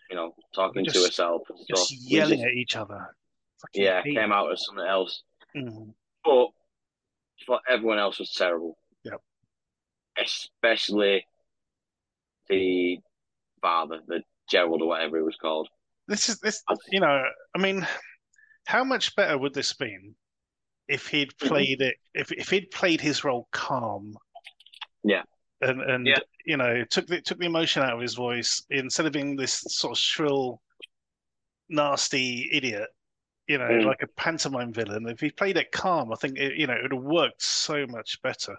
you 0.09 0.15
know 0.15 0.35
talking 0.53 0.83
to 0.85 1.03
herself 1.03 1.43
and 1.49 1.59
Just 1.67 1.87
stuff, 1.89 1.97
yelling 2.01 2.37
just- 2.39 2.47
at 2.47 2.53
each 2.53 2.75
other. 2.75 3.15
Fucking 3.61 3.83
yeah, 3.83 4.01
came 4.03 4.31
out 4.31 4.51
as 4.51 4.65
something 4.65 4.85
else. 4.85 5.23
Mhm. 5.55 5.93
But 6.23 6.45
I 6.47 7.45
thought 7.45 7.61
everyone 7.67 7.99
else 7.99 8.17
was 8.19 8.31
terrible. 8.33 8.77
Especially 10.23 11.25
the 12.49 12.97
father, 13.61 13.99
the 14.07 14.21
Gerald 14.49 14.81
or 14.81 14.87
whatever 14.87 15.17
he 15.17 15.23
was 15.23 15.37
called. 15.41 15.67
This 16.07 16.29
is 16.29 16.39
this. 16.39 16.63
You 16.91 16.99
know, 17.01 17.23
I 17.55 17.59
mean, 17.61 17.85
how 18.65 18.83
much 18.83 19.15
better 19.15 19.37
would 19.37 19.53
this 19.53 19.73
been 19.73 20.15
if 20.87 21.07
he'd 21.07 21.29
Mm-hmm. 21.37 21.47
played 21.47 21.81
it? 21.81 21.95
If 22.13 22.31
if 22.31 22.49
he'd 22.49 22.71
played 22.71 23.01
his 23.01 23.23
role 23.23 23.47
calm. 23.51 24.15
Yeah. 25.03 25.23
And 25.61 25.81
and 25.81 26.07
Yeah. 26.07 26.19
you 26.45 26.57
know 26.57 26.83
took 26.89 27.05
the 27.07 27.21
took 27.21 27.37
the 27.37 27.45
emotion 27.45 27.83
out 27.83 27.93
of 27.93 28.01
his 28.01 28.15
voice 28.15 28.63
instead 28.71 29.05
of 29.05 29.11
being 29.13 29.35
this 29.35 29.61
sort 29.67 29.91
of 29.91 29.97
shrill, 29.99 30.61
nasty 31.69 32.49
idiot. 32.51 32.87
You 33.47 33.57
know, 33.57 33.67
Mm. 33.67 33.85
like 33.85 34.03
a 34.03 34.07
pantomime 34.07 34.71
villain. 34.73 35.07
If 35.09 35.19
he 35.19 35.31
played 35.31 35.57
it 35.57 35.71
calm, 35.71 36.11
I 36.13 36.15
think 36.15 36.37
it, 36.37 36.55
you 36.55 36.67
know 36.67 36.73
it 36.73 36.83
would 36.83 36.93
have 36.93 37.03
worked 37.03 37.41
so 37.41 37.85
much 37.87 38.21
better. 38.21 38.55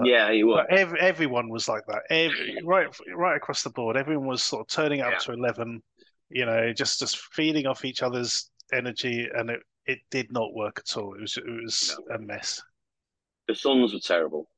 But- 0.00 0.06
yeah, 0.06 0.32
he 0.32 0.44
was. 0.44 0.66
Everyone 0.70 1.48
was 1.48 1.68
like 1.68 1.84
that. 1.88 2.02
Every, 2.10 2.58
right, 2.64 2.86
right 3.14 3.36
across 3.36 3.62
the 3.62 3.70
board, 3.70 3.96
everyone 3.96 4.26
was 4.26 4.42
sort 4.42 4.62
of 4.62 4.68
turning 4.68 5.00
up 5.00 5.12
Yeah. 5.12 5.18
to 5.18 5.32
eleven. 5.32 5.82
You 6.30 6.46
know, 6.46 6.72
just 6.72 6.98
just 6.98 7.18
feeding 7.34 7.66
off 7.66 7.84
each 7.84 8.02
other's 8.02 8.50
energy, 8.72 9.28
and 9.32 9.50
it, 9.50 9.60
it 9.86 9.98
did 10.10 10.32
not 10.32 10.52
work 10.54 10.78
at 10.80 10.96
all. 10.96 11.14
It 11.14 11.20
was 11.20 11.36
it 11.36 11.44
was 11.64 11.98
a 12.12 12.18
mess. 12.18 12.62
the 13.48 13.54
sons 13.54 13.92
were 13.94 14.00
terrible 14.00 14.50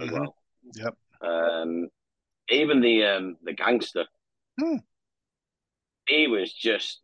as 0.00 0.08
Mhm. 0.08 0.12
well. 0.12 0.36
Yep. 0.76 0.94
Um, 1.20 1.88
even 2.48 2.80
the 2.80 3.04
um, 3.04 3.36
the 3.42 3.52
gangster, 3.54 4.06
Hmm. 4.60 4.76
he 6.06 6.28
was 6.28 6.52
just 6.52 7.00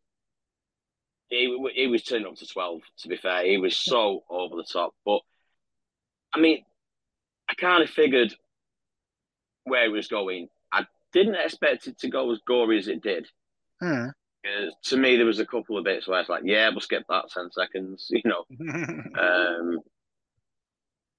he 1.29 1.47
he 1.75 1.87
was 1.89 2.05
turning 2.05 2.27
up 2.29 2.37
to 2.37 2.47
twelve. 2.47 2.83
To 2.99 3.09
be 3.09 3.17
fair, 3.17 3.45
he 3.45 3.57
was 3.59 3.77
so 3.77 4.23
over 4.31 4.55
the 4.55 4.63
top. 4.65 4.95
But 5.05 5.21
I 6.35 6.39
mean, 6.41 6.65
I 7.53 7.55
kind 7.61 7.83
of 7.83 7.91
figured 7.91 8.35
where 9.65 9.85
it 9.85 9.93
was 9.93 10.09
going. 10.09 10.49
I 10.73 10.87
didn't 11.13 11.35
expect 11.37 11.87
it 11.87 11.99
to 11.99 12.09
go 12.09 12.33
as 12.33 12.39
gory 12.47 12.79
as 12.79 12.89
it 12.89 13.03
did. 13.03 13.29
Hmm. 13.81 14.07
Uh, 14.45 14.71
to 14.85 14.97
me, 14.97 15.17
there 15.17 15.27
was 15.27 15.39
a 15.39 15.47
couple 15.47 15.77
of 15.79 15.85
bits 15.85 16.09
where 16.09 16.19
it's 16.21 16.29
like, 16.29 16.43
yeah, 16.45 16.69
we'll 16.71 16.81
skip 16.81 17.05
that 17.09 17.27
ten 17.31 17.51
seconds, 17.53 18.09
you 18.11 18.23
know, 18.25 18.45
um, 19.21 19.79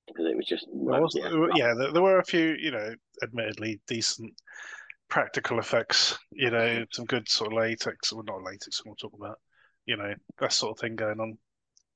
because 0.08 0.26
it 0.26 0.36
was 0.36 0.46
just 0.46 0.66
There 0.68 1.02
was- 1.02 1.16
yeah. 1.16 1.30
yeah, 1.56 1.74
there, 1.78 1.94
there 1.94 2.02
were 2.02 2.20
a 2.20 2.26
few, 2.26 2.56
you 2.60 2.72
know, 2.72 2.94
admittedly 3.22 3.80
decent 3.88 4.34
practical 5.10 5.60
effects. 5.60 6.18
You 6.32 6.50
know, 6.52 6.84
some 6.92 7.06
good 7.06 7.30
sort 7.30 7.54
of 7.54 7.58
latex, 7.60 8.12
or 8.12 8.24
not 8.24 8.44
latex. 8.44 8.82
We'll 8.86 8.96
talk 8.96 9.14
about, 9.14 9.40
you 9.86 9.96
know, 9.96 10.14
that 10.40 10.52
sort 10.52 10.72
of 10.78 10.82
thing 10.82 10.96
going 10.96 11.20
on. 11.20 11.38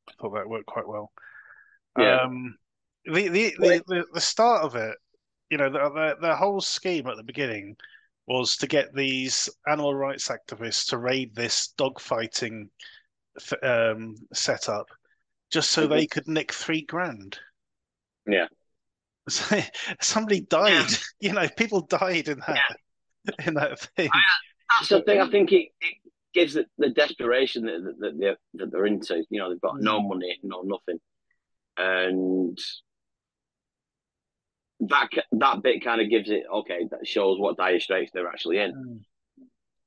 I 0.09 0.13
thought 0.21 0.35
that 0.35 0.47
worked 0.47 0.67
quite 0.67 0.87
well. 0.87 1.11
Yeah. 1.97 2.21
Um, 2.21 2.55
the, 3.07 3.27
the, 3.29 3.55
the, 3.59 3.83
the, 3.87 4.05
the 4.13 4.21
start 4.21 4.63
of 4.63 4.75
it, 4.75 4.95
you 5.49 5.57
know, 5.57 5.69
the, 5.69 5.79
the 5.79 6.27
the 6.27 6.35
whole 6.35 6.59
scheme 6.59 7.07
at 7.07 7.15
the 7.17 7.23
beginning 7.23 7.77
was 8.27 8.57
to 8.57 8.67
get 8.67 8.93
these 8.93 9.49
animal 9.67 9.95
rights 9.95 10.27
activists 10.27 10.89
to 10.89 10.97
raid 10.97 11.33
this 11.33 11.73
dogfighting 11.77 12.67
f- 13.37 13.63
um, 13.63 14.15
setup, 14.33 14.87
just 15.51 15.71
so 15.71 15.87
they 15.87 16.05
could 16.05 16.27
nick 16.27 16.51
three 16.51 16.81
grand. 16.81 17.39
Yeah. 18.27 18.47
So, 19.29 19.59
somebody 20.01 20.41
died. 20.41 20.87
You 21.19 21.33
know, 21.33 21.47
people 21.57 21.81
died 21.81 22.27
in 22.27 22.39
that 22.47 22.59
in 23.45 23.55
that 23.55 23.79
thing. 23.79 24.09
That's 24.77 24.89
the 24.89 25.01
thing. 25.01 25.19
I 25.19 25.29
think 25.29 25.51
it, 25.51 25.69
it 25.81 25.95
gives 26.33 26.53
the, 26.53 26.65
the 26.77 26.89
desperation 26.89 27.65
that, 27.65 27.83
that, 27.83 27.99
that, 27.99 28.19
they're, 28.19 28.37
that 28.55 28.71
they're 28.71 28.85
into. 28.85 29.23
You 29.29 29.39
know, 29.39 29.49
they've 29.49 29.61
got 29.61 29.79
no 29.79 30.01
money, 30.01 30.37
no 30.43 30.61
nothing, 30.61 30.99
and 31.77 32.57
that 34.79 35.09
that 35.31 35.63
bit 35.63 35.83
kind 35.83 36.01
of 36.01 36.09
gives 36.09 36.29
it 36.29 36.43
okay. 36.53 36.87
That 36.91 37.07
shows 37.07 37.39
what 37.39 37.57
dire 37.57 37.79
straits 37.79 38.11
they're 38.13 38.27
actually 38.27 38.59
in. 38.59 38.73
Mm. 38.73 38.99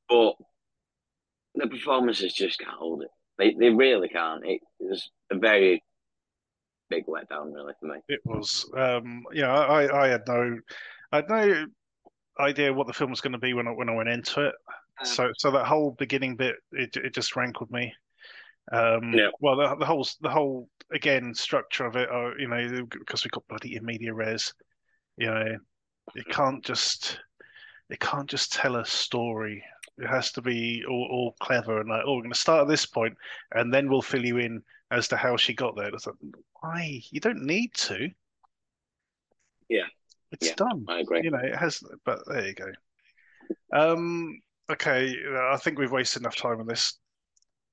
But 0.08 0.34
the 1.54 1.68
performances 1.68 2.32
just 2.32 2.58
can't 2.58 2.76
hold 2.76 3.02
it. 3.02 3.10
They 3.38 3.54
they 3.54 3.70
really 3.70 4.08
can't. 4.08 4.44
It 4.44 4.60
was 4.80 5.10
a 5.30 5.38
very 5.38 5.82
big 6.88 7.06
letdown, 7.06 7.54
really, 7.54 7.72
for 7.80 7.86
me. 7.86 8.00
It 8.08 8.20
was, 8.24 8.68
um, 8.76 9.22
know, 9.42 9.50
I, 9.50 10.06
I 10.06 10.08
had 10.08 10.22
no, 10.26 10.58
I 11.12 11.16
had 11.16 11.28
no 11.28 11.66
idea 12.40 12.72
what 12.72 12.86
the 12.86 12.92
film 12.92 13.10
was 13.10 13.20
going 13.20 13.32
to 13.32 13.38
be 13.38 13.54
when 13.54 13.68
I 13.68 13.70
when 13.70 13.88
I 13.88 13.94
went 13.94 14.08
into 14.08 14.46
it. 14.46 14.54
So 15.02 15.30
so 15.38 15.50
that 15.52 15.66
whole 15.66 15.92
beginning 15.92 16.36
bit, 16.36 16.56
it 16.72 16.94
it 16.96 17.14
just 17.14 17.36
rankled 17.36 17.70
me. 17.70 17.94
Um, 18.72 19.14
Yeah. 19.14 19.30
Well, 19.40 19.56
the, 19.56 19.76
the 19.76 19.86
whole 19.86 20.06
the 20.20 20.28
whole 20.28 20.68
again 20.92 21.34
structure 21.34 21.86
of 21.86 21.96
it, 21.96 22.10
uh, 22.10 22.32
you 22.38 22.48
know, 22.48 22.86
because 22.90 23.24
we 23.24 23.30
got 23.30 23.48
bloody 23.48 23.76
in 23.76 23.84
media 23.84 24.12
res, 24.12 24.52
you 25.16 25.26
know, 25.26 25.56
it 26.14 26.28
can't 26.28 26.64
just 26.64 27.20
it 27.88 28.00
can't 28.00 28.28
just 28.28 28.52
tell 28.52 28.76
a 28.76 28.84
story. 28.84 29.62
It 29.98 30.06
has 30.06 30.32
to 30.32 30.42
be 30.42 30.82
all, 30.88 31.08
all 31.10 31.36
clever 31.40 31.80
and 31.80 31.88
like, 31.90 32.02
oh, 32.06 32.14
we're 32.14 32.22
going 32.22 32.32
to 32.32 32.38
start 32.38 32.62
at 32.62 32.68
this 32.68 32.86
point, 32.86 33.14
and 33.52 33.72
then 33.72 33.88
we'll 33.88 34.00
fill 34.02 34.24
you 34.24 34.38
in 34.38 34.62
as 34.90 35.08
to 35.08 35.16
how 35.16 35.36
she 35.36 35.54
got 35.54 35.76
there. 35.76 35.88
It's 35.88 36.06
like, 36.06 36.16
why? 36.60 37.00
You 37.10 37.20
don't 37.20 37.44
need 37.44 37.74
to. 37.74 38.08
Yeah. 39.68 39.86
It's 40.32 40.48
Yeah. 40.48 40.54
done. 40.56 40.84
I 40.88 41.00
agree. 41.00 41.22
You 41.22 41.30
know, 41.32 41.40
it 41.42 41.54
has, 41.56 41.82
but 42.04 42.20
there 42.26 42.46
you 42.48 42.54
go. 42.54 42.72
Um, 43.72 44.40
okay, 44.70 45.14
I 45.52 45.56
think 45.56 45.78
we've 45.78 45.92
wasted 45.92 46.22
enough 46.22 46.36
time 46.36 46.60
on 46.60 46.66
this. 46.66 46.98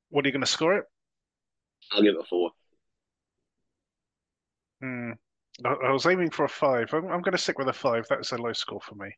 What 0.09 0.25
are 0.25 0.27
you 0.27 0.31
going 0.33 0.41
to 0.41 0.47
score 0.47 0.77
it? 0.77 0.85
I'll 1.91 2.01
give 2.01 2.15
it 2.15 2.21
a 2.21 2.23
four. 2.23 2.51
Hmm. 4.81 5.11
I, 5.65 5.69
I 5.69 5.91
was 5.91 6.05
aiming 6.05 6.29
for 6.31 6.45
a 6.45 6.49
five. 6.49 6.93
I'm, 6.93 7.05
I'm 7.05 7.21
going 7.21 7.33
to 7.33 7.37
stick 7.37 7.57
with 7.57 7.67
a 7.69 7.73
five. 7.73 8.05
That's 8.09 8.31
a 8.31 8.37
low 8.37 8.53
score 8.53 8.81
for 8.81 8.95
me. 8.95 9.09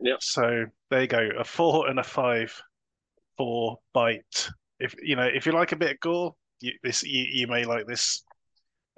Yep. 0.00 0.22
So 0.22 0.64
there 0.90 1.02
you 1.02 1.06
go. 1.06 1.28
A 1.38 1.44
four 1.44 1.88
and 1.88 1.98
a 1.98 2.04
five 2.04 2.54
for 3.36 3.78
Bite. 3.92 4.48
If 4.80 4.94
you 5.02 5.16
know, 5.16 5.28
if 5.32 5.46
you 5.46 5.52
like 5.52 5.72
a 5.72 5.76
bit 5.76 5.92
of 5.92 6.00
gore, 6.00 6.34
you, 6.60 6.72
this 6.82 7.02
you, 7.02 7.26
you 7.30 7.46
may 7.46 7.64
like 7.64 7.86
this. 7.86 8.22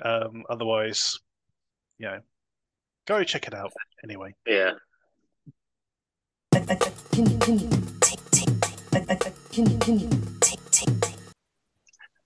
Um, 0.03 0.45
otherwise, 0.49 1.19
you 1.99 2.07
know, 2.07 2.21
go 3.07 3.23
check 3.25 3.47
it 3.47 3.55
out 3.55 3.73
anyway. 4.05 4.35
Yeah. 4.47 4.73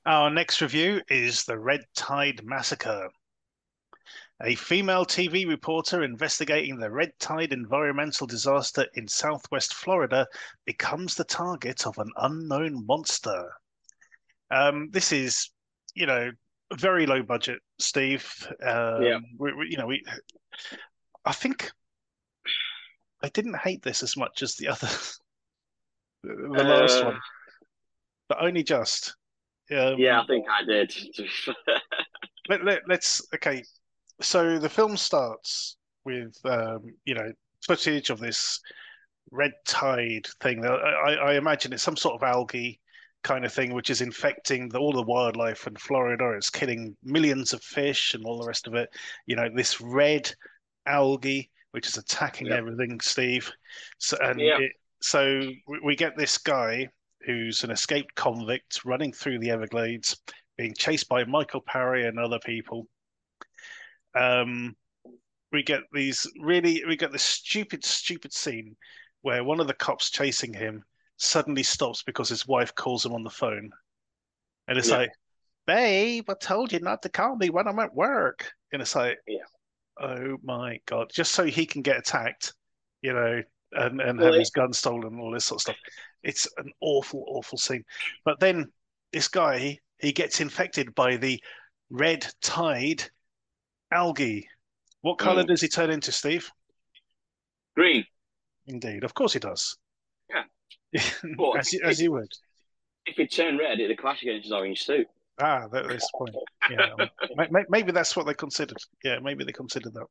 Our 0.06 0.30
next 0.30 0.60
review 0.60 1.00
is 1.08 1.44
The 1.44 1.58
Red 1.58 1.80
Tide 1.96 2.42
Massacre. 2.44 3.08
A 4.42 4.54
female 4.56 5.04
TV 5.06 5.46
reporter 5.46 6.02
investigating 6.02 6.78
the 6.78 6.90
red 6.90 7.12
tide 7.20 7.52
environmental 7.52 8.26
disaster 8.26 8.86
in 8.94 9.06
southwest 9.06 9.74
Florida 9.74 10.26
becomes 10.66 11.14
the 11.14 11.24
target 11.24 11.86
of 11.86 11.96
an 11.98 12.10
unknown 12.16 12.84
monster. 12.84 13.48
Um, 14.50 14.90
this 14.90 15.12
is, 15.12 15.50
you 15.94 16.06
know, 16.06 16.30
very 16.74 17.06
low 17.06 17.22
budget, 17.22 17.60
Steve. 17.78 18.28
Um, 18.62 19.02
Yeah. 19.02 19.18
We, 19.38 19.52
we, 19.54 19.68
you 19.70 19.76
know, 19.76 19.86
we. 19.86 20.04
I 21.24 21.32
think 21.32 21.70
I 23.22 23.28
didn't 23.28 23.56
hate 23.56 23.82
this 23.82 24.02
as 24.02 24.16
much 24.16 24.42
as 24.42 24.56
the 24.56 24.68
other, 24.68 24.88
the 26.24 26.34
the 26.34 26.64
last 26.64 27.02
Uh, 27.02 27.04
one, 27.06 27.20
but 28.28 28.42
only 28.42 28.64
just. 28.64 29.14
Um, 29.70 29.94
Yeah, 29.96 30.20
I 30.20 30.26
think 30.26 30.46
I 30.50 30.64
did. 30.64 30.90
to 30.90 31.22
be 31.22 31.28
fair. 31.28 31.54
let, 32.48 32.64
let, 32.64 32.82
let's 32.88 33.22
okay 33.34 33.62
so 34.20 34.58
the 34.58 34.68
film 34.68 34.96
starts 34.96 35.76
with 36.04 36.36
um 36.44 36.82
you 37.04 37.14
know 37.14 37.32
footage 37.66 38.10
of 38.10 38.20
this 38.20 38.60
red 39.30 39.52
tide 39.66 40.26
thing 40.40 40.64
I, 40.64 40.74
I, 40.74 41.12
I 41.14 41.34
imagine 41.34 41.72
it's 41.72 41.82
some 41.82 41.96
sort 41.96 42.14
of 42.14 42.22
algae 42.22 42.80
kind 43.22 43.44
of 43.44 43.52
thing 43.52 43.72
which 43.72 43.88
is 43.88 44.02
infecting 44.02 44.68
the, 44.68 44.78
all 44.78 44.92
the 44.92 45.02
wildlife 45.02 45.66
in 45.66 45.74
florida 45.76 46.32
it's 46.36 46.50
killing 46.50 46.94
millions 47.02 47.52
of 47.52 47.62
fish 47.62 48.14
and 48.14 48.24
all 48.24 48.38
the 48.38 48.46
rest 48.46 48.66
of 48.66 48.74
it 48.74 48.90
you 49.26 49.34
know 49.34 49.48
this 49.54 49.80
red 49.80 50.30
algae 50.86 51.50
which 51.70 51.88
is 51.88 51.96
attacking 51.96 52.48
Yeah. 52.48 52.56
everything 52.56 53.00
steve 53.00 53.50
so 53.98 54.16
and 54.20 54.38
Yeah. 54.40 54.58
it, 54.58 54.72
so 55.00 55.40
we, 55.66 55.80
we 55.82 55.96
get 55.96 56.16
this 56.16 56.38
guy 56.38 56.88
who's 57.24 57.64
an 57.64 57.70
escaped 57.70 58.14
convict 58.14 58.84
running 58.84 59.12
through 59.12 59.38
the 59.38 59.50
everglades 59.50 60.16
being 60.56 60.74
chased 60.74 61.08
by 61.08 61.24
Michael 61.24 61.62
Paré 61.62 62.06
and 62.06 62.18
other 62.18 62.38
people. 62.44 62.86
Um, 64.14 64.76
we 65.52 65.62
get 65.62 65.82
these 65.92 66.26
really, 66.40 66.84
we 66.86 66.96
get 66.96 67.12
this 67.12 67.22
stupid, 67.22 67.84
stupid 67.84 68.32
scene 68.32 68.76
where 69.22 69.44
one 69.44 69.60
of 69.60 69.66
the 69.66 69.74
cops 69.74 70.10
chasing 70.10 70.52
him 70.52 70.84
suddenly 71.16 71.62
stops 71.62 72.02
because 72.02 72.28
his 72.28 72.46
wife 72.46 72.74
calls 72.74 73.06
him 73.06 73.12
on 73.14 73.22
the 73.22 73.30
phone, 73.30 73.70
and 74.68 74.76
it's 74.78 74.90
Yeah. 74.90 74.96
like, 74.98 75.12
"Babe, 75.66 76.28
I 76.28 76.34
told 76.34 76.72
you 76.72 76.80
not 76.80 77.02
to 77.02 77.08
call 77.08 77.36
me 77.36 77.50
when 77.50 77.68
I'm 77.68 77.78
at 77.78 77.94
work," 77.94 78.52
and 78.72 78.82
it's 78.82 78.94
like, 78.96 79.18
Yeah. 79.26 79.44
"Oh 79.98 80.38
my 80.42 80.80
god!" 80.86 81.10
Just 81.12 81.32
so 81.32 81.44
he 81.44 81.66
can 81.66 81.82
get 81.82 81.98
attacked, 81.98 82.52
you 83.00 83.12
know, 83.12 83.42
and 83.72 84.00
and 84.00 84.20
have 84.20 84.34
his 84.34 84.50
gun 84.50 84.72
stolen 84.72 85.14
and 85.14 85.20
all 85.20 85.30
this 85.32 85.46
sort 85.46 85.58
of 85.58 85.62
stuff. 85.62 85.76
It's 86.22 86.48
an 86.56 86.72
awful, 86.80 87.24
awful 87.28 87.58
scene. 87.58 87.84
But 88.24 88.40
then 88.40 88.72
this 89.12 89.28
guy 89.28 89.78
he 89.98 90.12
gets 90.12 90.40
infected 90.40 90.94
by 90.94 91.16
the 91.16 91.42
red 91.90 92.26
tide 92.42 93.10
algae. 93.94 94.48
What 95.02 95.18
color 95.18 95.44
Mm. 95.44 95.48
does 95.48 95.60
he 95.60 95.68
turn 95.68 95.90
into, 95.90 96.12
Steve? 96.12 96.50
Green. 97.76 98.04
Indeed, 98.66 99.04
of 99.04 99.14
course 99.14 99.32
he 99.32 99.38
does. 99.38 99.76
Yeah. 100.30 100.44
as, 101.58 101.72
you, 101.72 101.80
as 101.84 102.00
you 102.00 102.12
would. 102.12 102.32
If 103.06 103.18
it 103.18 103.32
turned 103.32 103.58
red, 103.58 103.80
it'd 103.80 103.98
clash 103.98 104.22
against 104.22 104.44
his 104.44 104.52
orange 104.52 104.82
suit. 104.82 105.06
Ah, 105.40 105.66
that, 105.72 105.88
that's 105.88 106.08
the 106.12 106.18
point. 106.18 106.34
Yeah, 106.70 107.06
May- 107.36 107.48
may- 107.50 107.64
maybe 107.68 107.92
that's 107.92 108.14
what 108.16 108.24
they 108.26 108.34
considered. 108.34 108.78
Yeah, 109.02 109.18
maybe 109.20 109.44
they 109.44 109.52
considered 109.52 109.92
that. 109.94 110.06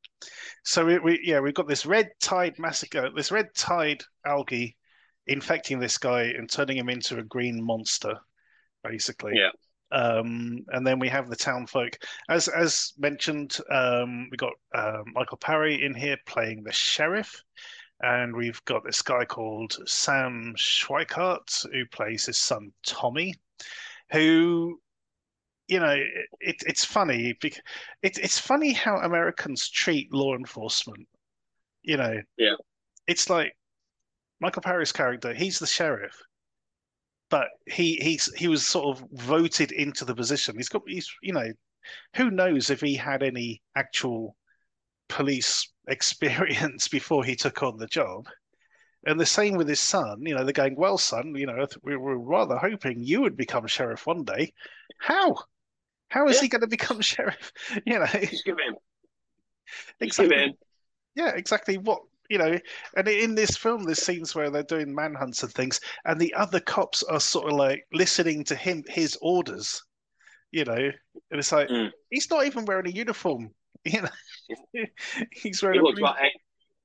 So 0.64 0.86
we, 0.86 1.00
we 1.00 1.20
yeah, 1.24 1.40
we've 1.40 1.54
got 1.54 1.68
this 1.68 1.86
red 1.86 2.12
tide 2.22 2.60
massacre, 2.60 3.10
this 3.16 3.32
red 3.32 3.48
tide 3.56 4.04
algae 4.26 4.76
infecting 5.28 5.80
this 5.80 5.98
guy 5.98 6.24
and 6.24 6.52
turning 6.52 6.76
him 6.78 6.90
into 6.90 7.18
a 7.18 7.24
green 7.24 7.64
monster, 7.64 8.16
basically. 8.84 9.32
Yeah. 9.36 9.52
Um, 9.94 10.66
and 10.70 10.86
then 10.86 11.00
we 11.00 11.08
have 11.10 11.30
the 11.30 11.36
town 11.36 11.68
folk. 11.68 11.98
As 12.30 12.48
as 12.48 12.94
mentioned, 12.98 13.58
um, 13.72 14.28
we 14.32 14.38
got 14.38 14.54
um, 14.76 15.04
Michael 15.14 15.38
Paré 15.38 15.82
in 15.82 15.94
here 15.94 16.18
playing 16.26 16.64
the 16.64 16.74
sheriff, 16.74 17.42
and 18.02 18.36
we've 18.36 18.64
got 18.66 18.84
this 18.84 19.02
guy 19.02 19.24
called 19.24 19.78
Sam 19.86 20.56
Schweikart 20.58 21.66
who 21.72 21.86
plays 21.86 22.26
his 22.26 22.40
son 22.40 22.72
Tommy, 22.84 23.36
who 24.12 24.80
you 25.68 25.80
know, 25.80 25.96
it, 26.40 26.58
it's 26.66 26.84
funny. 26.84 27.34
It, 27.42 27.60
it's 28.02 28.40
funny 28.40 28.74
how 28.74 28.98
Americans 28.98 29.70
treat 29.70 30.14
law 30.14 30.36
enforcement. 30.36 31.08
You 31.84 31.98
know, 31.98 32.22
yeah, 32.38 32.56
it's 33.08 33.30
like 33.30 33.56
Michael 34.40 34.62
Paré's 34.62 34.92
character. 34.92 35.34
He's 35.34 35.60
the 35.60 35.68
sheriff, 35.68 36.22
but 37.34 37.48
he 37.66 37.96
he's 37.96 38.32
he 38.36 38.48
was 38.48 38.64
sort 38.64 38.96
of 38.96 39.04
voted 39.14 39.72
into 39.72 40.06
the 40.06 40.14
position. 40.14 40.56
He's 40.56 40.70
got 40.70 40.84
he's 40.86 41.10
you 41.24 41.34
know, 41.34 41.48
who 42.16 42.30
knows 42.30 42.70
if 42.70 42.80
he 42.80 42.94
had 42.94 43.24
any 43.24 43.64
actual 43.76 44.36
police 45.10 45.68
experience 45.88 46.88
before 46.88 47.24
he 47.24 47.36
took 47.36 47.64
on 47.64 47.78
the 47.78 47.88
job. 47.88 48.28
And 49.08 49.20
the 49.20 49.26
same 49.26 49.56
with 49.56 49.68
his 49.68 49.80
son. 49.80 50.22
You 50.22 50.36
know, 50.36 50.44
they're 50.44 50.54
going, 50.54 50.76
well, 50.76 51.00
son, 51.00 51.34
you 51.36 51.48
know, 51.48 51.66
we 51.82 51.98
were 51.98 52.20
rather 52.20 52.56
hoping 52.56 53.02
you 53.02 53.22
would 53.22 53.36
become 53.36 53.66
sheriff 53.66 54.06
one 54.06 54.24
day. 54.24 54.54
How? 55.00 55.36
How 56.10 56.28
is 56.28 56.36
yeah. 56.36 56.42
he 56.44 56.48
going 56.50 56.62
to 56.62 56.68
become 56.68 57.02
sheriff? 57.02 57.52
You 57.88 57.98
know, 57.98 58.06
just 58.06 58.46
give 58.46 58.60
him. 58.60 58.76
Exactly. 60.00 60.38
Give. 60.38 60.56
Yeah, 61.16 61.32
exactly. 61.36 61.80
What 61.80 62.04
you 62.34 62.40
know, 62.40 62.58
and 62.98 63.08
in 63.08 63.36
this 63.36 63.56
film, 63.56 63.84
there's 63.84 64.02
scenes 64.02 64.34
where 64.34 64.50
they're 64.50 64.64
doing 64.64 64.96
manhunts 64.96 65.44
and 65.44 65.54
things, 65.54 65.80
and 66.06 66.20
the 66.20 66.34
other 66.34 66.60
cops 66.60 67.04
are 67.04 67.20
sort 67.20 67.52
of 67.52 67.54
like 67.60 67.86
listening 67.94 68.44
to 68.46 68.56
him, 68.56 68.84
his 68.88 69.16
orders. 69.22 69.84
You 70.52 70.66
know, 70.66 70.74
and 70.74 71.40
it's 71.40 71.52
like 71.52 71.68
mm. 71.68 71.92
he's 72.10 72.32
not 72.32 72.48
even 72.48 72.66
wearing 72.66 72.88
a 72.88 72.92
uniform. 72.92 73.52
You 73.86 74.02
know, 74.02 74.86
he's 75.34 75.62
wearing. 75.62 75.82
He 75.82 75.86
looks, 75.86 76.00
about, 76.00 76.16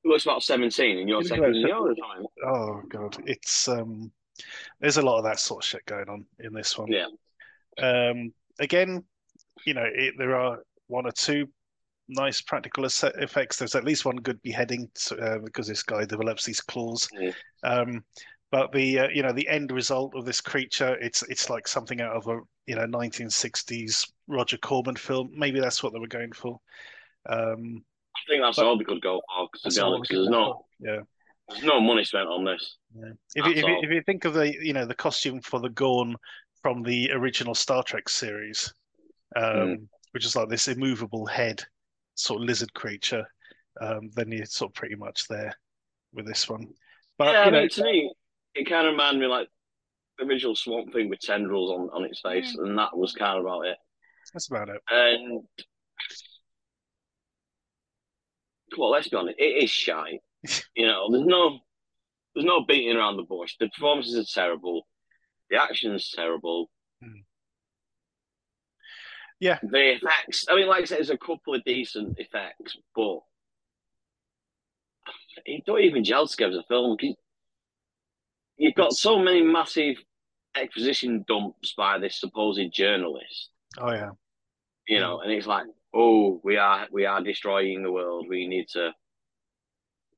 he 0.02 0.08
looks 0.08 0.24
about 0.24 0.42
seventeen, 0.42 0.98
and 0.98 1.08
you're 1.08 1.22
second 1.22 1.54
in 1.54 1.62
the 1.62 1.72
order 1.72 1.94
time. 1.94 2.26
Oh 2.44 2.82
god, 2.88 3.16
it's 3.24 3.68
um, 3.68 4.10
there's 4.80 4.96
a 4.96 5.02
lot 5.02 5.18
of 5.18 5.24
that 5.24 5.38
sort 5.38 5.62
of 5.62 5.68
shit 5.68 5.86
going 5.86 6.08
on 6.08 6.26
in 6.40 6.52
this 6.52 6.76
one. 6.76 6.88
Yeah. 6.90 7.06
Um, 7.80 8.32
again, 8.58 9.04
you 9.64 9.74
know, 9.74 9.86
it, 9.86 10.14
there 10.18 10.34
are 10.34 10.58
one 10.88 11.06
or 11.06 11.12
two 11.12 11.46
nice 12.08 12.40
practical 12.40 12.84
effects. 12.84 13.56
There's 13.56 13.74
at 13.74 13.84
least 13.84 14.04
one 14.04 14.16
good 14.16 14.40
beheading 14.42 14.90
uh, 15.20 15.38
because 15.44 15.66
this 15.66 15.82
guy 15.82 16.04
develops 16.04 16.44
these 16.44 16.60
claws. 16.60 17.08
Um, 17.62 18.04
but 18.50 18.72
the 18.72 19.00
uh, 19.00 19.08
you 19.12 19.22
know 19.22 19.32
the 19.32 19.48
end 19.48 19.72
result 19.72 20.14
of 20.14 20.24
this 20.24 20.40
creature, 20.40 20.96
it's 21.00 21.22
it's 21.24 21.50
like 21.50 21.68
something 21.68 22.00
out 22.00 22.16
of 22.16 22.26
a 22.28 22.40
you 22.66 22.76
know 22.76 22.86
1960s 22.86 24.10
Roger 24.26 24.56
Corman 24.56 24.96
film. 24.96 25.30
Maybe 25.34 25.60
that's 25.60 25.82
what 25.82 25.92
they 25.92 25.98
were 25.98 26.06
going 26.06 26.32
for. 26.32 26.58
Um, 27.28 27.84
I 28.16 28.20
think 28.30 28.42
that's 28.42 28.56
but, 28.56 28.66
all 28.66 28.78
could 28.78 29.02
go 29.02 29.20
for. 29.28 29.48
Because 29.52 29.74
there's 29.74 30.28
no 30.28 30.64
yeah. 30.80 31.00
There's 31.48 31.64
no 31.64 31.80
money 31.80 32.04
spent 32.04 32.28
on 32.28 32.44
this. 32.44 32.76
Yeah. 32.94 33.12
If, 33.34 33.46
you, 33.46 33.52
if, 33.52 33.64
you, 33.64 33.78
if 33.82 33.90
you 33.90 34.02
think 34.02 34.26
of 34.26 34.34
the 34.34 34.52
you 34.62 34.72
know 34.72 34.86
the 34.86 34.94
costume 34.94 35.40
for 35.40 35.60
the 35.60 35.70
Gorn 35.70 36.16
from 36.62 36.82
the 36.82 37.10
original 37.12 37.54
Star 37.54 37.82
Trek 37.82 38.08
series, 38.08 38.72
um, 39.36 39.44
mm. 39.44 39.86
which 40.12 40.24
is 40.24 40.36
like 40.36 40.48
this 40.48 40.68
immovable 40.68 41.26
head 41.26 41.64
sort 42.18 42.40
of 42.40 42.46
lizard 42.46 42.72
creature, 42.74 43.26
um, 43.80 44.10
then 44.14 44.30
you're 44.32 44.46
sort 44.46 44.70
of 44.70 44.74
pretty 44.74 44.96
much 44.96 45.28
there 45.28 45.54
with 46.12 46.26
this 46.26 46.48
one. 46.48 46.68
But 47.16 47.32
yeah, 47.32 47.44
you 47.46 47.50
know, 47.50 47.58
I 47.58 47.60
mean, 47.62 47.70
to 47.70 47.84
me, 47.84 48.12
it 48.54 48.68
kind 48.68 48.86
of 48.86 48.92
reminded 48.92 49.20
me 49.20 49.26
like 49.26 49.48
the 50.18 50.24
original 50.24 50.56
Swamp 50.56 50.92
Thing 50.92 51.08
with 51.08 51.20
tendrils 51.20 51.70
on, 51.70 51.90
on 51.92 52.04
its 52.04 52.20
face, 52.20 52.56
mm. 52.56 52.66
and 52.66 52.78
that 52.78 52.96
was 52.96 53.12
kind 53.12 53.38
of 53.38 53.44
about 53.44 53.66
it. 53.66 53.76
That's 54.32 54.48
about 54.48 54.68
it. 54.68 54.80
And 54.90 55.42
well, 58.76 58.90
let's 58.90 59.08
be 59.08 59.16
honest, 59.16 59.38
it 59.38 59.64
is 59.64 59.70
shy. 59.70 60.18
you 60.74 60.86
know, 60.86 61.08
there's 61.10 61.26
no 61.26 61.58
there's 62.34 62.46
no 62.46 62.64
beating 62.64 62.96
around 62.96 63.16
the 63.16 63.22
bush. 63.22 63.54
The 63.58 63.68
performances 63.68 64.16
are 64.16 64.40
terrible. 64.40 64.86
The 65.50 65.60
action's 65.60 66.12
terrible. 66.14 66.70
Yeah. 69.40 69.58
The 69.62 69.94
effects. 69.94 70.46
I 70.50 70.56
mean, 70.56 70.66
like 70.66 70.82
I 70.82 70.84
said, 70.84 70.98
there's 70.98 71.10
a 71.10 71.18
couple 71.18 71.54
of 71.54 71.64
decent 71.64 72.18
effects, 72.18 72.76
but 72.94 73.20
it 75.44 75.64
don't 75.64 75.80
even 75.80 76.04
gel 76.04 76.26
together 76.26 76.52
as 76.52 76.58
a 76.58 76.62
film. 76.64 76.96
You've 78.56 78.74
got 78.74 78.92
so 78.92 79.18
many 79.18 79.42
massive 79.42 79.96
exposition 80.56 81.24
dumps 81.28 81.74
by 81.76 81.98
this 81.98 82.20
supposed 82.20 82.72
journalist. 82.72 83.50
Oh 83.78 83.92
yeah. 83.92 84.10
You 84.88 85.00
know, 85.00 85.20
and 85.20 85.30
it's 85.30 85.46
like, 85.46 85.66
oh, 85.94 86.40
we 86.42 86.56
are 86.56 86.86
we 86.90 87.06
are 87.06 87.22
destroying 87.22 87.82
the 87.82 87.92
world. 87.92 88.26
We 88.28 88.48
need 88.48 88.66
to 88.72 88.92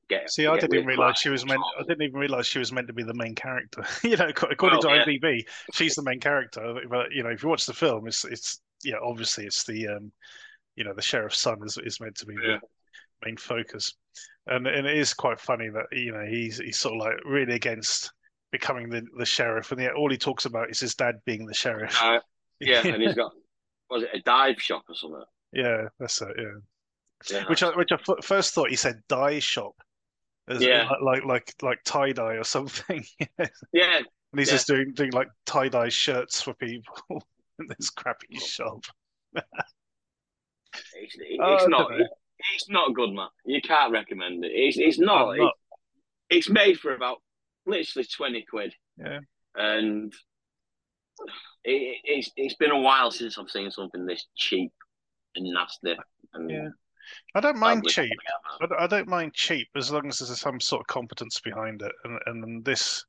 get. 0.09 0.31
See, 0.31 0.47
I 0.47 0.57
didn't 0.57 0.85
realize 0.85 1.17
she 1.17 1.29
was 1.29 1.45
meant. 1.45 1.61
I 1.77 1.83
didn't 1.83 2.03
even 2.03 2.19
realize 2.19 2.47
she 2.47 2.59
was 2.59 2.71
meant 2.71 2.87
to 2.87 2.93
be 2.93 3.03
the 3.03 3.13
main 3.13 3.35
character. 3.35 3.83
you 4.03 4.17
know, 4.17 4.29
according 4.29 4.79
well, 4.83 5.03
to 5.05 5.19
yeah. 5.21 5.41
She's 5.73 5.95
the 5.95 6.03
main 6.03 6.19
character. 6.19 6.75
But 6.89 7.11
you 7.11 7.23
know, 7.23 7.29
if 7.29 7.43
you 7.43 7.49
watch 7.49 7.65
the 7.65 7.73
film, 7.73 8.07
it's 8.07 8.23
it's 8.25 8.61
yeah, 8.83 8.97
obviously 9.03 9.45
it's 9.45 9.63
the 9.63 9.87
um, 9.87 10.11
you 10.75 10.83
know, 10.83 10.93
the 10.93 11.01
sheriff's 11.01 11.39
son 11.39 11.59
is 11.63 11.77
is 11.83 11.99
meant 11.99 12.15
to 12.15 12.25
be 12.25 12.35
yeah. 12.35 12.57
the 12.61 12.67
main 13.25 13.37
focus, 13.37 13.95
and 14.47 14.67
and 14.67 14.87
it 14.87 14.97
is 14.97 15.13
quite 15.13 15.39
funny 15.39 15.69
that 15.69 15.85
you 15.91 16.11
know 16.11 16.25
he's 16.25 16.57
he's 16.57 16.79
sort 16.79 16.95
of 16.95 17.01
like 17.01 17.25
really 17.25 17.53
against 17.53 18.11
becoming 18.51 18.89
the 18.89 19.05
the 19.17 19.25
sheriff, 19.25 19.71
and 19.71 19.81
yet 19.81 19.93
all 19.93 20.09
he 20.09 20.17
talks 20.17 20.45
about 20.45 20.69
is 20.69 20.79
his 20.79 20.95
dad 20.95 21.15
being 21.25 21.45
the 21.45 21.53
sheriff. 21.53 21.97
Uh, 22.01 22.19
yeah, 22.59 22.81
and 22.85 23.01
he's 23.01 23.15
got 23.15 23.31
was 23.89 24.03
it 24.03 24.09
a 24.13 24.19
dive 24.21 24.61
shop 24.61 24.83
or 24.87 24.95
something? 24.95 25.23
Yeah, 25.53 25.87
that's 25.99 26.21
it. 26.21 26.35
Yeah. 26.37 26.45
Yeah, 27.29 27.43
which 27.47 27.61
I 27.61 27.69
which 27.75 27.91
I 27.91 27.97
first 28.23 28.55
thought 28.55 28.71
he 28.71 28.75
said 28.75 29.03
dye 29.07 29.37
shop, 29.37 29.75
as, 30.47 30.59
yeah, 30.59 30.89
like 31.03 31.23
like 31.23 31.53
like 31.61 31.79
tie 31.85 32.13
dye 32.13 32.33
or 32.33 32.43
something. 32.43 33.05
yeah, 33.73 33.97
and 33.97 34.39
he's 34.39 34.47
yeah. 34.47 34.53
just 34.53 34.65
doing 34.65 34.93
doing 34.93 35.11
like 35.11 35.27
tie 35.45 35.69
dye 35.69 35.89
shirts 35.89 36.41
for 36.41 36.55
people 36.55 37.23
this 37.67 37.89
crappy 37.89 38.27
oh. 38.35 38.39
shop. 38.39 38.83
it's, 39.35 39.45
it's 41.17 41.39
oh, 41.41 41.67
not. 41.67 41.91
It's 42.55 42.69
not 42.69 42.95
good, 42.95 43.13
man. 43.13 43.27
You 43.45 43.61
can't 43.61 43.93
recommend 43.93 44.43
it. 44.43 44.51
It's 44.53 44.77
it's 44.77 44.99
not. 44.99 45.37
not. 45.37 45.53
it's 46.29 46.49
made 46.49 46.79
for 46.79 46.95
about 46.95 47.17
literally 47.65 48.07
twenty 48.15 48.45
quid. 48.49 48.73
Yeah, 48.97 49.19
and 49.55 50.13
it, 51.63 51.97
it's 52.03 52.31
it's 52.35 52.55
been 52.55 52.71
a 52.71 52.79
while 52.79 53.11
since 53.11 53.37
I've 53.37 53.49
seen 53.49 53.71
something 53.71 54.05
this 54.05 54.25
cheap 54.35 54.71
and 55.35 55.45
nasty. 55.53 55.95
And 56.33 56.49
yeah. 56.49 56.69
I 57.35 57.41
don't 57.41 57.57
mind 57.57 57.85
cheap. 57.87 58.11
I 58.79 58.87
don't 58.87 59.07
mind 59.07 59.33
cheap 59.33 59.67
as 59.75 59.91
long 59.91 60.07
as 60.07 60.19
there's 60.19 60.39
some 60.39 60.59
sort 60.59 60.81
of 60.81 60.87
competence 60.87 61.39
behind 61.39 61.81
it, 61.81 61.91
and 62.03 62.19
and 62.25 62.65
this 62.65 63.05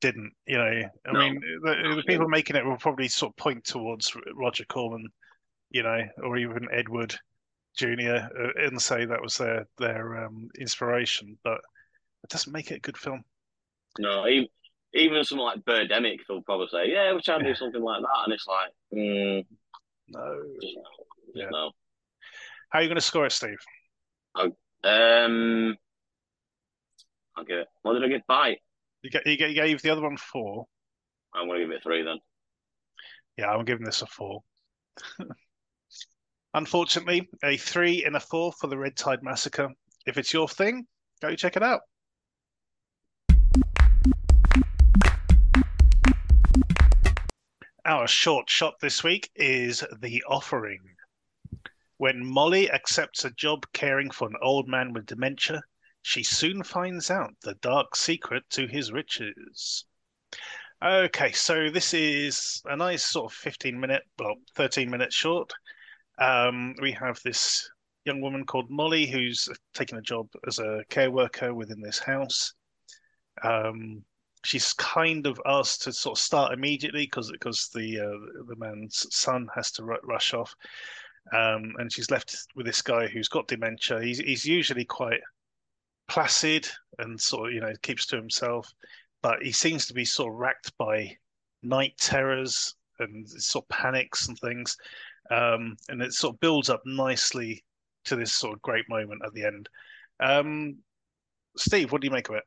didn't. 0.00 0.32
You 0.46 0.58
know, 0.58 0.82
I 1.06 1.12
no. 1.12 1.18
mean, 1.18 1.40
the, 1.62 1.94
the, 1.96 2.02
people 2.06 2.28
making 2.28 2.56
it 2.56 2.64
will 2.64 2.76
probably 2.76 3.08
sort 3.08 3.32
of 3.32 3.36
point 3.36 3.64
towards 3.64 4.14
Roger 4.34 4.64
Corman, 4.64 5.08
you 5.70 5.82
know, 5.82 6.00
or 6.22 6.36
even 6.36 6.68
Ed 6.72 6.88
Wood 6.88 7.14
Jr. 7.76 7.86
Uh, 7.86 8.50
and 8.56 8.80
say 8.80 9.04
that 9.04 9.22
was 9.22 9.36
their 9.36 9.66
their 9.78 10.24
um, 10.24 10.48
inspiration, 10.58 11.38
but 11.44 11.60
it 12.24 12.30
doesn't 12.30 12.52
make 12.52 12.70
it 12.70 12.76
a 12.76 12.80
good 12.80 12.98
film. 12.98 13.24
No, 13.98 14.26
even, 14.26 14.48
even 14.94 15.24
something 15.24 15.44
like 15.44 15.64
Birdemic, 15.64 16.18
they'll 16.28 16.42
probably 16.42 16.68
say, 16.70 16.90
"Yeah, 16.90 17.12
we're 17.12 17.20
trying 17.20 17.40
to 17.40 17.46
do 17.46 17.54
something 17.54 17.82
like 17.82 18.02
that," 18.02 18.24
and 18.24 18.32
it's 18.32 18.46
like, 18.46 18.70
mm, 18.94 19.46
no, 20.08 20.42
just, 20.60 20.76
yeah. 21.34 21.48
no. 21.50 21.72
How 22.70 22.78
are 22.78 22.82
you 22.82 22.88
going 22.88 22.96
to 22.96 23.02
score 23.02 23.26
it, 23.26 23.32
Steve? 23.32 23.58
Oh, 24.36 24.52
um, 24.84 25.76
I'll 27.36 27.44
give 27.44 27.58
it. 27.58 27.68
What 27.82 27.94
did 27.94 28.04
I 28.04 28.08
get 28.08 28.26
by? 28.26 28.58
You, 29.02 29.10
get, 29.10 29.26
you, 29.26 29.36
get, 29.36 29.50
you 29.50 29.54
gave 29.54 29.82
the 29.82 29.90
other 29.90 30.02
one 30.02 30.16
four. 30.16 30.66
I'm 31.34 31.46
going 31.46 31.60
to 31.60 31.66
give 31.66 31.74
it 31.74 31.82
three 31.82 32.02
then. 32.02 32.18
Yeah, 33.38 33.50
I'm 33.50 33.64
giving 33.64 33.84
this 33.84 34.02
a 34.02 34.06
four. 34.06 34.42
Unfortunately, 36.54 37.28
a 37.42 37.56
three 37.56 38.04
and 38.04 38.16
a 38.16 38.20
four 38.20 38.52
for 38.52 38.66
the 38.66 38.76
Red 38.76 38.96
Tide 38.96 39.22
Massacre. 39.22 39.70
If 40.06 40.18
it's 40.18 40.32
your 40.32 40.48
thing, 40.48 40.86
go 41.22 41.34
check 41.34 41.56
it 41.56 41.62
out. 41.62 41.80
Our 47.86 48.06
short 48.06 48.50
shot 48.50 48.74
this 48.80 49.02
week 49.02 49.30
is 49.34 49.82
The 50.00 50.22
Offering. 50.28 50.80
When 51.96 52.24
Molly 52.24 52.70
accepts 52.70 53.24
a 53.24 53.30
job 53.30 53.64
caring 53.72 54.10
for 54.10 54.28
an 54.28 54.36
old 54.42 54.68
man 54.68 54.92
with 54.92 55.06
dementia, 55.06 55.62
she 56.02 56.22
soon 56.22 56.62
finds 56.62 57.10
out 57.10 57.34
the 57.42 57.54
dark 57.54 57.96
secret 57.96 58.44
to 58.50 58.66
his 58.66 58.92
riches. 58.92 59.84
Okay, 60.82 61.32
so 61.32 61.68
this 61.68 61.92
is 61.92 62.62
a 62.64 62.76
nice 62.76 63.04
sort 63.04 63.30
of 63.30 63.36
15 63.36 63.78
minute, 63.78 64.02
well, 64.18 64.36
13 64.54 64.90
minute 64.90 65.12
short. 65.12 65.52
Um, 66.18 66.74
we 66.80 66.92
have 66.92 67.20
this 67.22 67.68
young 68.04 68.20
woman 68.20 68.46
called 68.46 68.70
Molly 68.70 69.06
who's 69.06 69.48
taken 69.74 69.98
a 69.98 70.02
job 70.02 70.28
as 70.46 70.58
a 70.58 70.82
care 70.88 71.10
worker 71.10 71.54
within 71.54 71.80
this 71.80 71.98
house. 71.98 72.54
Um, 73.42 74.04
she's 74.44 74.72
kind 74.74 75.26
of 75.26 75.40
asked 75.44 75.82
to 75.82 75.92
sort 75.92 76.18
of 76.18 76.22
start 76.22 76.52
immediately 76.52 77.04
because 77.04 77.30
because 77.30 77.68
the 77.74 78.00
uh, 78.00 78.44
the 78.48 78.56
man's 78.56 79.06
son 79.10 79.48
has 79.54 79.70
to 79.72 79.82
r- 79.82 80.00
rush 80.04 80.34
off, 80.34 80.54
um, 81.34 81.74
and 81.78 81.92
she's 81.92 82.10
left 82.10 82.36
with 82.56 82.66
this 82.66 82.82
guy 82.82 83.06
who's 83.06 83.28
got 83.28 83.48
dementia. 83.48 84.00
He's 84.02 84.18
he's 84.18 84.46
usually 84.46 84.84
quite 84.84 85.20
placid 86.10 86.66
and 86.98 87.18
sort 87.18 87.48
of 87.48 87.54
you 87.54 87.60
know 87.60 87.72
keeps 87.82 88.04
to 88.06 88.16
himself, 88.16 88.70
but 89.22 89.42
he 89.42 89.52
seems 89.52 89.86
to 89.86 89.94
be 89.94 90.04
sort 90.04 90.32
of 90.32 90.38
racked 90.38 90.76
by 90.76 91.16
night 91.62 91.94
terrors 91.98 92.74
and 92.98 93.28
sort 93.28 93.64
of 93.64 93.68
panics 93.68 94.28
and 94.28 94.38
things, 94.38 94.76
um, 95.30 95.76
and 95.88 96.02
it 96.02 96.12
sort 96.12 96.34
of 96.34 96.40
builds 96.40 96.68
up 96.68 96.82
nicely 96.84 97.64
to 98.04 98.16
this 98.16 98.32
sort 98.32 98.54
of 98.54 98.60
great 98.62 98.88
moment 98.88 99.22
at 99.24 99.32
the 99.32 99.44
end. 99.44 99.68
Um, 100.18 100.78
Steve, 101.56 101.92
what 101.92 102.00
do 102.00 102.06
you 102.06 102.10
make 102.10 102.28
of 102.28 102.34
it? 102.34 102.44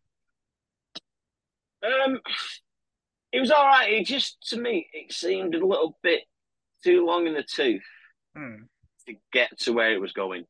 Um, 1.83 2.19
it 3.31 3.39
was 3.39 3.49
all 3.51 3.65
right. 3.65 3.93
It 3.93 4.05
just 4.05 4.49
to 4.49 4.57
me, 4.59 4.89
it 4.93 5.13
seemed 5.13 5.55
a 5.55 5.65
little 5.65 5.97
bit 6.03 6.23
too 6.83 7.05
long 7.05 7.27
in 7.27 7.33
the 7.33 7.43
tooth 7.43 7.81
Hmm. 8.35 8.63
to 9.07 9.15
get 9.31 9.57
to 9.59 9.71
where 9.71 9.93
it 9.93 10.01
was 10.01 10.11
going, 10.11 10.43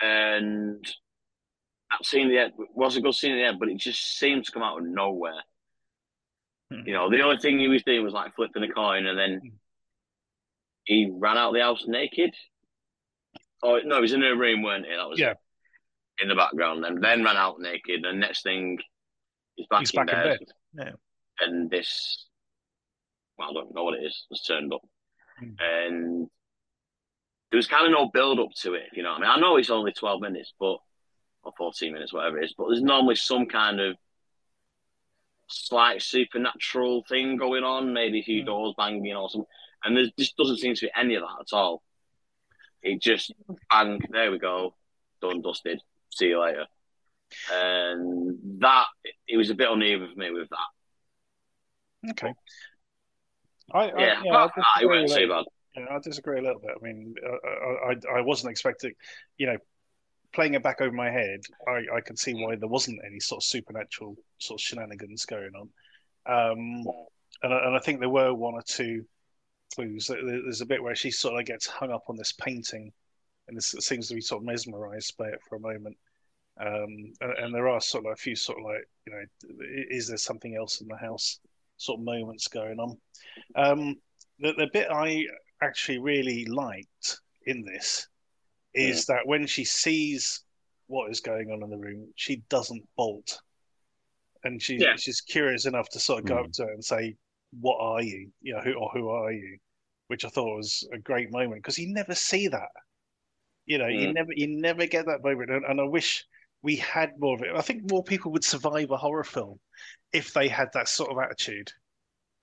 and 0.00 0.86
that 1.90 2.04
scene 2.04 2.28
the 2.28 2.38
end 2.38 2.52
was 2.74 2.96
a 2.96 3.00
good 3.00 3.14
scene 3.14 3.32
at 3.32 3.36
the 3.36 3.44
end, 3.44 3.58
but 3.58 3.68
it 3.68 3.76
just 3.78 4.18
seemed 4.18 4.44
to 4.44 4.52
come 4.52 4.62
out 4.62 4.78
of 4.78 4.84
nowhere. 4.86 5.40
Hmm. 6.72 6.80
You 6.86 6.94
know, 6.94 7.10
the 7.10 7.20
only 7.22 7.38
thing 7.38 7.58
he 7.58 7.68
was 7.68 7.82
doing 7.84 8.02
was 8.04 8.12
like 8.12 8.34
flipping 8.34 8.62
a 8.64 8.68
coin, 8.72 9.06
and 9.06 9.18
then 9.18 9.40
he 10.84 11.10
ran 11.12 11.36
out 11.38 11.48
of 11.48 11.54
the 11.54 11.60
house 11.60 11.84
naked. 11.86 12.34
Oh 13.62 13.80
no, 13.84 13.96
he 13.96 14.02
was 14.02 14.12
in 14.12 14.22
a 14.24 14.34
room, 14.36 14.62
weren't 14.62 14.84
he? 14.86 14.92
That 14.94 15.08
was 15.08 15.18
Yeah. 15.18 15.34
in 16.20 16.28
the 16.28 16.34
background, 16.34 16.84
and 16.84 17.02
then 17.02 17.24
ran 17.24 17.36
out 17.36 17.60
naked. 17.60 18.04
And 18.04 18.20
next 18.20 18.42
thing, 18.42 18.78
he's 19.54 19.66
back, 19.68 19.80
He's 19.80 19.92
in, 19.94 20.06
back 20.06 20.14
in 20.14 20.22
bed, 20.22 20.38
bed. 20.74 20.86
Yeah. 20.86 21.46
and 21.46 21.70
this, 21.70 22.26
well, 23.38 23.50
I 23.50 23.52
don't 23.52 23.74
know 23.74 23.84
what 23.84 23.94
it 23.98 24.04
is, 24.04 24.26
has 24.30 24.42
turned 24.42 24.72
up, 24.74 24.82
Hmm. 25.38 25.50
and 25.60 26.30
there 27.50 27.58
was 27.58 27.68
kind 27.68 27.86
of 27.86 27.92
no 27.92 28.10
build 28.12 28.40
up 28.40 28.50
to 28.62 28.74
it. 28.74 28.88
You 28.92 29.02
know, 29.04 29.10
what 29.12 29.18
I 29.18 29.20
mean, 29.20 29.30
I 29.30 29.40
know 29.40 29.56
it's 29.56 29.70
only 29.70 29.92
twelve 29.92 30.20
minutes, 30.20 30.52
but 30.58 30.78
or 31.46 31.52
fourteen 31.56 31.92
minutes, 31.94 32.12
whatever 32.12 32.38
it 32.38 32.44
is, 32.44 32.54
but 32.56 32.68
there's 32.68 32.82
normally 32.82 33.16
some 33.16 33.46
kind 33.46 33.80
of 33.80 33.96
slight 35.48 36.02
supernatural 36.02 37.04
thing 37.08 37.36
going 37.36 37.64
on, 37.64 37.92
maybe 37.92 38.20
a 38.20 38.24
few 38.24 38.40
Hmm. 38.40 38.46
doors 38.46 38.74
banging 38.76 39.14
or 39.14 39.30
something, 39.30 39.48
and 39.84 39.96
there 39.96 40.06
just 40.18 40.36
doesn't 40.36 40.58
seem 40.58 40.74
to 40.74 40.86
be 40.86 40.92
any 40.96 41.14
of 41.14 41.22
that 41.22 41.40
at 41.40 41.56
all. 41.56 41.82
It 42.82 43.00
just 43.00 43.32
bang, 43.70 44.00
there 44.10 44.30
we 44.30 44.38
go, 44.38 44.74
done, 45.20 45.42
dusted. 45.42 45.80
See 46.10 46.26
you 46.26 46.40
later. 46.40 46.66
And 47.52 48.60
that 48.60 48.86
it 49.26 49.36
was 49.36 49.50
a 49.50 49.54
bit 49.54 49.70
uneven 49.70 50.10
for 50.12 50.18
me 50.18 50.30
with 50.30 50.48
that. 50.50 52.10
Okay. 52.10 52.32
I, 53.72 53.90
I, 53.90 54.00
Yeah, 54.00 54.22
yeah, 54.22 54.36
I 54.36 54.48
from 54.48 54.62
that, 54.62 54.82
it 54.82 54.88
disagree 54.88 55.02
wasn't 55.02 55.20
a 55.20 55.26
too 55.26 55.32
bad. 55.32 55.44
Yeah, 55.76 55.86
I 55.90 55.98
disagree 55.98 56.38
a 56.38 56.42
little 56.42 56.60
bit. 56.60 56.70
I 56.80 56.84
mean, 56.84 57.14
I, 57.24 57.90
I, 57.90 58.18
I 58.18 58.20
wasn't 58.22 58.50
expecting, 58.52 58.92
you 59.38 59.46
know, 59.46 59.58
playing 60.36 60.54
it 60.54 60.62
back 60.62 60.80
over 60.80 60.92
my 60.92 61.10
head. 61.10 61.40
I, 61.66 61.96
I 61.96 62.00
can 62.00 62.16
see 62.16 62.34
why 62.34 62.54
there 62.54 62.68
wasn't 62.68 63.00
any 63.04 63.18
sort 63.18 63.40
of 63.40 63.44
supernatural 63.44 64.14
sort 64.38 64.60
of 64.60 64.64
shenanigans 64.64 65.24
going 65.24 65.50
on, 65.56 65.70
um, 66.26 66.84
and 67.42 67.52
I, 67.52 67.58
and 67.66 67.74
I 67.74 67.80
think 67.80 67.98
there 67.98 68.08
were 68.08 68.32
one 68.32 68.54
or 68.54 68.62
two 68.62 69.04
clues. 69.74 70.06
There's 70.06 70.60
a 70.60 70.66
bit 70.66 70.82
where 70.82 70.94
she 70.94 71.10
sort 71.10 71.40
of 71.40 71.46
gets 71.46 71.66
hung 71.66 71.90
up 71.90 72.04
on 72.08 72.16
this 72.16 72.32
painting, 72.32 72.92
and 73.48 73.56
this 73.56 73.74
seems 73.80 74.08
to 74.08 74.14
be 74.14 74.20
sort 74.20 74.42
of 74.42 74.46
mesmerized 74.46 75.16
by 75.16 75.28
it 75.28 75.40
for 75.48 75.56
a 75.56 75.60
moment. 75.60 75.96
Um, 76.60 77.12
and, 77.20 77.32
and 77.38 77.54
there 77.54 77.68
are 77.68 77.80
sort 77.80 78.06
of 78.06 78.12
a 78.12 78.16
few 78.16 78.36
sort 78.36 78.58
of 78.58 78.64
like, 78.64 78.88
you 79.06 79.12
know, 79.12 79.24
is 79.90 80.08
there 80.08 80.16
something 80.16 80.54
else 80.54 80.80
in 80.80 80.88
the 80.88 80.96
house? 80.96 81.40
Sort 81.78 81.98
of 82.00 82.04
moments 82.04 82.48
going 82.48 82.78
on. 82.78 82.96
Um, 83.54 83.96
the 84.38 84.52
the 84.52 84.68
bit 84.72 84.88
I 84.90 85.24
actually 85.62 85.98
really 85.98 86.44
liked 86.46 87.20
in 87.46 87.64
this 87.64 88.08
is 88.76 89.06
that 89.06 89.26
when 89.26 89.46
she 89.46 89.64
sees 89.64 90.42
what 90.86 91.10
is 91.10 91.20
going 91.20 91.50
on 91.50 91.62
in 91.62 91.70
the 91.70 91.78
room, 91.78 92.12
she 92.14 92.36
doesn't 92.48 92.86
bolt, 92.96 93.40
and 94.44 94.62
she 94.62 94.76
Yeah. 94.76 94.96
she's 94.96 95.20
curious 95.20 95.66
enough 95.66 95.88
to 95.90 96.00
sort 96.00 96.20
of 96.20 96.26
go 96.26 96.36
Mm. 96.36 96.44
up 96.44 96.52
to 96.52 96.64
her 96.64 96.72
and 96.72 96.84
say, 96.84 97.16
"What 97.60 97.78
are 97.80 98.02
you? 98.02 98.30
You 98.42 98.54
know, 98.54 98.60
who 98.60 98.74
or 98.74 98.90
who 98.90 99.08
are 99.08 99.32
you?" 99.32 99.58
Which 100.08 100.24
I 100.24 100.28
thought 100.28 100.56
was 100.56 100.88
a 100.92 100.98
great 100.98 101.32
moment 101.32 101.62
because 101.62 101.78
you 101.78 101.92
never 101.92 102.14
see 102.14 102.48
that. 102.48 102.70
You 103.64 103.78
know, 103.78 103.88
you 103.88 104.08
Mm. 104.08 104.14
never 104.14 104.32
you 104.36 104.46
never 104.60 104.86
get 104.86 105.06
that 105.06 105.24
moment, 105.24 105.50
and, 105.50 105.64
and 105.64 105.80
I 105.80 105.84
wish 105.84 106.24
we 106.62 106.76
had 106.76 107.18
more 107.18 107.34
of 107.34 107.42
it. 107.42 107.54
I 107.54 107.62
think 107.62 107.90
more 107.90 108.04
people 108.04 108.30
would 108.32 108.44
survive 108.44 108.90
a 108.90 108.96
horror 108.96 109.24
film 109.24 109.58
if 110.12 110.32
they 110.32 110.48
had 110.48 110.68
that 110.74 110.88
sort 110.88 111.10
of 111.10 111.18
attitude. 111.18 111.72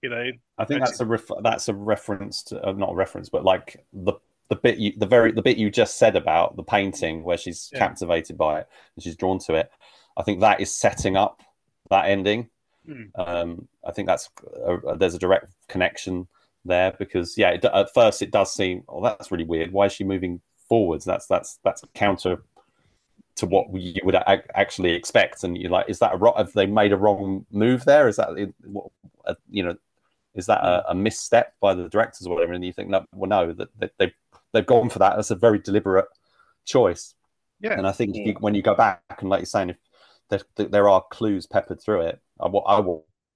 You 0.02 0.10
know, 0.10 0.32
I 0.58 0.66
think 0.66 0.82
that's 0.82 1.00
a 1.00 1.06
ref- 1.06 1.42
that's 1.42 1.70
a 1.70 1.74
reference 1.74 2.44
to 2.44 2.62
uh, 2.68 2.74
not 2.74 2.92
a 2.92 2.96
reference, 2.96 3.30
but 3.30 3.46
like 3.46 3.86
the 3.94 4.16
the 4.50 4.56
bit 4.56 4.78
you 4.78 4.94
the 4.98 5.06
very 5.06 5.32
the 5.32 5.42
bit 5.42 5.58
you 5.58 5.72
just 5.72 5.98
said 5.98 6.16
about 6.16 6.56
the 6.56 6.64
painting 6.64 7.24
where 7.24 7.38
she's 7.38 7.70
Yeah. 7.72 7.80
captivated 7.80 8.38
by 8.38 8.60
it 8.60 8.68
and 8.96 9.04
she's 9.04 9.16
drawn 9.16 9.40
to 9.40 9.56
it. 9.56 9.72
I 10.18 10.24
think 10.24 10.42
that 10.42 10.60
is 10.62 10.74
setting 10.74 11.18
up 11.18 11.42
that 11.90 12.06
ending. 12.06 12.50
Hmm. 12.86 13.04
Um, 13.16 13.68
I 13.86 13.92
think 13.92 14.08
that's 14.08 14.30
a, 14.66 14.96
there's 14.98 15.16
a 15.16 15.20
direct 15.20 15.48
connection 15.70 16.28
there 16.66 16.94
because 17.00 17.38
yeah, 17.38 17.50
it, 17.52 17.66
at 17.66 17.94
first 17.94 18.22
it 18.22 18.32
does 18.32 18.54
seem 18.54 18.84
oh 18.88 19.02
that's 19.04 19.32
really 19.32 19.46
weird. 19.46 19.72
Why 19.72 19.86
is 19.86 19.94
she 19.94 20.04
moving 20.04 20.42
forwards? 20.70 21.06
That's 21.06 21.26
that's 21.28 21.60
that's 21.64 21.84
counter 21.94 22.44
to 23.36 23.46
what 23.48 23.74
you 23.74 24.00
would 24.04 24.16
a- 24.16 24.58
actually 24.58 24.92
expect. 24.92 25.44
And 25.44 25.58
you're 25.58 25.72
like, 25.72 25.90
is 25.90 26.00
that 26.00 26.14
a 26.14 26.18
ro- 26.18 26.36
have 26.38 26.54
they 26.54 26.68
made 26.68 26.92
a 26.92 26.98
wrong 26.98 27.46
move 27.52 27.86
there? 27.86 28.08
Is 28.08 28.18
that 28.18 28.30
what 28.64 28.92
uh, 29.26 29.36
you 29.50 29.64
know? 29.64 29.76
Is 30.36 30.48
that 30.48 30.64
a, 30.64 30.92
a 30.92 30.96
misstep 30.96 31.54
by 31.62 31.74
the 31.76 31.88
directors 31.90 32.26
or 32.26 32.34
whatever? 32.34 32.54
And 32.54 32.66
you 32.66 32.74
think, 32.74 32.90
no, 32.90 33.06
well, 33.14 33.30
no, 33.30 33.54
that, 33.54 33.70
that 33.80 33.92
they've 34.00 34.14
they've 34.54 34.66
gone 34.66 34.90
for 34.90 35.00
that. 35.00 35.16
That's 35.16 35.32
a 35.32 35.36
very 35.36 35.60
deliberate 35.60 36.06
choice. 36.66 37.16
Yeah. 37.60 37.74
And 37.78 37.86
I 37.88 37.92
think 37.92 38.16
if 38.16 38.26
you, 38.28 38.34
when 38.40 38.56
you 38.56 38.62
go 38.62 38.76
back 38.76 39.02
and 39.20 39.30
like 39.30 39.40
you're 39.40 39.46
saying, 39.46 39.72
if 39.72 39.78
there, 40.30 40.68
there 40.68 40.90
are 40.90 41.04
clues 41.12 41.46
peppered 41.46 41.82
through 41.82 42.02
it, 42.02 42.22
I, 42.40 42.48
wa- 42.48 42.62
I 42.62 42.80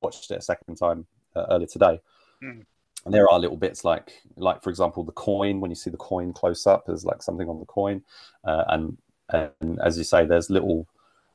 watched 0.01 0.32
it 0.32 0.38
a 0.38 0.41
second 0.41 0.75
time 0.75 1.06
uh, 1.36 1.45
earlier 1.49 1.67
today, 1.67 2.01
Mm. 2.43 2.65
and 3.06 3.13
there 3.13 3.27
are 3.30 3.39
little 3.39 3.58
bits 3.58 3.84
like 3.84 4.12
like 4.36 4.62
for 4.62 4.69
example 4.69 5.03
the 5.03 5.12
coin 5.12 5.60
when 5.60 5.71
you 5.71 5.75
see 5.75 5.89
the 5.89 5.97
coin 5.97 6.34
close 6.34 6.67
up, 6.67 6.86
there's 6.86 7.03
like 7.03 7.23
something 7.23 7.49
on 7.49 7.60
the 7.60 7.65
coin, 7.65 8.03
uh, 8.43 8.63
and 8.67 8.97
and 9.30 9.80
as 9.84 9.97
you 9.97 10.03
say, 10.03 10.25
there's 10.25 10.49
little. 10.49 10.88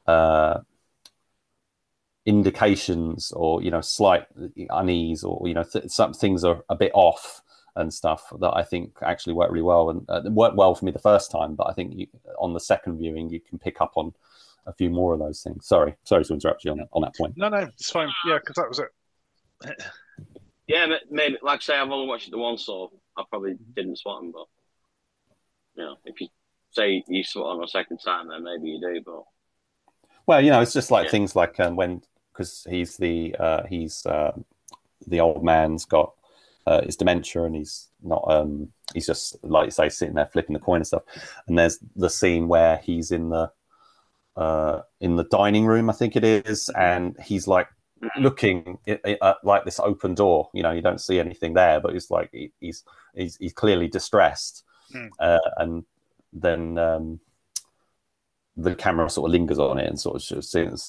Uh, 0.06 0.60
indications 2.24 3.32
or 3.32 3.62
you 3.62 3.70
know 3.70 3.80
slight 3.80 4.26
unease 4.70 5.24
or 5.24 5.48
you 5.48 5.54
know 5.54 5.64
th- 5.64 5.88
some 5.90 6.12
things 6.12 6.44
are 6.44 6.62
a 6.68 6.76
bit 6.76 6.92
off 6.94 7.41
and 7.76 7.92
stuff 7.92 8.32
that 8.40 8.52
I 8.54 8.62
think 8.62 8.98
actually 9.02 9.32
worked 9.34 9.52
really 9.52 9.62
well 9.62 9.90
and 9.90 10.04
uh, 10.08 10.22
worked 10.30 10.56
well 10.56 10.74
for 10.74 10.84
me 10.84 10.92
the 10.92 10.98
first 10.98 11.30
time 11.30 11.54
but 11.54 11.68
I 11.68 11.72
think 11.72 11.94
you, 11.96 12.06
on 12.38 12.52
the 12.52 12.60
second 12.60 12.98
viewing 12.98 13.30
you 13.30 13.40
can 13.40 13.58
pick 13.58 13.80
up 13.80 13.92
on 13.96 14.12
a 14.66 14.72
few 14.72 14.90
more 14.90 15.12
of 15.14 15.18
those 15.20 15.42
things 15.42 15.66
sorry 15.66 15.96
sorry 16.04 16.24
to 16.24 16.34
interrupt 16.34 16.64
you 16.64 16.70
on 16.72 16.78
that, 16.78 16.88
on 16.92 17.02
that 17.02 17.16
point 17.16 17.34
no, 17.36 17.48
no, 17.48 17.58
it's 17.58 17.90
fine. 17.90 18.10
Yeah, 18.28 18.38
because 18.38 18.56
that 18.56 18.68
was 18.68 18.78
it. 18.78 19.82
Yeah, 20.66 20.86
maybe 21.10 21.38
like 21.42 21.58
I 21.58 21.62
say, 21.62 21.76
I've 21.76 21.90
only 21.90 22.06
watched 22.06 22.28
it 22.28 22.30
the 22.30 22.38
once, 22.38 22.66
so 22.66 22.92
I 23.16 23.24
probably 23.28 23.56
didn't 23.74 23.98
spot 23.98 24.22
him. 24.22 24.32
But 24.32 24.46
you 25.76 25.84
know, 25.84 25.96
if 26.04 26.20
you 26.20 26.28
say 26.70 27.02
you 27.08 27.24
spot 27.24 27.56
him 27.56 27.62
a 27.62 27.68
second 27.68 27.98
time, 27.98 28.28
then 28.28 28.44
maybe 28.44 28.68
you 28.68 28.80
do. 28.80 29.02
But 29.04 29.22
well 30.26 30.40
you 30.40 30.50
know 30.50 30.60
it's 30.60 30.72
just 30.72 30.90
like 30.90 31.06
Yeah. 31.06 31.10
things 31.10 31.34
like 31.34 31.58
um, 31.60 31.76
when 31.76 32.02
because 32.32 32.66
he's 32.68 32.96
the 32.96 33.34
uh, 33.38 33.66
he's 33.66 34.06
uh, 34.06 34.32
the 35.06 35.20
old 35.20 35.44
man's 35.44 35.84
got 35.84 36.14
uh, 36.66 36.82
his 36.82 36.96
dementia 36.96 37.42
and 37.42 37.54
he's 37.54 37.88
not 38.02 38.24
um 38.28 38.68
he's 38.94 39.06
just 39.06 39.36
like 39.42 39.66
you 39.66 39.70
say 39.70 39.88
sitting 39.88 40.14
there 40.14 40.26
flipping 40.26 40.54
the 40.54 40.60
coin 40.60 40.76
and 40.76 40.86
stuff. 40.86 41.02
And 41.46 41.58
there's 41.58 41.78
the 41.96 42.10
scene 42.10 42.48
where 42.48 42.78
he's 42.78 43.10
in 43.10 43.30
the 43.30 43.50
uh 44.36 44.80
in 45.00 45.16
the 45.16 45.24
dining 45.24 45.66
room 45.66 45.90
i 45.90 45.92
think 45.92 46.16
it 46.16 46.24
is 46.24 46.70
and 46.70 47.14
he's 47.22 47.46
like 47.46 47.68
looking 48.18 48.78
at, 48.86 49.04
at 49.04 49.36
like 49.44 49.64
this 49.64 49.78
open 49.78 50.14
door. 50.14 50.50
You 50.54 50.62
know 50.62 50.72
you 50.72 50.82
don't 50.82 51.00
see 51.00 51.20
anything 51.20 51.54
there 51.54 51.80
but 51.80 51.94
it's 51.94 52.10
like 52.10 52.30
he, 52.32 52.52
he's 52.60 52.84
he's 53.14 53.36
he's 53.36 53.52
clearly 53.52 53.88
distressed. 53.88 54.64
Mm. 54.94 55.08
uh, 55.20 55.38
and 55.56 55.84
then 56.34 56.76
um 56.76 57.20
the 58.56 58.74
camera 58.74 59.08
sort 59.08 59.28
of 59.28 59.32
lingers 59.32 59.58
on 59.58 59.78
it 59.78 59.88
and 59.88 59.98
sort 59.98 60.22
of 60.30 60.80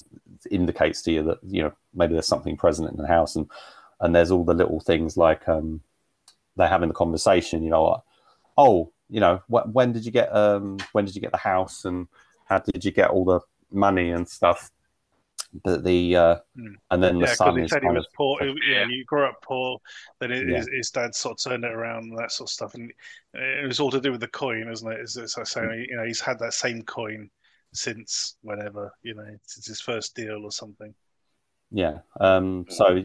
indicates 0.50 1.00
to 1.02 1.12
you 1.12 1.22
that 1.22 1.38
you 1.46 1.62
know 1.62 1.72
maybe 1.94 2.12
there's 2.12 2.26
something 2.26 2.56
present 2.56 2.90
in 2.90 2.96
the 2.96 3.06
house. 3.06 3.36
And 3.36 3.50
and 4.04 4.14
there's 4.16 4.32
all 4.32 4.44
the 4.44 4.54
little 4.54 4.80
things 4.80 5.18
like 5.18 5.48
um 5.48 5.82
they're 6.56 6.68
having 6.68 6.88
the 6.88 6.94
conversation 6.94 7.62
you 7.64 7.70
know 7.70 7.84
like, 7.84 8.02
oh 8.58 8.92
you 9.10 9.20
know 9.20 9.42
wh- 9.48 9.68
when 9.74 9.92
did 9.92 10.06
you 10.06 10.12
get 10.12 10.34
um 10.36 10.78
when 10.92 11.04
did 11.06 11.14
you 11.14 11.22
get 11.22 11.32
the 11.32 11.38
house 11.38 11.84
and 11.86 12.08
how 12.46 12.58
did 12.60 12.84
you 12.84 12.92
get 12.92 13.10
all 13.10 13.24
the 13.26 13.40
money 13.72 14.10
and 14.12 14.28
stuff 14.28 14.70
but 15.64 15.84
the 15.84 16.16
uh 16.16 16.36
Hmm. 16.56 16.74
and 16.90 17.02
then 17.02 17.20
the 17.20 17.26
Yeah, 17.26 17.28
son 17.28 17.58
he 17.58 17.62
is 17.62 17.72
said 17.72 17.82
he 17.82 17.90
was 17.90 18.06
of 18.06 18.06
poor. 18.16 18.38
Yeah, 18.42 18.80
Yeah. 18.80 18.86
you 18.88 19.04
grew 19.04 19.26
up 19.26 19.42
poor. 19.42 19.78
Then 20.20 20.30
his, 20.30 20.42
Yeah. 20.42 20.66
his, 20.66 20.68
his 20.72 20.90
dad 20.90 21.14
sort 21.14 21.38
of 21.38 21.42
turned 21.50 21.64
it 21.64 21.72
around 21.72 22.04
and 22.04 22.18
that 22.18 22.32
sort 22.32 22.48
of 22.48 22.52
stuff. 22.52 22.74
And 22.74 22.92
it 23.34 23.66
was 23.66 23.80
all 23.80 23.90
to 23.90 24.00
do 24.00 24.12
with 24.12 24.20
the 24.20 24.28
coin, 24.28 24.70
isn't 24.70 24.92
it? 24.92 25.00
Is 25.00 25.16
it's 25.16 25.36
like 25.36 25.46
saying, 25.46 25.86
you 25.88 25.96
know, 25.96 26.04
he's 26.04 26.20
had 26.20 26.38
that 26.38 26.54
same 26.54 26.82
coin 26.82 27.30
since 27.72 28.36
whenever, 28.42 28.92
you 29.02 29.14
know, 29.14 29.36
since 29.44 29.66
his 29.66 29.80
first 29.80 30.14
deal 30.14 30.44
or 30.44 30.52
something. 30.52 30.94
yeah 31.70 31.98
um 32.20 32.66
so 32.68 33.00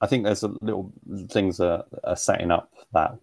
i 0.00 0.06
think 0.06 0.24
there's 0.24 0.42
a 0.42 0.52
little 0.60 0.92
things 1.30 1.60
are, 1.60 1.84
are 2.04 2.16
setting 2.16 2.50
up 2.50 2.70
that 2.92 3.16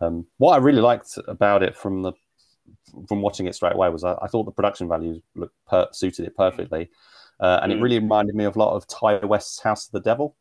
um 0.00 0.26
what 0.38 0.54
i 0.54 0.56
really 0.58 0.80
liked 0.80 1.18
about 1.28 1.62
it 1.62 1.76
from 1.76 2.02
the 2.02 2.12
from 3.08 3.20
watching 3.22 3.46
it 3.46 3.54
straight 3.54 3.74
away 3.74 3.88
was 3.88 4.04
i, 4.04 4.14
I 4.22 4.26
thought 4.28 4.44
the 4.44 4.52
production 4.52 4.88
values 4.88 5.20
looked 5.34 5.54
per- 5.66 5.88
suited 5.92 6.26
it 6.26 6.36
perfectly 6.36 6.90
uh, 7.38 7.60
and 7.62 7.70
it 7.70 7.78
Mm. 7.78 7.82
really 7.82 7.98
reminded 7.98 8.34
me 8.34 8.44
of 8.44 8.56
a 8.56 8.58
lot 8.58 8.74
of 8.74 8.86
Ti 8.86 9.26
West's 9.26 9.60
house 9.62 9.86
of 9.86 9.92
the 9.92 10.00
devil 10.00 10.34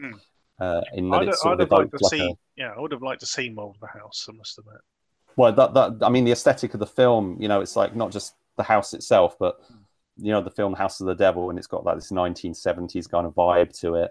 Mm. 0.00 0.18
Uh, 0.58 0.80
in 0.94 1.08
that 1.10 1.22
I'd, 1.22 1.28
it's 1.28 1.42
sort 1.42 1.52
I'd 1.60 1.62
of 1.62 1.70
have 1.70 1.78
liked 1.78 1.92
to 1.98 2.04
like 2.04 2.10
see. 2.10 2.30
a, 2.30 2.34
Yeah, 2.56 2.72
I 2.76 2.80
would 2.80 2.92
have 2.92 3.02
liked 3.02 3.20
to 3.20 3.26
see 3.26 3.48
more 3.50 3.70
of 3.70 3.78
the 3.80 3.86
house. 3.86 4.26
I 4.28 4.32
must 4.32 4.58
admit. 4.58 4.76
well, 5.36 5.52
that, 5.52 5.72
that 5.74 5.98
I 6.04 6.08
mean, 6.10 6.24
the 6.24 6.32
aesthetic 6.32 6.74
of 6.74 6.80
the 6.80 6.86
film, 6.86 7.36
you 7.40 7.48
know, 7.48 7.60
it's 7.60 7.76
like 7.76 7.94
not 7.96 8.10
just 8.10 8.34
the 8.56 8.62
house 8.62 8.92
itself, 8.94 9.36
but 9.38 9.58
you 10.16 10.32
know, 10.32 10.40
the 10.42 10.50
film 10.50 10.74
House 10.74 11.00
of 11.00 11.06
the 11.06 11.14
Devil, 11.14 11.48
and 11.50 11.58
it's 11.58 11.66
got 11.68 11.84
like 11.84 11.96
this 11.96 12.10
1970s 12.12 13.08
kind 13.10 13.26
of 13.26 13.34
vibe 13.34 13.78
to 13.80 13.94
it. 13.94 14.10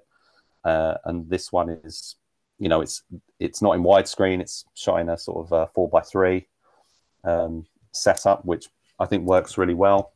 Uh, 0.63 0.95
and 1.05 1.29
this 1.29 1.51
one 1.51 1.69
is, 1.69 2.15
you 2.57 2.69
know, 2.69 2.81
it's 2.81 3.03
it's 3.39 3.61
not 3.61 3.73
in 3.73 3.83
widescreen; 3.83 4.41
it's 4.41 4.65
shot 4.73 4.99
in 4.99 5.09
a 5.09 5.17
sort 5.17 5.45
of 5.45 5.53
uh 5.53 5.65
four 5.73 5.89
by 5.89 6.01
three 6.01 6.47
um, 7.23 7.65
setup, 7.91 8.45
which 8.45 8.67
I 8.99 9.05
think 9.05 9.25
works 9.25 9.57
really 9.57 9.73
well. 9.73 10.13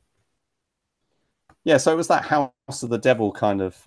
Yeah, 1.63 1.77
so 1.77 1.93
it 1.93 1.97
was 1.97 2.09
that 2.09 2.25
House 2.25 2.83
of 2.83 2.89
the 2.89 2.97
Devil 2.97 3.31
kind 3.31 3.61
of 3.61 3.77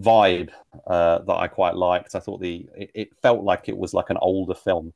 vibe 0.00 0.50
uh, 0.86 1.20
that 1.20 1.34
I 1.34 1.46
quite 1.46 1.76
liked. 1.76 2.14
I 2.14 2.20
thought 2.20 2.40
the 2.40 2.66
it, 2.76 2.90
it 2.94 3.16
felt 3.22 3.44
like 3.44 3.68
it 3.68 3.76
was 3.76 3.94
like 3.94 4.10
an 4.10 4.18
older 4.20 4.54
film, 4.54 4.92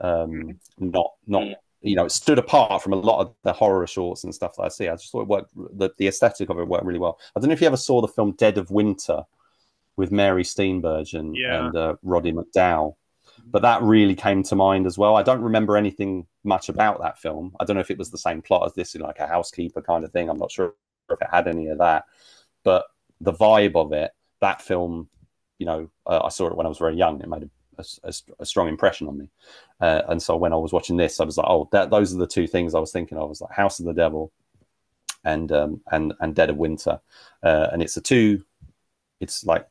um, 0.00 0.58
not 0.78 1.12
not 1.26 1.44
you 1.82 1.96
know 1.96 2.04
it 2.04 2.12
stood 2.12 2.38
apart 2.38 2.82
from 2.82 2.92
a 2.92 2.96
lot 2.96 3.20
of 3.20 3.34
the 3.42 3.52
horror 3.52 3.86
shorts 3.86 4.24
and 4.24 4.34
stuff 4.34 4.56
that 4.56 4.62
I 4.62 4.68
see. 4.68 4.88
I 4.88 4.94
just 4.94 5.10
thought 5.10 5.22
it 5.22 5.28
worked. 5.28 5.50
The, 5.54 5.90
the 5.98 6.06
aesthetic 6.06 6.48
of 6.50 6.58
it 6.58 6.68
worked 6.68 6.84
really 6.84 7.00
well. 7.00 7.18
I 7.34 7.40
don't 7.40 7.48
know 7.48 7.54
if 7.54 7.60
you 7.60 7.66
ever 7.66 7.76
saw 7.76 8.00
the 8.00 8.08
film 8.08 8.32
Dead 8.32 8.58
of 8.58 8.70
Winter 8.70 9.24
with 9.96 10.10
Mary 10.12 10.42
Steenburgen 10.42 11.32
Yeah. 11.34 11.66
and 11.66 11.76
uh, 11.76 11.96
Roddy 12.02 12.32
McDowall. 12.32 12.96
But 13.48 13.62
that 13.62 13.82
really 13.82 14.14
came 14.14 14.42
to 14.44 14.56
mind 14.56 14.86
as 14.86 14.98
well. 14.98 15.16
I 15.16 15.22
don't 15.22 15.40
remember 15.42 15.76
anything 15.76 16.26
much 16.42 16.68
about 16.68 17.00
that 17.02 17.18
film. 17.18 17.54
I 17.60 17.64
don't 17.64 17.74
know 17.76 17.80
if 17.80 17.90
it 17.90 17.98
was 17.98 18.10
the 18.10 18.18
same 18.18 18.42
plot 18.42 18.66
as 18.66 18.74
this, 18.74 18.94
like 18.96 19.18
a 19.20 19.26
housekeeper 19.26 19.82
kind 19.82 20.04
of 20.04 20.10
thing. 20.12 20.28
I'm 20.28 20.38
not 20.38 20.50
sure 20.50 20.74
if 21.10 21.20
it 21.20 21.28
had 21.30 21.46
any 21.46 21.68
of 21.68 21.78
that. 21.78 22.04
But 22.64 22.86
the 23.20 23.32
vibe 23.32 23.76
of 23.76 23.92
it, 23.92 24.10
that 24.40 24.62
film, 24.62 25.08
you 25.58 25.66
know, 25.66 25.90
uh, 26.06 26.22
I 26.24 26.28
saw 26.30 26.48
it 26.48 26.56
when 26.56 26.66
I 26.66 26.68
was 26.68 26.78
very 26.78 26.96
young. 26.96 27.20
It 27.20 27.28
made 27.28 27.48
a, 27.78 27.84
a, 28.04 28.12
a 28.40 28.46
strong 28.46 28.68
impression 28.68 29.06
on 29.06 29.16
me. 29.18 29.30
Uh, 29.80 30.02
and 30.08 30.20
so 30.20 30.36
when 30.36 30.52
I 30.52 30.56
was 30.56 30.72
watching 30.72 30.96
this, 30.96 31.20
I 31.20 31.24
was 31.24 31.36
like, 31.38 31.46
oh, 31.48 31.68
that, 31.72 31.90
those 31.90 32.12
are 32.14 32.18
the 32.18 32.26
two 32.26 32.46
things 32.46 32.74
I 32.74 32.80
was 32.80 32.90
thinking 32.92 33.16
of. 33.16 33.24
I 33.24 33.26
was 33.28 33.40
like 33.40 33.52
House 33.52 33.78
of 33.78 33.86
the 33.86 33.94
Devil 33.94 34.32
and 35.24 35.52
um, 35.52 35.80
and 35.92 36.14
and 36.20 36.34
Dead 36.34 36.50
of 36.50 36.56
Winter. 36.56 37.00
Uh, 37.42 37.68
and 37.72 37.80
it's 37.82 37.96
a 37.96 38.00
two, 38.00 38.44
it's 39.20 39.44
like 39.44 39.66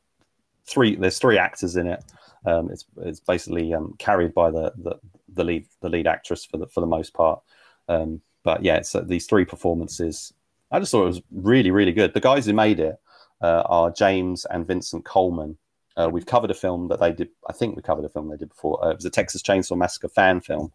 three. 0.67 0.95
There's 0.95 1.19
three 1.19 1.37
actors 1.37 1.75
in 1.75 1.87
it. 1.87 2.03
Um, 2.45 2.69
it's 2.71 2.85
it's 2.97 3.19
basically 3.19 3.73
um, 3.73 3.95
carried 3.97 4.33
by 4.33 4.51
the, 4.51 4.71
the 4.77 4.95
the 5.33 5.43
lead 5.43 5.65
the 5.81 5.89
lead 5.89 6.07
actress 6.07 6.45
for 6.45 6.57
the 6.57 6.67
for 6.67 6.81
the 6.81 6.87
most 6.87 7.13
part. 7.13 7.41
Um, 7.87 8.21
but 8.43 8.63
yeah, 8.63 8.75
it's 8.77 8.93
uh, 8.93 9.01
these 9.01 9.25
three 9.25 9.45
performances. 9.45 10.33
I 10.71 10.79
just 10.79 10.91
thought 10.91 11.03
it 11.03 11.07
was 11.07 11.21
really 11.31 11.71
really 11.71 11.93
good. 11.93 12.13
The 12.13 12.19
guys 12.19 12.45
who 12.45 12.53
made 12.53 12.79
it 12.79 12.97
uh, 13.41 13.63
are 13.65 13.91
James 13.91 14.45
and 14.45 14.67
Vincent 14.67 15.05
Coleman. 15.05 15.57
Uh, 15.97 16.09
we've 16.11 16.25
covered 16.25 16.51
a 16.51 16.55
film 16.55 16.89
that 16.89 16.99
they 16.99 17.13
did. 17.13 17.29
I 17.49 17.53
think 17.53 17.75
we 17.75 17.81
covered 17.81 18.03
a 18.05 18.09
film 18.09 18.29
they 18.29 18.37
did 18.37 18.49
before. 18.49 18.83
Uh, 18.83 18.89
it 18.89 18.95
was 18.97 19.05
a 19.05 19.09
Texas 19.09 19.41
Chainsaw 19.41 19.77
Massacre 19.77 20.09
fan 20.09 20.41
film, 20.41 20.71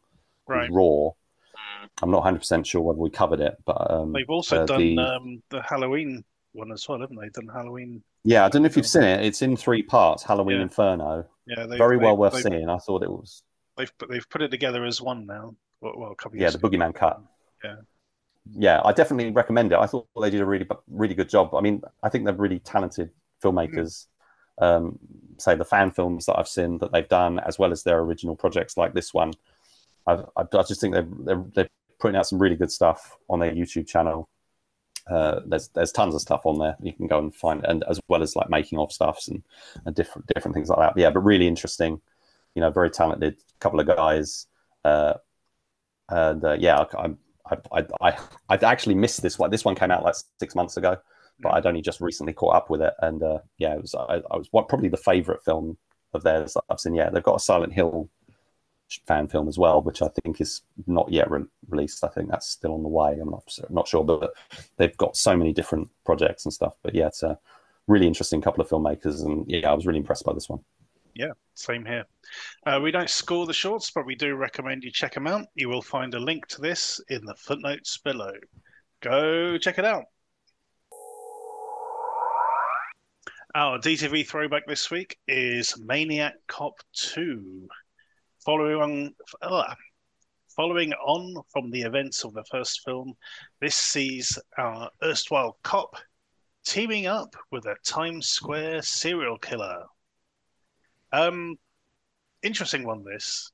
Right. 0.47 0.71
Raw. 0.73 1.11
I'm 2.03 2.11
not 2.11 2.19
100 2.19 2.39
percent 2.39 2.67
sure 2.67 2.81
whether 2.81 2.99
we 2.99 3.11
covered 3.11 3.41
it, 3.41 3.57
but 3.67 3.91
um, 3.91 4.13
They've 4.13 4.29
also 4.29 4.63
uh, 4.63 4.67
done 4.67 4.81
the- 4.81 4.99
um, 4.99 5.43
the 5.51 5.63
Halloween 5.63 6.25
one 6.53 6.73
as 6.73 6.89
well, 6.89 7.01
haven't 7.01 7.17
they? 7.21 7.29
Done 7.29 7.49
Halloween. 7.53 8.03
yeah, 8.25 8.45
I 8.45 8.49
don't 8.49 8.63
know 8.63 8.67
if 8.67 8.77
you've 8.77 8.87
seen 8.87 9.03
it. 9.05 9.25
It's 9.25 9.43
in 9.43 9.57
three 9.57 9.83
parts: 9.83 10.23
Halloween 10.23 10.57
Yeah. 10.57 10.63
Inferno. 10.63 11.27
Yeah, 11.47 11.67
they've, 11.67 11.79
Very 11.79 11.97
well 11.97 12.15
they've- 12.17 12.19
worth 12.33 12.43
seeing. 12.43 12.69
I 12.69 12.79
thought 12.79 13.03
it 13.03 13.11
was 13.11 13.43
They've 13.77 13.97
put, 13.99 14.11
they've 14.11 14.29
put 14.29 14.43
it 14.43 14.51
together 14.51 14.85
as 14.85 15.01
one 15.01 15.27
now. 15.27 15.55
Well, 15.81 15.95
well 15.97 16.13
a 16.13 16.15
couple 16.15 16.37
of 16.37 16.41
Yeah, 16.43 16.51
the 16.51 16.59
ago. 16.59 16.69
Boogeyman 16.69 16.95
cut. 16.95 17.21
Yeah. 17.65 17.77
yeah, 18.59 18.81
I 18.85 18.93
definitely 18.93 19.33
recommend 19.33 19.73
it. 19.73 19.79
I 19.79 19.87
thought 19.87 20.07
they 20.21 20.29
did 20.31 20.41
a 20.43 20.47
really, 20.47 20.67
really 20.89 21.15
good 21.15 21.29
job. 21.31 21.55
I 21.55 21.61
mean, 21.61 21.81
I 22.03 22.09
think 22.11 22.25
they're 22.25 22.35
really 22.35 22.59
talented 22.59 23.11
filmmakers. 23.43 24.07
Um, 24.59 24.99
say 25.39 25.55
the 25.55 25.65
fan 25.65 25.91
films 25.93 26.27
that 26.27 26.39
I've 26.39 26.49
seen 26.49 26.77
that 26.79 26.93
they've 26.93 27.09
done, 27.09 27.39
as 27.41 27.59
well 27.59 27.73
as 27.73 27.83
their 27.83 28.01
original 28.01 28.37
projects 28.37 28.77
like 28.77 28.93
this 28.93 29.15
one. 29.15 29.33
I, 30.07 30.25
I, 30.37 30.43
I 30.53 30.63
just 30.65 30.81
think 30.83 30.93
they're, 30.95 31.09
they're 31.25 31.45
they're 31.55 31.69
putting 31.99 32.17
out 32.17 32.27
some 32.27 32.39
really 32.39 32.57
good 32.57 32.71
stuff 32.71 33.17
on 33.31 33.39
their 33.41 33.53
YouTube 33.53 33.87
channel. 33.87 34.29
Uh, 35.09 35.41
there's 35.47 35.69
there's 35.69 35.93
tons 35.93 36.15
of 36.15 36.21
stuff 36.21 36.43
on 36.45 36.59
there 36.59 36.77
you 36.83 36.93
can 36.93 37.07
go 37.07 37.19
and 37.19 37.35
find, 37.35 37.65
and 37.65 37.85
as 37.89 38.01
well 38.09 38.23
as 38.23 38.37
like 38.37 38.51
making 38.51 38.79
of 38.79 38.93
stuffs 38.93 39.29
and, 39.29 39.43
and 39.87 39.95
different 39.95 40.27
different 40.35 40.55
things 40.55 40.69
like 40.69 40.79
that. 40.79 40.95
But 40.95 41.01
yeah, 41.01 41.11
but 41.11 41.21
really 41.21 41.49
interesting. 41.49 42.01
You 42.55 42.63
know, 42.63 42.71
very 42.71 42.91
talented 42.91 43.37
couple 43.61 43.81
of 43.81 43.87
guys. 43.87 44.47
Uh, 44.85 45.15
and 46.09 46.45
uh, 46.45 46.57
yeah, 46.59 46.85
I, 46.99 47.15
I, 47.73 47.87
I, 48.01 48.19
I, 48.49 48.57
actually 48.63 48.95
missed 48.95 49.23
this 49.23 49.39
one. 49.39 49.51
This 49.51 49.65
one 49.65 49.75
came 49.75 49.91
out 49.91 50.03
like 50.03 50.15
six 50.39 50.55
months 50.55 50.77
ago, 50.77 50.97
but 51.41 51.55
I'd 51.55 51.67
only 51.67 51.83
just 51.83 52.01
recently 52.01 52.33
caught 52.33 52.57
up 52.57 52.71
with 52.71 52.83
it. 52.83 52.95
And 53.01 53.23
uh, 53.23 53.39
yeah, 53.59 53.75
it 53.75 53.81
was 53.81 53.95
I, 53.95 54.21
I 54.31 54.37
was 54.37 54.49
what, 54.51 54.69
probably 54.69 54.89
the 54.89 54.97
favorite 54.97 55.45
film 55.45 55.77
of 56.13 56.23
theirs 56.23 56.55
that 56.55 56.65
I've 56.69 56.81
seen. 56.81 56.95
Yeah, 56.95 57.11
they've 57.11 57.23
got 57.23 57.37
a 57.37 57.41
Silent 57.41 57.73
Hill 57.73 58.09
fan 59.07 59.29
film 59.29 59.49
as 59.49 59.59
well, 59.59 59.83
which 59.83 60.03
I 60.03 60.09
think 60.09 60.41
is 60.41 60.63
not 60.87 61.11
yet 61.11 61.31
re- 61.31 61.45
released. 61.69 62.05
I 62.05 62.09
think 62.09 62.31
that's 62.31 62.49
still 62.49 62.75
on 62.75 62.83
the 62.83 62.89
way. 62.89 63.19
I'm 63.21 63.31
not 63.31 63.59
not 63.71 63.89
sure, 63.89 64.05
but 64.05 64.33
they've 64.77 64.97
got 64.97 65.17
so 65.17 65.37
many 65.37 65.53
different 65.53 65.89
projects 66.05 66.45
and 66.45 66.53
stuff. 66.53 66.75
But 66.83 66.95
yeah, 66.95 67.07
it's 67.07 67.23
a 67.23 67.39
really 67.87 68.07
interesting 68.07 68.41
couple 68.41 68.63
of 68.63 68.69
filmmakers, 68.69 69.25
and 69.25 69.45
yeah, 69.49 69.71
I 69.71 69.75
was 69.75 69.87
really 69.87 69.99
impressed 69.99 70.25
by 70.25 70.33
this 70.33 70.49
one. 70.49 70.61
Yeah, 71.15 71.33
same 71.55 71.85
here. 71.85 72.05
Uh, 72.65 72.81
we 72.83 72.91
don't 72.91 73.11
score 73.11 73.47
the 73.47 73.53
shorts, 73.53 73.91
but 73.91 74.07
we 74.07 74.15
do 74.15 74.35
recommend 74.37 74.85
you 74.85 74.93
check 74.93 75.15
them 75.15 75.27
out. 75.27 75.47
You 75.55 75.69
will 75.69 75.83
find 75.83 76.15
a 76.15 76.21
link 76.21 76.47
to 76.49 76.61
this 76.61 77.01
in 77.09 77.25
the 77.25 77.35
footnotes 77.35 77.99
below. 77.99 78.33
Go 79.01 79.59
check 79.59 79.79
it 79.79 79.85
out. 79.85 80.05
Our 83.55 83.79
DTV 83.81 84.29
throwback 84.29 84.67
this 84.69 84.93
week 84.93 85.19
is 85.27 85.75
Maniac 85.81 86.35
Cop 86.47 86.75
2. 86.93 87.67
Following 88.45 88.81
on, 88.81 89.15
uh, 89.43 89.75
following 90.57 90.93
on 90.95 91.43
from 91.53 91.71
the 91.71 91.83
events 91.83 92.25
of 92.25 92.33
the 92.33 92.45
first 92.51 92.81
film, 92.85 93.15
this 93.61 93.75
sees 93.75 94.39
our 94.57 94.91
erstwhile 95.03 95.59
cop 95.63 95.97
teaming 96.65 97.07
up 97.07 97.35
with 97.51 97.67
a 97.67 97.77
Times 97.85 98.29
Square 98.29 98.83
serial 98.83 99.39
killer. 99.39 99.85
Um, 101.13 101.57
interesting 102.43 102.85
one. 102.85 103.05
This. 103.05 103.51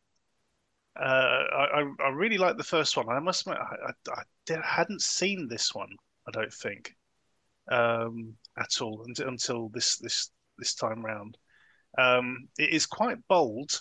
Uh, 0.98 1.02
I, 1.02 1.84
I 2.00 2.08
really 2.08 2.38
like 2.38 2.56
the 2.56 2.64
first 2.64 2.96
one. 2.96 3.08
I 3.08 3.18
must 3.18 3.46
admit, 3.46 3.58
I, 3.60 4.12
I, 4.12 4.54
I 4.54 4.60
hadn't 4.64 5.02
seen 5.02 5.46
this 5.48 5.74
one. 5.74 5.90
I 6.26 6.30
don't 6.30 6.52
think, 6.52 6.94
um, 7.70 8.34
at 8.58 8.80
all 8.80 9.04
until, 9.06 9.28
until 9.28 9.68
this 9.70 9.98
this 9.98 10.30
this 10.58 10.74
time 10.74 11.04
round. 11.04 11.36
Um, 11.98 12.48
it 12.58 12.70
is 12.70 12.86
quite 12.86 13.18
bold 13.28 13.80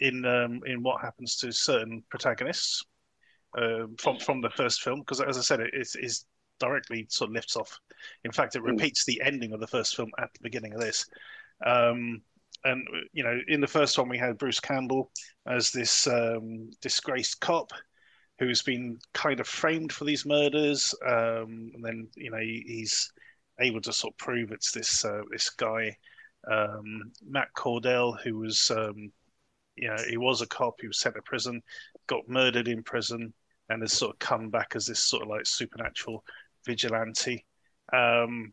in 0.00 0.24
um, 0.24 0.60
in 0.66 0.82
what 0.82 1.00
happens 1.00 1.36
to 1.36 1.52
certain 1.52 2.02
protagonists 2.10 2.84
um, 3.56 3.96
from 3.98 4.18
from 4.18 4.40
the 4.40 4.50
first 4.50 4.82
film 4.82 5.00
because, 5.00 5.20
as 5.20 5.38
I 5.38 5.42
said, 5.42 5.60
it 5.60 5.70
is, 5.74 5.96
is 5.96 6.24
directly 6.60 7.06
sort 7.08 7.30
of 7.30 7.34
lifts 7.34 7.56
off. 7.56 7.78
In 8.24 8.32
fact, 8.32 8.56
it 8.56 8.62
repeats 8.62 9.04
the 9.04 9.20
ending 9.22 9.52
of 9.52 9.60
the 9.60 9.66
first 9.66 9.96
film 9.96 10.10
at 10.18 10.32
the 10.34 10.40
beginning 10.42 10.74
of 10.74 10.80
this. 10.80 11.06
Um, 11.64 12.22
and 12.64 12.86
you 13.12 13.22
know, 13.22 13.38
in 13.48 13.60
the 13.60 13.66
first 13.66 13.98
one, 13.98 14.08
we 14.08 14.18
had 14.18 14.38
Bruce 14.38 14.60
Campbell 14.60 15.10
as 15.46 15.70
this 15.70 16.06
um, 16.06 16.70
disgraced 16.80 17.40
cop 17.40 17.72
who's 18.38 18.62
been 18.62 18.98
kind 19.14 19.40
of 19.40 19.48
framed 19.48 19.92
for 19.92 20.04
these 20.04 20.24
murders, 20.24 20.94
um, 21.06 21.70
and 21.74 21.84
then 21.84 22.08
you 22.16 22.30
know 22.30 22.38
he, 22.38 22.64
he's 22.66 23.12
able 23.60 23.80
to 23.80 23.92
sort 23.92 24.14
of 24.14 24.18
prove 24.18 24.52
it's 24.52 24.72
this 24.72 25.04
uh, 25.04 25.22
this 25.30 25.50
guy 25.50 25.96
um, 26.50 27.12
Matt 27.26 27.48
Cordell 27.56 28.20
who 28.22 28.38
was 28.38 28.70
um, 28.70 29.10
you 29.80 29.88
know 29.88 29.96
he 30.08 30.16
was 30.16 30.42
a 30.42 30.46
cop, 30.46 30.74
he 30.80 30.86
was 30.86 30.98
sent 30.98 31.14
to 31.14 31.22
prison, 31.22 31.62
got 32.06 32.28
murdered 32.28 32.68
in 32.68 32.82
prison, 32.82 33.32
and 33.68 33.82
has 33.82 33.92
sort 33.92 34.14
of 34.14 34.18
come 34.18 34.50
back 34.50 34.72
as 34.74 34.86
this 34.86 35.02
sort 35.02 35.22
of 35.22 35.28
like 35.28 35.46
supernatural 35.46 36.24
vigilante. 36.66 37.44
Um, 37.92 38.52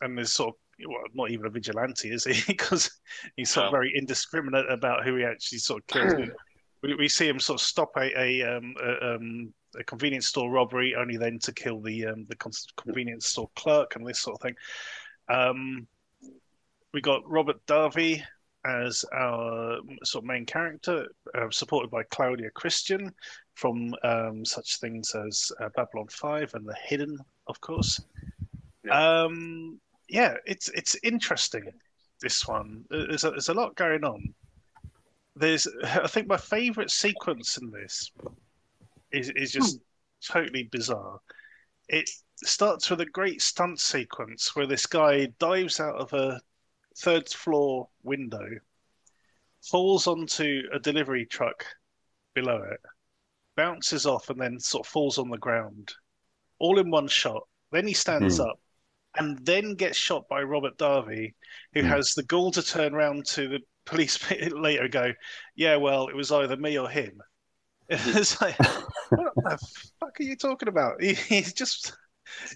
and 0.00 0.16
there's 0.16 0.32
sort 0.32 0.50
of 0.50 0.54
well, 0.88 1.02
not 1.14 1.30
even 1.30 1.46
a 1.46 1.50
vigilante, 1.50 2.10
is 2.10 2.24
he? 2.24 2.40
because 2.46 2.90
he's 3.36 3.50
sort 3.50 3.66
of 3.66 3.72
very 3.72 3.92
indiscriminate 3.94 4.70
about 4.70 5.04
who 5.04 5.16
he 5.16 5.24
actually 5.24 5.58
sort 5.58 5.82
of 5.82 5.86
kills. 5.86 6.28
we, 6.82 6.94
we 6.94 7.08
see 7.08 7.28
him 7.28 7.40
sort 7.40 7.60
of 7.60 7.66
stop 7.66 7.90
a 7.96 8.18
a, 8.18 8.56
um, 8.56 8.74
a, 8.82 9.14
um, 9.14 9.54
a 9.78 9.84
convenience 9.84 10.28
store 10.28 10.50
robbery, 10.50 10.94
only 10.94 11.16
then 11.16 11.38
to 11.40 11.52
kill 11.52 11.80
the 11.80 12.06
um, 12.06 12.26
the 12.28 12.36
con- 12.36 12.52
convenience 12.76 13.26
store 13.26 13.50
clerk 13.56 13.96
and 13.96 14.06
this 14.06 14.20
sort 14.20 14.36
of 14.36 14.42
thing. 14.42 14.54
Um, 15.28 15.86
we 16.92 17.00
got 17.00 17.28
Robert 17.28 17.64
Davi 17.66 18.22
as 18.64 19.04
our 19.14 19.78
sort 20.04 20.24
of 20.24 20.28
main 20.28 20.44
character, 20.44 21.06
uh, 21.34 21.50
supported 21.50 21.90
by 21.90 22.02
Claudia 22.04 22.50
Christian 22.50 23.12
from 23.54 23.94
um, 24.02 24.44
such 24.44 24.78
things 24.78 25.14
as 25.14 25.52
uh, 25.60 25.68
Babylon 25.76 26.08
Five 26.08 26.54
and 26.54 26.66
The 26.66 26.76
Hidden, 26.84 27.18
of 27.46 27.60
course. 27.60 28.00
Um, 28.90 29.80
yeah, 30.08 30.34
it's 30.46 30.68
it's 30.70 30.96
interesting. 31.02 31.72
This 32.20 32.46
one, 32.46 32.84
there's 32.90 33.24
a, 33.24 33.30
there's 33.30 33.48
a 33.48 33.54
lot 33.54 33.76
going 33.76 34.04
on. 34.04 34.34
There's, 35.36 35.66
I 35.84 36.06
think, 36.06 36.26
my 36.26 36.36
favourite 36.36 36.90
sequence 36.90 37.56
in 37.56 37.70
this 37.70 38.10
is 39.12 39.30
is 39.30 39.52
just 39.52 39.80
totally 40.26 40.64
bizarre. 40.64 41.20
It 41.88 42.08
starts 42.36 42.90
with 42.90 43.00
a 43.00 43.06
great 43.06 43.42
stunt 43.42 43.80
sequence 43.80 44.54
where 44.54 44.66
this 44.66 44.86
guy 44.86 45.26
dives 45.38 45.80
out 45.80 45.96
of 45.96 46.12
a 46.12 46.40
third 46.96 47.28
floor 47.28 47.88
window 48.02 48.46
falls 49.62 50.06
onto 50.06 50.62
a 50.72 50.78
delivery 50.78 51.26
truck 51.26 51.64
below 52.34 52.62
it, 52.62 52.80
bounces 53.56 54.06
off, 54.06 54.30
and 54.30 54.40
then 54.40 54.60
sort 54.60 54.86
of 54.86 54.92
falls 54.92 55.18
on 55.18 55.30
the 55.30 55.38
ground, 55.38 55.94
all 56.58 56.78
in 56.80 56.90
one 56.90 57.08
shot. 57.08 57.48
Then 57.72 57.86
he 57.86 57.94
stands 57.94 58.38
Hmm. 58.38 58.40
up, 58.40 58.60
and 59.16 59.38
then 59.46 59.74
gets 59.76 59.98
shot 59.98 60.28
by 60.28 60.42
Robert 60.42 60.78
Davi, 60.78 61.34
who 61.74 61.82
Hmm. 61.82 61.84
has 61.84 62.14
the 62.14 62.24
gall 62.24 62.52
to 62.52 62.62
turn 62.62 62.94
around 62.94 63.26
to 63.28 63.48
the 63.48 63.60
police 63.86 64.18
later 64.52 64.84
and 64.84 64.92
go, 64.92 65.12
"Yeah, 65.56 65.76
well, 65.76 66.08
it 66.08 66.16
was 66.16 66.32
either 66.32 66.56
me 66.56 66.78
or 66.78 66.88
him." 66.90 67.22
it's 67.88 68.40
like, 68.40 68.58
what 69.14 69.34
the 69.44 69.58
fuck 70.00 70.20
are 70.20 70.24
you 70.24 70.36
talking 70.36 70.68
about? 70.68 71.02
He, 71.02 71.14
he's 71.14 71.52
just, 71.54 71.94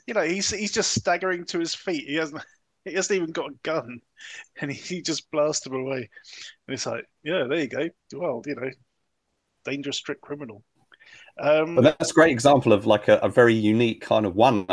you 0.07 0.15
know, 0.15 0.23
he's 0.23 0.51
he's 0.51 0.73
just 0.73 0.93
staggering 0.93 1.47
to 1.47 1.59
his 1.61 1.75
feet. 1.75 2.09
He 2.09 2.17
hasn't 2.17 2.45
he 2.91 2.95
hasn't 2.95 3.17
even 3.17 3.33
got 3.33 3.51
a 3.51 3.55
gun, 3.63 4.01
and 4.61 4.71
he, 4.71 4.77
he 4.97 5.03
just 5.03 5.31
blasts 5.31 5.67
him 5.67 5.75
away. 5.75 6.09
And 6.69 6.75
it's 6.75 6.87
like, 6.87 7.07
yeah, 7.23 7.45
there 7.49 7.61
you 7.61 7.69
go. 7.69 7.89
Well, 8.15 8.43
you 8.47 8.55
know, 8.55 8.71
dangerous 9.65 9.97
street 9.99 10.21
criminal. 10.21 10.63
Um, 11.39 11.75
But 11.77 11.83
that's 11.99 12.11
a 12.11 12.15
great 12.15 12.31
example 12.33 12.73
of 12.73 12.87
like 12.87 13.09
a, 13.09 13.17
a 13.19 13.29
very 13.29 13.55
unique 13.55 14.01
kind 14.03 14.27
of 14.27 14.37
one. 14.37 14.67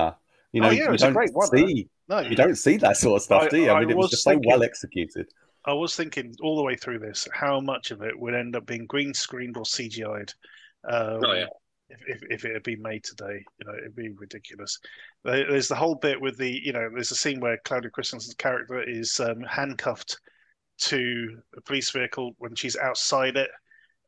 You 0.52 0.62
know, 0.62 0.68
Oh, 0.68 0.72
yeah, 0.72 0.92
you 0.92 0.98
don't 0.98 1.14
great 1.14 1.34
wonder. 1.34 1.58
see 1.58 1.88
no, 2.10 2.20
you 2.20 2.36
don't 2.36 2.56
see 2.56 2.78
that 2.78 2.98
sort 2.98 3.18
of 3.18 3.24
stuff, 3.24 3.44
I- 3.44 3.48
do 3.50 3.58
you? 3.58 3.70
I, 3.70 3.76
I 3.78 3.80
mean, 3.82 3.92
it 3.92 3.98
was, 3.98 4.06
was 4.06 4.12
just 4.12 4.24
so 4.24 4.40
well 4.46 4.64
executed. 4.64 5.28
I 5.66 5.74
was 5.74 5.96
thinking 5.96 6.36
all 6.42 6.56
the 6.58 6.64
way 6.64 6.76
through 6.76 7.00
this 7.00 7.28
how 7.34 7.60
much 7.62 7.92
of 7.92 8.02
it 8.02 8.18
would 8.20 8.34
end 8.34 8.56
up 8.56 8.66
being 8.66 8.86
green 8.86 9.14
screened 9.14 9.58
or 9.58 9.64
CGI'd. 9.64 10.34
Um, 10.90 11.22
Oh, 11.24 11.34
yeah. 11.34 11.46
If, 11.92 12.22
if, 12.22 12.24
if 12.30 12.46
it 12.46 12.54
had 12.54 12.64
been 12.64 12.82
made 12.82 13.04
today, 13.04 13.44
you 13.60 13.66
know, 13.66 13.74
it'd 13.78 13.96
be 13.96 14.10
ridiculous. 14.10 14.80
There's 15.24 15.68
the 15.68 15.76
whole 15.76 15.96
bit 15.96 16.20
with 16.20 16.38
the, 16.38 16.50
you 16.64 16.74
know, 16.74 16.90
there's 16.94 17.12
a 17.12 17.16
scene 17.16 17.40
where 17.40 17.60
Claudia 17.66 17.92
Christensen's 17.92 18.36
character 18.36 18.82
is 18.82 19.20
um, 19.20 19.42
handcuffed 19.42 20.20
to 20.80 21.42
a 21.58 21.62
police 21.62 21.92
vehicle 21.92 22.34
when 22.40 22.56
she's 22.56 22.78
outside 22.78 23.38
it, 23.38 23.50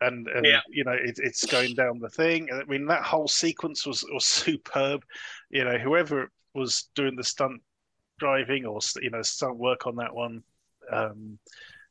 and, 0.01 0.27
and 0.27 0.45
Yeah. 0.45 0.61
you 0.69 0.83
know, 0.83 0.93
it, 0.93 1.19
it's 1.21 1.45
going 1.45 1.75
down 1.75 1.99
the 1.99 2.09
thing. 2.09 2.49
I 2.51 2.63
mean, 2.65 2.85
that 2.87 3.03
whole 3.03 3.27
sequence 3.27 3.85
was 3.85 4.03
was 4.13 4.25
superb. 4.45 5.03
You 5.49 5.63
know, 5.65 5.77
whoever 5.77 6.31
was 6.53 6.89
doing 6.95 7.15
the 7.15 7.23
stunt 7.23 7.61
driving 8.19 8.65
or 8.65 8.79
you 9.01 9.09
know 9.09 9.21
stunt 9.21 9.57
work 9.57 9.87
on 9.87 9.95
that 9.97 10.13
one, 10.13 10.43
um, 10.91 11.37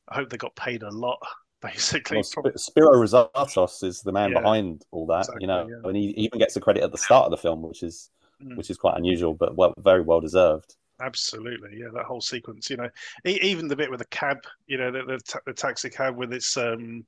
I 0.08 0.16
hope 0.16 0.30
they 0.30 0.36
got 0.36 0.56
paid 0.56 0.82
a 0.82 0.90
lot. 0.90 1.18
Basically, 1.62 2.16
Well, 2.18 2.24
Sp- 2.26 2.56
Spiro 2.56 2.90
Razatos 2.92 3.84
is 3.84 4.02
the 4.02 4.12
man 4.12 4.32
Yeah. 4.32 4.40
behind 4.40 4.84
all 4.90 5.06
that, 5.06 5.20
Exactly, 5.20 5.42
you 5.42 5.46
know, 5.46 5.68
yeah. 5.68 5.88
and 5.88 5.96
he 5.96 6.06
even 6.16 6.38
gets 6.38 6.54
the 6.54 6.60
credit 6.60 6.82
at 6.82 6.90
the 6.92 6.98
start 6.98 7.26
of 7.26 7.30
the 7.30 7.36
film, 7.36 7.62
which 7.62 7.82
is 7.82 8.10
Mm. 8.42 8.56
which 8.56 8.70
is 8.70 8.76
quite 8.76 8.96
unusual, 8.96 9.34
but 9.34 9.54
well, 9.56 9.72
very 9.78 10.02
well 10.02 10.20
deserved. 10.20 10.74
Absolutely, 11.00 11.78
yeah, 11.78 11.88
that 11.94 12.04
whole 12.06 12.20
sequence. 12.20 12.68
You 12.70 12.76
know, 12.78 12.90
e- 13.24 13.38
even 13.42 13.68
the 13.68 13.76
bit 13.76 13.88
with 13.90 14.00
the 14.00 14.06
cab, 14.06 14.38
you 14.66 14.78
know, 14.78 14.90
the 14.90 15.04
the, 15.04 15.18
ta- 15.20 15.40
the 15.46 15.52
taxi 15.52 15.88
cab 15.90 16.16
with 16.16 16.32
its 16.32 16.56
um, 16.56 17.06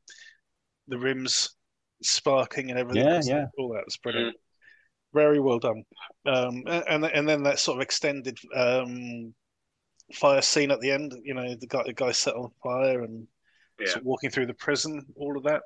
the 0.86 0.98
rims 0.98 1.56
sparking 2.02 2.70
and 2.70 2.78
everything. 2.78 3.04
Yeah, 3.04 3.20
yeah. 3.24 3.46
all 3.58 3.72
that 3.74 3.84
was 3.84 3.96
brilliant. 3.96 4.36
Very 5.12 5.40
well 5.40 5.58
done. 5.58 5.82
Um, 6.26 6.62
and 6.66 7.04
and 7.04 7.28
then 7.28 7.42
that 7.44 7.58
sort 7.58 7.78
of 7.78 7.82
extended 7.82 8.38
um, 8.54 9.34
fire 10.12 10.42
scene 10.42 10.70
at 10.70 10.80
the 10.80 10.90
end. 10.92 11.14
You 11.24 11.34
know, 11.34 11.54
the 11.56 11.66
guy 11.66 11.82
the 11.84 11.92
guy 11.92 12.12
set 12.12 12.34
on 12.34 12.50
fire 12.62 13.02
and 13.02 13.26
Yeah. 13.80 13.86
sort 13.86 13.98
of 14.00 14.04
walking 14.06 14.30
through 14.30 14.46
the 14.46 14.54
prison. 14.54 15.04
All 15.16 15.36
of 15.36 15.42
that, 15.44 15.62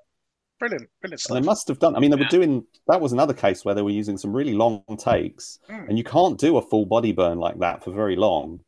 brilliant, 0.58 0.88
brilliant 1.00 1.22
And 1.28 1.36
they 1.36 1.46
must 1.46 1.68
have 1.68 1.78
done. 1.78 1.94
I 1.96 2.00
mean, 2.00 2.10
they 2.10 2.16
were 2.16 2.22
Yeah. 2.22 2.28
doing. 2.28 2.66
That 2.86 3.00
was 3.00 3.12
another 3.12 3.34
case 3.34 3.64
where 3.64 3.74
they 3.74 3.82
were 3.82 3.90
using 3.90 4.16
some 4.18 4.34
really 4.34 4.54
long 4.54 4.82
takes, 4.98 5.58
Mm. 5.68 5.88
and 5.90 5.98
you 5.98 6.04
can't 6.04 6.38
do 6.38 6.56
a 6.56 6.62
full 6.62 6.86
body 6.86 7.12
burn 7.12 7.38
like 7.38 7.58
that 7.58 7.84
for 7.84 7.90
very 7.90 8.16
long. 8.16 8.60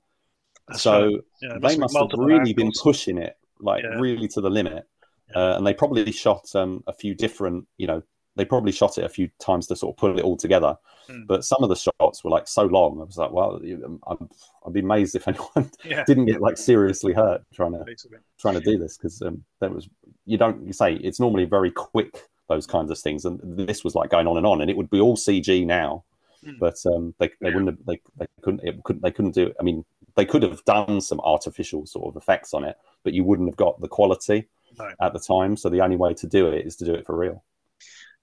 That's 0.69 0.83
so 0.83 1.05
right. 1.07 1.21
Yeah, 1.43 1.55
they 1.55 1.77
must 1.77 1.95
have 1.95 2.03
multiple 2.03 2.25
really 2.25 2.53
been 2.53 2.71
pushing 2.83 3.19
it 3.19 3.37
like 3.59 3.83
Yeah. 3.83 3.99
really 3.99 4.29
to 4.29 4.41
the 4.41 4.51
limit, 4.51 4.87
Yeah. 5.31 5.39
uh, 5.53 5.57
and 5.57 5.67
they 5.67 5.75
probably 5.75 6.11
shot 6.13 6.55
um, 6.55 6.83
a 6.87 6.93
few 6.93 7.15
different. 7.15 7.67
You 7.77 7.87
know, 7.89 8.03
they 8.37 8.45
probably 8.45 8.73
shot 8.73 8.97
it 8.99 9.05
a 9.05 9.09
few 9.09 9.29
times 9.41 9.67
to 9.67 9.77
sort 9.77 9.95
of 9.95 9.99
put 9.99 10.19
it 10.19 10.25
all 10.25 10.37
together. 10.37 10.77
Mm. 11.09 11.27
But 11.27 11.45
some 11.45 11.63
of 11.63 11.69
the 11.69 11.75
shots 11.77 12.23
were 12.23 12.31
like 12.31 12.47
so 12.47 12.65
long. 12.65 13.01
I 13.01 13.05
was 13.05 13.19
like, 13.19 13.33
well, 13.33 13.61
I'm, 14.07 14.29
I'd 14.67 14.73
be 14.73 14.81
amazed 14.81 15.15
if 15.17 15.27
anyone 15.29 15.71
Yeah, 15.85 16.05
didn't 16.05 16.27
get 16.27 16.41
like 16.41 16.57
seriously 16.57 17.13
hurt 17.13 17.43
trying 17.53 17.73
to 17.73 17.83
basically. 17.85 18.19
trying 18.39 18.55
to 18.55 18.61
do 18.61 18.79
this 18.79 18.97
because 18.97 19.21
um, 19.23 19.43
there 19.61 19.71
was 19.71 19.89
you 20.27 20.39
don't 20.39 20.65
you 20.67 20.73
say 20.73 20.95
it's 20.95 21.19
normally 21.21 21.45
very 21.45 21.71
quick 21.71 22.29
those 22.49 22.67
kinds 22.67 22.91
of 22.91 22.99
things 22.99 23.25
and 23.25 23.39
this 23.59 23.85
was 23.85 23.95
like 23.95 24.11
going 24.11 24.27
on 24.27 24.37
and 24.37 24.47
on 24.47 24.61
and 24.61 24.71
it 24.71 24.77
would 24.77 24.91
be 24.91 25.01
all 25.01 25.17
CG 25.17 25.67
now 25.67 26.05
Mm. 26.43 26.59
but 26.59 26.77
um, 26.87 27.15
they 27.19 27.29
they 27.43 27.49
Yeah. 27.51 27.55
wouldn't 27.55 27.67
have, 27.67 27.79
they, 27.87 28.01
they 28.17 28.27
couldn't 28.41 28.65
it 28.65 28.83
couldn't 28.83 29.03
they 29.03 29.11
couldn't 29.11 29.33
do 29.35 29.53
I 29.61 29.63
mean 29.63 29.85
they 30.17 30.25
could 30.25 30.43
have 30.43 30.65
done 30.65 31.03
some 31.03 31.21
artificial 31.21 31.85
sort 31.85 32.09
of 32.09 32.17
effects 32.23 32.55
on 32.55 32.65
it 32.65 32.79
but 33.05 33.13
you 33.13 33.25
wouldn't 33.25 33.47
have 33.51 33.59
got 33.59 33.79
the 33.83 33.89
quality 33.89 34.49
No. 34.79 34.91
at 35.03 35.13
the 35.13 35.19
time 35.19 35.55
so 35.59 35.69
the 35.69 35.83
only 35.83 35.97
way 35.97 36.15
to 36.15 36.27
do 36.27 36.47
it 36.47 36.67
is 36.67 36.77
to 36.77 36.87
do 36.87 36.95
it 36.95 37.05
for 37.05 37.15
real 37.15 37.45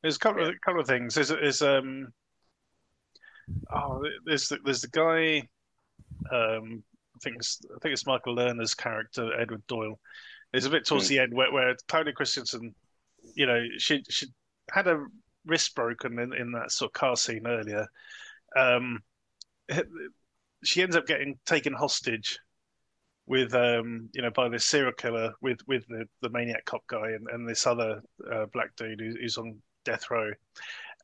There's 0.02 0.16
a 0.16 0.20
couple 0.20 0.44
of 0.44 0.50
a 0.50 0.60
couple 0.64 0.82
of 0.82 0.88
things. 0.88 1.16
There's 1.16 1.30
there's 1.30 1.62
um 1.62 2.14
oh 3.74 4.04
there's 4.26 4.50
the, 4.50 4.60
there's 4.64 4.82
the 4.82 4.90
guy 4.90 5.48
um 6.32 6.84
I 7.16 7.20
think 7.24 7.38
it's 7.38 7.62
I 7.76 7.80
think 7.80 7.94
it's 7.94 8.06
Michael 8.06 8.36
Lerner's 8.36 8.76
character 8.76 9.40
Edward 9.40 9.66
Doyle. 9.68 10.00
It's 10.54 10.66
a 10.66 10.70
bit 10.70 10.86
towards 10.86 11.08
the 11.08 11.20
end 11.20 11.34
where, 11.34 11.52
where 11.52 11.76
Claudia 11.90 12.14
Christensen, 12.14 12.74
you 13.36 13.46
know, 13.46 13.66
she 13.78 14.04
she 14.10 14.28
had 14.72 14.88
a 14.88 15.06
wrist 15.46 15.76
broken 15.76 16.20
in, 16.20 16.34
in 16.34 16.52
that 16.54 16.72
sort 16.72 16.90
of 16.90 16.94
car 16.94 17.16
scene 17.16 17.46
earlier. 17.46 17.88
Um, 18.56 19.02
she 20.64 20.82
ends 20.82 20.96
up 20.96 21.06
getting 21.06 21.38
taken 21.46 21.74
hostage 21.74 22.40
with 23.26 23.54
um 23.54 24.10
you 24.14 24.22
know 24.22 24.30
by 24.32 24.48
this 24.48 24.64
serial 24.64 24.94
killer 24.94 25.34
with 25.42 25.60
with 25.68 25.86
the, 25.90 26.06
the 26.22 26.30
maniac 26.30 26.64
cop 26.64 26.82
guy 26.88 27.10
and, 27.10 27.28
and 27.30 27.48
this 27.48 27.68
other 27.68 28.02
uh, 28.32 28.46
black 28.54 28.74
dude 28.78 29.02
who's 29.02 29.38
on 29.38 29.62
death 29.88 30.12
row. 30.12 30.32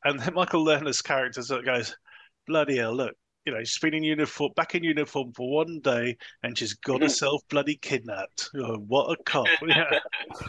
And 0.04 0.20
then 0.20 0.34
michael 0.34 0.64
lerner's 0.64 1.02
character 1.02 1.42
sort 1.42 1.60
of 1.60 1.66
goes 1.66 1.96
bloody 2.46 2.76
hell 2.76 2.94
look 2.94 3.16
you 3.44 3.52
know 3.52 3.60
she's 3.60 3.78
been 3.78 3.94
in 3.94 4.02
uniform 4.02 4.52
back 4.56 4.74
in 4.74 4.84
uniform 4.84 5.32
for 5.32 5.50
one 5.50 5.80
day 5.80 6.16
and 6.42 6.56
she's 6.56 6.74
got 6.74 7.02
herself 7.02 7.42
bloody 7.50 7.76
kidnapped. 7.76 8.50
Oh, 8.56 8.76
what 8.88 9.18
a 9.18 9.22
cop. 9.24 9.46
Yeah. 9.66 9.98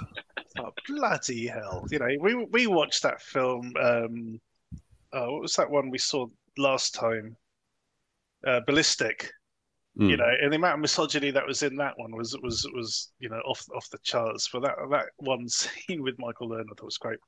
Oh, 0.57 0.71
bloody 0.88 1.47
hell. 1.47 1.86
You 1.91 1.99
know 1.99 2.07
we 2.21 2.33
we 2.33 2.65
watched 2.65 3.03
that 3.03 3.21
film 3.21 3.73
um 3.77 4.39
oh, 5.11 5.33
what 5.33 5.41
was 5.41 5.53
that 5.55 5.69
one 5.69 5.89
we 5.89 5.97
saw 5.97 6.27
last 6.57 6.93
time? 6.93 7.36
Uh, 8.47 8.61
ballistic. 8.65 9.31
Mm. 9.99 10.09
you 10.09 10.17
know, 10.17 10.31
and 10.41 10.51
the 10.51 10.57
amount 10.57 10.75
of 10.75 10.79
misogyny 10.81 11.31
that 11.31 11.47
was 11.47 11.63
in 11.63 11.77
that 11.77 11.97
one 11.97 12.15
was 12.15 12.38
was 12.41 12.65
was 12.73 13.11
you 13.19 13.29
know 13.29 13.39
off 13.45 13.65
off 13.75 13.89
the 13.89 13.97
charts. 14.03 14.47
For 14.47 14.61
that 14.61 14.75
that 14.91 15.07
one 15.17 15.47
scene 15.49 16.03
with 16.03 16.15
Michael 16.19 16.49
Lerner, 16.49 16.75
that 16.75 16.83
was 16.83 16.97
great. 16.97 17.19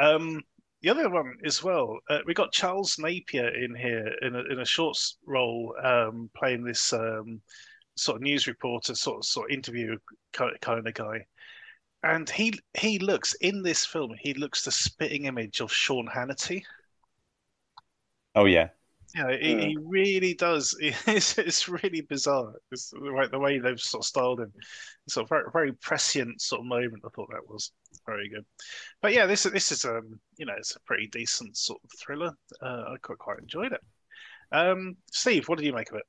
Um, 0.00 0.42
the 0.82 0.88
other 0.88 1.10
one 1.10 1.36
as 1.44 1.62
well, 1.62 1.98
uh, 2.08 2.20
we 2.26 2.32
got 2.32 2.52
Charles 2.52 2.98
Napier 2.98 3.48
in 3.48 3.74
here 3.74 4.14
in 4.22 4.34
a, 4.34 4.40
in 4.50 4.60
a 4.60 4.64
short 4.64 4.96
role, 5.26 5.74
um, 5.82 6.30
playing 6.34 6.64
this 6.64 6.92
um, 6.94 7.42
sort 7.96 8.16
of 8.16 8.22
news 8.22 8.46
reporter, 8.46 8.94
sort 8.94 9.18
of 9.18 9.24
sort 9.26 9.50
of 9.50 9.54
interview 9.54 9.98
kind 10.32 10.86
of 10.86 10.94
guy. 10.94 11.26
And 12.02 12.28
he 12.30 12.58
he 12.78 12.98
looks 12.98 13.34
in 13.34 13.62
this 13.62 13.84
film. 13.84 14.14
He 14.18 14.32
looks 14.32 14.64
the 14.64 14.72
spitting 14.72 15.26
image 15.26 15.60
of 15.60 15.70
Sean 15.70 16.08
Hannity. 16.08 16.62
oh 18.34 18.46
yeah 18.46 18.68
Yeah, 19.14 19.36
he, 19.36 19.58
he 19.58 19.76
really 19.82 20.34
does. 20.34 20.76
It's, 21.06 21.36
it's 21.38 21.68
really 21.68 22.02
bizarre. 22.02 22.52
It's 22.70 22.92
right 22.96 23.30
the 23.30 23.38
way 23.38 23.58
they've 23.58 23.80
sort 23.80 24.04
of 24.04 24.06
styled 24.06 24.40
him. 24.40 24.52
It's 25.06 25.16
a 25.16 25.24
very 25.24 25.44
very 25.52 25.72
prescient 25.72 26.40
sort 26.40 26.60
of 26.60 26.66
moment. 26.66 27.02
I 27.04 27.08
thought 27.14 27.30
that 27.30 27.48
was 27.48 27.72
very 28.06 28.28
good. 28.28 28.44
But 29.02 29.12
yeah, 29.12 29.26
this 29.26 29.42
this 29.44 29.72
is 29.72 29.84
um 29.84 30.20
you 30.36 30.46
know 30.46 30.54
it's 30.56 30.76
a 30.76 30.80
pretty 30.80 31.08
decent 31.08 31.56
sort 31.56 31.80
of 31.82 31.90
thriller. 31.98 32.32
Uh, 32.62 32.84
I 32.92 32.96
quite 33.02 33.18
quite 33.18 33.38
enjoyed 33.40 33.72
it. 33.72 33.80
Um, 34.52 34.96
Steve, 35.12 35.48
what 35.48 35.58
did 35.58 35.66
you 35.66 35.72
make 35.72 35.90
of 35.90 35.96
it? 35.96 36.04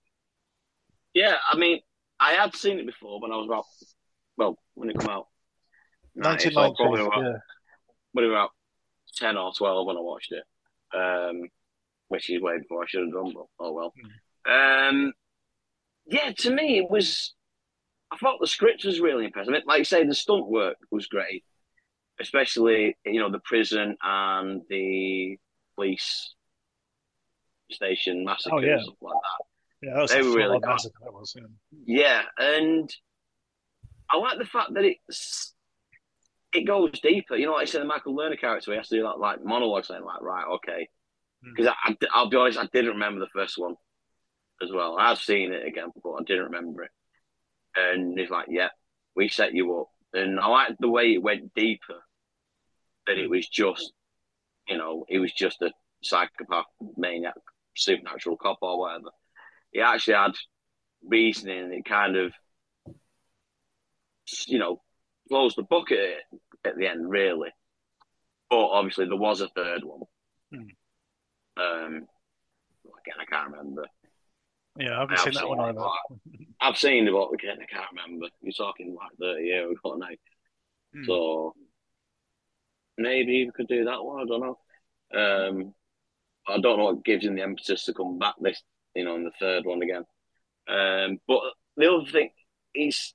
Yeah, 1.14 1.36
I 1.52 1.58
mean, 1.58 1.80
I 2.20 2.34
had 2.34 2.56
seen 2.56 2.80
it 2.80 2.86
before 2.86 3.20
when 3.20 3.32
I 3.32 3.36
was 3.36 3.48
about, 3.48 3.66
well, 4.38 4.58
when 4.76 4.90
it 4.90 5.00
came 5.00 5.10
out. 5.10 5.28
90, 6.16 6.54
so 6.54 6.62
1990. 6.62 6.76
probably 6.76 7.02
about, 7.02 7.24
Yeah. 7.24 7.40
probably 8.14 8.30
about 8.30 8.50
10 9.18 9.38
or 9.38 9.52
12 9.54 9.88
when 9.88 9.98
I 9.98 10.00
watched 10.00 10.32
it. 10.32 10.44
Um, 10.96 11.50
which 12.12 12.30
is 12.30 12.42
way 12.42 12.58
before 12.60 12.84
I 12.84 12.86
should 12.88 13.02
have 13.06 13.14
done, 13.14 13.34
but 13.34 13.46
oh 13.60 13.72
well. 13.72 13.94
Um, 14.46 15.14
yeah, 16.06 16.32
to 16.40 16.52
me, 16.54 16.78
it 16.78 16.90
was, 16.90 17.34
I 18.12 18.18
thought 18.18 18.40
the 18.42 18.48
script 18.48 18.84
was 18.84 19.00
really 19.00 19.26
impressive. 19.26 19.54
Like 19.66 19.80
you 19.80 19.86
say, 19.86 20.06
the 20.06 20.14
stunt 20.14 20.48
work 20.50 20.76
was 20.92 21.08
great, 21.08 21.46
especially, 22.20 22.98
you 23.06 23.20
know, 23.22 23.32
the 23.32 23.40
prison 23.46 23.96
and 24.04 24.62
the 24.70 25.38
police 25.76 26.36
station 27.72 28.26
massacre 28.26 28.56
Oh, 28.58 28.60
yeah. 28.60 28.74
and 28.74 28.84
stuff 28.84 28.96
like 29.02 29.14
that. 29.14 29.88
Yeah, 29.88 29.94
that 29.94 30.02
was 30.02 30.12
They 30.12 30.22
were 30.22 30.36
really 30.36 30.60
massacre, 30.60 31.00
That 31.04 31.14
was. 31.14 31.34
Yeah. 31.38 31.46
Yeah, 31.86 32.22
and 32.38 32.90
I 34.12 34.18
like 34.18 34.38
the 34.38 34.46
fact 34.46 34.74
that 34.74 34.84
it's 34.84 35.54
it 36.54 36.68
goes 36.68 37.00
deeper. 37.00 37.38
You 37.38 37.46
know, 37.46 37.54
like 37.54 37.62
I 37.62 37.66
said, 37.66 37.82
the 37.82 37.86
Michael 37.86 38.14
Lerner 38.14 38.38
character, 38.38 38.72
he 38.72 38.78
has 38.78 38.90
to 38.90 38.98
do 38.98 39.04
that 39.04 39.20
like 39.20 39.46
monologue 39.46 39.86
saying 39.86 40.04
like, 40.04 40.22
right, 40.22 40.46
okay. 40.56 40.90
Hmm. 41.44 41.52
Because 41.56 41.74
I, 41.86 41.96
I, 42.14 42.22
will 42.22 42.30
be 42.30 42.38
honest, 42.38 42.60
I 42.60 42.68
didn't 42.72 42.92
remember 42.92 43.20
the 43.20 43.28
first 43.34 43.58
one 43.58 43.76
as 44.62 44.72
well. 44.72 44.98
I've 45.00 45.20
seen 45.20 45.54
it 45.54 45.66
again, 45.66 45.90
but 46.04 46.12
I 46.14 46.24
didn't 46.24 46.46
remember 46.46 46.84
it. 46.84 46.92
And 47.76 48.20
he's 48.20 48.30
like, 48.30 48.48
yeah, 48.50 48.70
we 49.16 49.30
set 49.30 49.54
you 49.54 49.80
up 49.80 49.88
and 50.14 50.40
I 50.40 50.48
liked 50.48 50.80
the 50.80 50.90
way 50.90 51.14
it 51.14 51.24
went 51.24 51.54
deeper. 51.54 52.04
That 53.08 53.18
it 53.18 53.30
was 53.30 53.48
just, 53.48 53.94
you 54.68 54.78
know, 54.78 55.06
it 55.10 55.20
was 55.20 55.34
just 55.34 55.62
a 55.62 55.72
psychopath, 56.04 56.66
maniac, 56.98 57.34
supernatural 57.76 58.38
cop 58.38 58.60
or 58.62 58.80
whatever. 58.80 59.10
It 59.74 59.82
actually 59.82 60.16
had 60.16 60.36
reasoning, 61.04 61.64
and 61.64 61.74
it 61.74 61.86
kind 61.86 62.16
of, 62.16 62.34
you 64.46 64.60
know, 64.60 64.82
closed 65.30 65.58
the 65.58 65.64
book 65.64 65.92
at, 65.92 66.20
at 66.64 66.78
the 66.78 66.88
end, 66.88 67.10
really. 67.10 67.50
But 68.50 68.68
obviously, 68.68 69.06
there 69.06 69.18
was 69.18 69.42
a 69.42 69.48
third 69.48 69.84
one. 69.84 70.02
Hmm. 70.54 70.70
Um, 71.58 72.08
again, 72.86 73.16
I 73.20 73.26
can't 73.26 73.52
remember. 73.52 73.86
Yeah, 74.78 74.98
I 74.98 75.00
haven't 75.02 75.18
I've 75.18 75.24
seen 75.24 75.34
that 75.34 75.50
one 75.50 75.60
either. 75.60 75.86
I've 76.62 76.78
seen 76.78 77.08
it, 77.08 77.12
but 77.12 77.34
again, 77.34 77.58
I 77.62 77.66
can't 77.66 77.92
remember. 77.92 78.28
You're 78.42 78.54
talking 78.54 78.96
like 78.96 79.12
30 79.20 79.44
years 79.44 79.72
ago 79.72 79.96
now. 79.96 80.08
Hmm. 80.94 81.04
So 81.06 81.56
maybe 82.98 83.46
we 83.46 83.52
could 83.52 83.68
do 83.68 83.86
that 83.86 84.04
one. 84.04 84.22
I 84.22 84.26
don't 84.26 84.42
know. 84.42 84.58
Um, 85.14 85.74
I 86.48 86.60
don't 86.60 86.78
know 86.78 86.86
what 86.86 87.06
gives 87.06 87.26
him 87.26 87.36
the 87.36 87.44
impetus 87.44 87.86
to 87.86 87.94
come 87.94 88.18
back 88.18 88.36
this, 88.40 88.62
you 88.96 89.04
know, 89.04 89.16
in 89.16 89.24
the 89.24 89.32
third 89.40 89.66
one 89.66 89.82
again. 89.82 90.06
Um, 90.68 91.20
but 91.28 91.42
the 91.76 91.92
other 91.92 92.10
thing 92.10 92.30
is, 92.74 93.14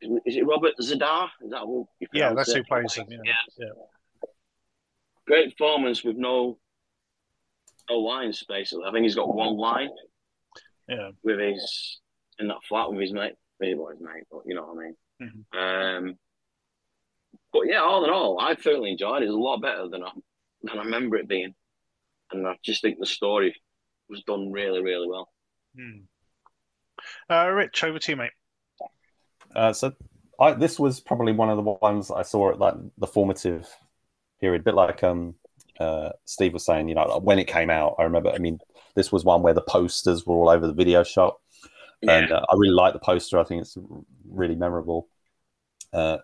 is 0.00 0.36
it 0.36 0.46
Robert 0.46 0.74
Z'Dar? 0.80 1.28
Is 1.42 1.50
that 1.50 1.62
who 1.62 1.88
Yeah, 2.12 2.34
that's 2.34 2.52
who 2.52 2.62
plays 2.64 2.94
him. 2.94 3.06
Yeah. 3.10 3.18
Yeah. 3.24 3.66
yeah. 3.66 4.28
Great 5.26 5.56
performance 5.56 6.04
with 6.04 6.16
no 6.16 6.58
no 7.92 7.98
lines. 7.98 8.42
Basically, 8.48 8.84
I 8.86 8.92
think 8.92 9.04
he's 9.04 9.14
got 9.14 9.34
one 9.34 9.56
line 9.56 9.90
Yeah. 10.88 11.10
with 11.22 11.38
his 11.38 12.00
in 12.38 12.48
that 12.48 12.64
flat 12.68 12.90
with 12.90 13.00
his 13.00 13.12
mate. 13.12 13.34
Maybe 13.60 13.74
not 13.78 13.92
his 13.92 14.00
mate, 14.00 14.24
but 14.30 14.40
you 14.46 14.54
know 14.54 14.66
what 14.66 14.78
I 14.78 14.84
mean. 14.84 14.96
Mm-hmm. 15.22 15.58
Um, 16.08 16.18
but 17.52 17.62
yeah, 17.66 17.80
all 17.82 18.04
in 18.04 18.10
all, 18.10 18.40
I 18.40 18.54
thoroughly 18.54 18.92
enjoyed 18.92 19.22
it. 19.22 19.26
It 19.26 19.28
was 19.28 19.36
a 19.36 19.38
lot 19.38 19.62
better 19.62 19.88
than 19.88 20.02
I 20.02 20.10
than 20.62 20.78
I 20.78 20.82
remember 20.84 21.16
it 21.16 21.28
being, 21.28 21.54
and 22.30 22.46
I 22.46 22.56
just 22.64 22.82
think 22.82 22.98
the 22.98 23.06
story 23.06 23.54
was 24.08 24.22
done 24.24 24.50
really, 24.52 24.82
really 24.82 25.08
well. 25.08 25.28
Hmm. 25.76 26.00
Uh, 27.28 27.48
Rich, 27.48 27.82
over 27.84 27.98
to 27.98 28.12
you, 28.12 28.16
mate. 28.16 28.30
Uh, 29.54 29.72
so 29.72 29.92
I, 30.40 30.52
this 30.52 30.78
was 30.78 31.00
probably 31.00 31.32
one 31.32 31.50
of 31.50 31.56
the 31.56 31.62
ones 31.62 32.10
I 32.10 32.22
saw 32.22 32.50
at 32.50 32.58
like 32.58 32.74
the 32.98 33.06
formative 33.06 33.68
period, 34.40 34.62
a 34.62 34.64
bit 34.64 34.74
like 34.74 35.02
um, 35.02 35.34
uh, 35.80 36.10
Steve 36.24 36.52
was 36.52 36.64
saying. 36.64 36.88
You 36.88 36.94
know, 36.94 37.20
when 37.22 37.38
it 37.38 37.46
came 37.46 37.70
out, 37.70 37.96
I 37.98 38.04
remember. 38.04 38.30
I 38.30 38.38
mean, 38.38 38.58
this 38.94 39.10
was 39.12 39.24
one 39.24 39.42
where 39.42 39.54
the 39.54 39.62
posters 39.62 40.26
were 40.26 40.36
all 40.36 40.48
over 40.48 40.66
the 40.66 40.72
video 40.72 41.02
shop, 41.02 41.40
and 42.02 42.30
uh, 42.30 42.42
I 42.50 42.54
really 42.56 42.74
like 42.74 42.92
the 42.92 42.98
poster. 42.98 43.38
I 43.38 43.44
think 43.44 43.62
it's 43.62 43.76
really 44.28 44.54
memorable. 44.54 45.08
Uh, 45.92 46.18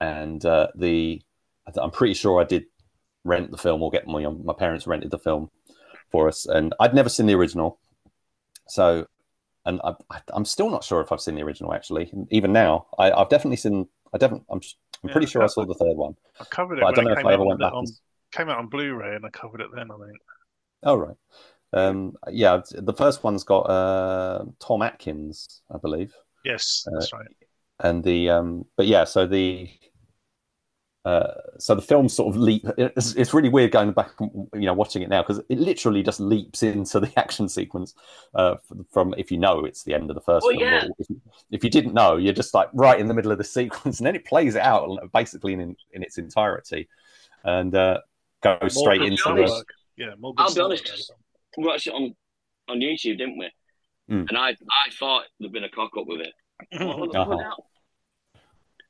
and 0.00 0.44
uh, 0.44 0.68
the 0.74 1.20
I'm 1.80 1.90
pretty 1.90 2.14
sure 2.14 2.40
I 2.40 2.44
did 2.44 2.64
rent 3.24 3.50
the 3.50 3.58
film 3.58 3.82
or 3.82 3.90
get 3.90 4.06
my 4.06 4.24
my 4.26 4.54
parents 4.54 4.86
rented 4.86 5.10
the 5.10 5.18
film 5.18 5.50
for 6.10 6.28
us, 6.28 6.46
and 6.46 6.74
I'd 6.80 6.94
never 6.94 7.08
seen 7.08 7.26
the 7.26 7.34
original, 7.34 7.78
so 8.68 9.06
and 9.66 9.80
I, 9.84 9.92
I'm 10.28 10.44
still 10.46 10.70
not 10.70 10.82
sure 10.84 11.00
if 11.02 11.12
I've 11.12 11.20
seen 11.20 11.34
the 11.34 11.42
original 11.42 11.74
actually. 11.74 12.10
Even 12.30 12.52
now, 12.52 12.86
I, 12.98 13.10
I've 13.10 13.28
definitely 13.28 13.56
seen. 13.56 13.86
I 14.14 14.18
definitely. 14.18 14.46
I'm, 14.50 14.60
I'm 15.02 15.08
Yeah, 15.08 15.12
pretty 15.12 15.26
sure 15.26 15.42
I 15.42 15.46
saw 15.48 15.64
the 15.66 15.74
third 15.74 15.96
one. 15.96 16.16
I 16.40 16.44
covered 16.44 16.78
it. 16.78 16.80
But 16.82 16.86
I 16.88 16.92
don't 16.92 17.04
know 17.04 17.12
if 17.12 17.26
I 17.26 17.34
ever 17.34 17.44
went 17.44 17.60
back. 17.60 17.72
on- 17.72 17.80
and- 17.84 17.88
Came 18.32 18.48
out 18.48 18.58
on 18.58 18.68
Blu-ray, 18.68 19.16
and 19.16 19.24
I 19.24 19.30
covered 19.30 19.60
it 19.60 19.68
then. 19.74 19.90
I 19.90 19.96
think. 20.06 20.18
Oh 20.82 20.96
right. 20.96 21.16
Um, 21.72 22.16
yeah, 22.30 22.60
the 22.70 22.94
first 22.94 23.22
one's 23.24 23.44
got 23.44 23.60
uh, 23.62 24.44
Tom 24.58 24.82
Atkins, 24.82 25.60
I 25.70 25.78
believe, 25.78 26.14
Yes, 26.44 26.84
Uh, 26.86 26.92
that's 26.92 27.12
right. 27.12 27.26
and 27.80 28.02
the 28.02 28.30
um, 28.30 28.64
but 28.76 28.86
yeah, 28.86 29.04
so 29.04 29.26
the 29.26 29.68
uh, 31.04 31.32
so 31.58 31.74
the 31.74 31.82
film 31.82 32.08
sort 32.08 32.34
of 32.34 32.40
leap. 32.40 32.64
It's, 32.76 33.14
it's 33.14 33.32
really 33.32 33.48
weird 33.48 33.70
going 33.70 33.92
back, 33.92 34.10
and, 34.20 34.30
you 34.54 34.66
know, 34.66 34.74
watching 34.74 35.02
it 35.02 35.08
now 35.08 35.22
because 35.22 35.38
it 35.48 35.58
literally 35.58 36.02
just 36.02 36.20
leaps 36.20 36.62
into 36.62 37.00
the 37.00 37.10
action 37.18 37.48
sequence 37.48 37.94
uh, 38.34 38.54
f- 38.54 38.76
from 38.90 39.14
if 39.16 39.30
you 39.30 39.38
know 39.38 39.64
it's 39.64 39.84
the 39.84 39.94
end 39.94 40.10
of 40.10 40.14
the 40.14 40.20
first 40.20 40.44
Oh, 40.46 40.50
film. 40.50 40.62
yeah. 40.62 40.84
If, 40.98 41.08
you- 41.10 41.20
if 41.50 41.64
you 41.64 41.70
didn't 41.70 41.94
know, 41.94 42.16
you're 42.16 42.34
just 42.34 42.52
like 42.52 42.68
right 42.74 43.00
in 43.00 43.08
the 43.08 43.14
middle 43.14 43.32
of 43.32 43.38
the 43.38 43.44
sequence, 43.58 44.00
and 44.00 44.06
then 44.06 44.16
it 44.16 44.24
plays 44.26 44.54
it 44.54 44.62
out 44.62 44.98
basically 45.12 45.54
in 45.54 45.76
in 45.92 46.02
its 46.02 46.18
entirety, 46.18 46.88
and 47.44 47.74
uh, 47.74 48.00
goes 48.42 48.58
More 48.60 48.70
straight 48.70 49.02
into 49.02 49.16
stunt 49.16 49.36
the. 49.36 49.42
work. 49.44 49.66
Yeah, 49.96 50.14
more 50.18 50.34
good 50.34 50.42
I'll 50.46 50.54
be 50.54 50.60
honest, 50.60 50.84
work. 50.84 50.96
'cause 50.96 51.10
we 51.56 51.64
watched 51.64 51.86
it 51.86 51.94
on 51.94 52.14
on 52.68 52.78
YouTube, 52.80 53.18
didn't 53.18 53.38
we? 53.38 53.50
Mm. 54.10 54.28
And 54.28 54.38
I 54.38 54.50
I 54.50 54.90
thought 54.98 55.24
there'd 55.40 55.52
been 55.52 55.64
a 55.64 55.70
cock 55.70 55.90
up 55.98 56.06
with 56.06 56.20
it. 56.20 56.32
Uh-huh. 56.80 57.54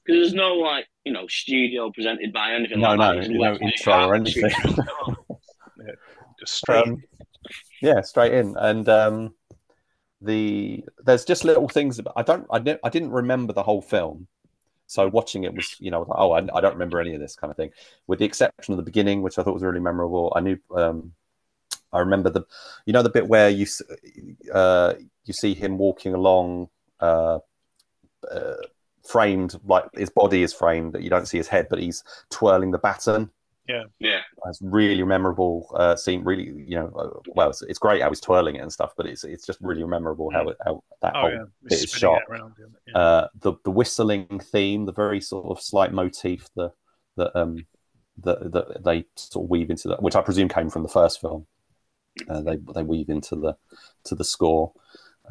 Because 0.04 0.22
there's 0.22 0.34
no 0.34 0.54
like 0.54 0.86
you 1.04 1.12
know 1.12 1.26
studio 1.28 1.90
presented 1.92 2.32
by 2.32 2.52
anything. 2.54 2.80
No, 2.80 2.94
like 2.94 2.98
no, 2.98 3.06
that. 3.14 3.18
It's 3.18 3.28
no 3.28 3.54
intro 3.56 4.08
or 4.08 4.14
anything. 4.14 4.50
Just 6.40 6.54
straight. 6.54 6.86
Um, 6.86 7.02
yeah, 7.82 8.00
straight 8.02 8.32
in, 8.34 8.54
and 8.58 8.88
um, 8.88 9.34
the 10.20 10.84
there's 11.04 11.24
just 11.24 11.44
little 11.44 11.68
things. 11.68 11.98
About, 11.98 12.14
I 12.16 12.22
don't, 12.22 12.46
I, 12.50 12.58
didn't- 12.58 12.80
I 12.84 12.88
didn't 12.90 13.10
remember 13.10 13.52
the 13.52 13.62
whole 13.62 13.82
film, 13.82 14.28
so 14.88 15.06
watching 15.08 15.44
it 15.44 15.54
was, 15.54 15.76
you 15.78 15.90
know, 15.90 16.00
like, 16.00 16.18
oh, 16.18 16.32
I, 16.32 16.38
I 16.38 16.60
don't 16.60 16.72
remember 16.72 16.98
any 16.98 17.14
of 17.14 17.20
this 17.20 17.36
kind 17.36 17.50
of 17.50 17.56
thing, 17.56 17.70
with 18.06 18.18
the 18.18 18.24
exception 18.24 18.72
of 18.72 18.78
the 18.78 18.82
beginning, 18.82 19.22
which 19.22 19.38
I 19.38 19.42
thought 19.42 19.54
was 19.54 19.62
really 19.62 19.80
memorable. 19.80 20.32
I 20.34 20.40
knew, 20.40 20.58
um, 20.74 21.12
I 21.92 22.00
remember 22.00 22.30
the, 22.30 22.44
you 22.86 22.94
know, 22.94 23.02
the 23.02 23.10
bit 23.10 23.28
where 23.28 23.50
you, 23.50 23.66
uh, 24.52 24.94
you 25.26 25.34
see 25.34 25.54
him 25.54 25.76
walking 25.76 26.14
along, 26.14 26.70
uh, 27.00 27.38
uh, 28.32 28.54
framed 29.06 29.60
like 29.64 29.84
his 29.94 30.10
body 30.10 30.42
is 30.42 30.54
framed, 30.54 30.94
that 30.94 31.02
you 31.02 31.10
don't 31.10 31.28
see 31.28 31.38
his 31.38 31.48
head, 31.48 31.68
but 31.68 31.78
he's 31.78 32.02
twirling 32.30 32.70
the 32.70 32.78
baton. 32.78 33.30
Yeah, 33.68 33.84
yeah, 33.98 34.20
It's 34.46 34.60
really 34.62 35.02
memorable 35.02 35.70
uh, 35.74 35.94
scene. 35.94 36.24
Really, 36.24 36.44
you 36.44 36.78
know, 36.78 36.90
uh, 36.98 37.30
well, 37.34 37.50
it's, 37.50 37.60
it's 37.60 37.78
great 37.78 38.00
how 38.00 38.08
he's 38.08 38.20
twirling 38.20 38.56
it 38.56 38.60
and 38.60 38.72
stuff, 38.72 38.94
but 38.96 39.04
it's 39.04 39.24
it's 39.24 39.44
just 39.44 39.58
really 39.60 39.84
memorable 39.84 40.30
how 40.30 40.48
it, 40.48 40.56
how 40.64 40.82
that 41.02 41.12
oh 41.14 41.20
whole 41.20 41.30
yeah, 41.30 41.44
bit 41.64 41.72
is 41.84 41.90
shot. 41.90 42.22
around. 42.30 42.54
Yeah. 42.86 42.98
Uh, 42.98 43.28
the 43.40 43.52
the 43.64 43.70
whistling 43.70 44.40
theme, 44.40 44.86
the 44.86 44.92
very 44.92 45.20
sort 45.20 45.46
of 45.46 45.62
slight 45.62 45.92
motif, 45.92 46.48
the 46.56 46.72
that 47.18 47.38
um 47.38 47.66
that 48.22 48.50
that 48.52 48.84
they 48.84 49.04
sort 49.16 49.44
of 49.44 49.50
weave 49.50 49.68
into 49.68 49.88
that, 49.88 50.02
which 50.02 50.16
I 50.16 50.22
presume 50.22 50.48
came 50.48 50.70
from 50.70 50.82
the 50.82 50.88
first 50.88 51.20
film. 51.20 51.46
Uh, 52.26 52.40
they 52.40 52.56
they 52.74 52.82
weave 52.82 53.10
into 53.10 53.36
the 53.36 53.54
to 54.04 54.14
the 54.14 54.24
score. 54.24 54.72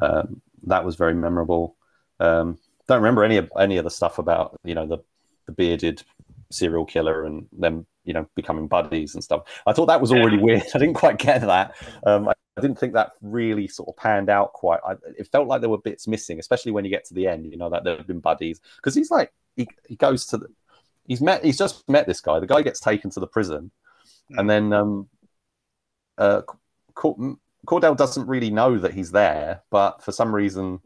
Um, 0.00 0.42
that 0.62 0.84
was 0.84 0.94
very 0.94 1.14
memorable. 1.14 1.76
Um, 2.20 2.58
don't 2.86 3.02
remember 3.02 3.24
any 3.24 3.36
of 3.36 3.50
any 3.58 3.78
of 3.78 3.84
the 3.84 3.90
stuff 3.90 4.18
about 4.18 4.58
you 4.62 4.76
know 4.76 4.86
the 4.86 4.98
the 5.46 5.52
bearded 5.52 6.04
serial 6.50 6.84
killer 6.84 7.24
and 7.24 7.46
them 7.52 7.86
you 8.04 8.12
know 8.14 8.26
becoming 8.34 8.66
buddies 8.68 9.14
and 9.14 9.22
stuff. 9.22 9.42
I 9.66 9.72
thought 9.72 9.86
that 9.86 10.00
was 10.00 10.12
already 10.12 10.36
Yeah. 10.36 10.42
weird. 10.42 10.62
I 10.74 10.78
didn't 10.78 10.94
quite 10.94 11.18
get 11.18 11.42
that. 11.42 11.74
Um, 12.06 12.28
I, 12.28 12.32
I 12.56 12.60
didn't 12.60 12.78
think 12.78 12.94
that 12.94 13.12
really 13.20 13.68
sort 13.68 13.88
of 13.88 13.96
panned 13.96 14.28
out 14.30 14.52
quite. 14.52 14.80
I, 14.86 14.94
it 15.16 15.28
felt 15.30 15.46
like 15.46 15.60
there 15.60 15.70
were 15.70 15.78
bits 15.78 16.08
missing, 16.08 16.38
especially 16.40 16.72
when 16.72 16.84
you 16.84 16.90
get 16.90 17.04
to 17.06 17.14
the 17.14 17.26
end. 17.28 17.46
You 17.46 17.56
know 17.58 17.70
that 17.70 17.84
they've 17.84 18.06
been 18.06 18.20
buddies 18.20 18.60
because 18.76 18.94
he's 18.94 19.10
like 19.10 19.32
he, 19.56 19.68
he 19.88 19.96
goes 19.96 20.26
to 20.26 20.38
the 20.38 20.46
he's 21.06 21.20
met 21.20 21.44
he's 21.44 21.58
just 21.58 21.88
met 21.88 22.06
this 22.06 22.20
guy. 22.20 22.40
The 22.40 22.46
guy 22.46 22.62
gets 22.62 22.80
taken 22.80 23.10
to 23.10 23.20
the 23.20 23.26
prison, 23.26 23.70
and 24.30 24.48
then 24.48 24.72
um, 24.72 25.08
uh, 26.16 26.42
Cord- 26.94 27.36
Cordell 27.66 27.96
doesn't 27.96 28.26
really 28.26 28.50
know 28.50 28.78
that 28.78 28.94
he's 28.94 29.10
there, 29.12 29.62
but 29.70 30.02
for 30.02 30.12
some 30.12 30.34
reason 30.34 30.80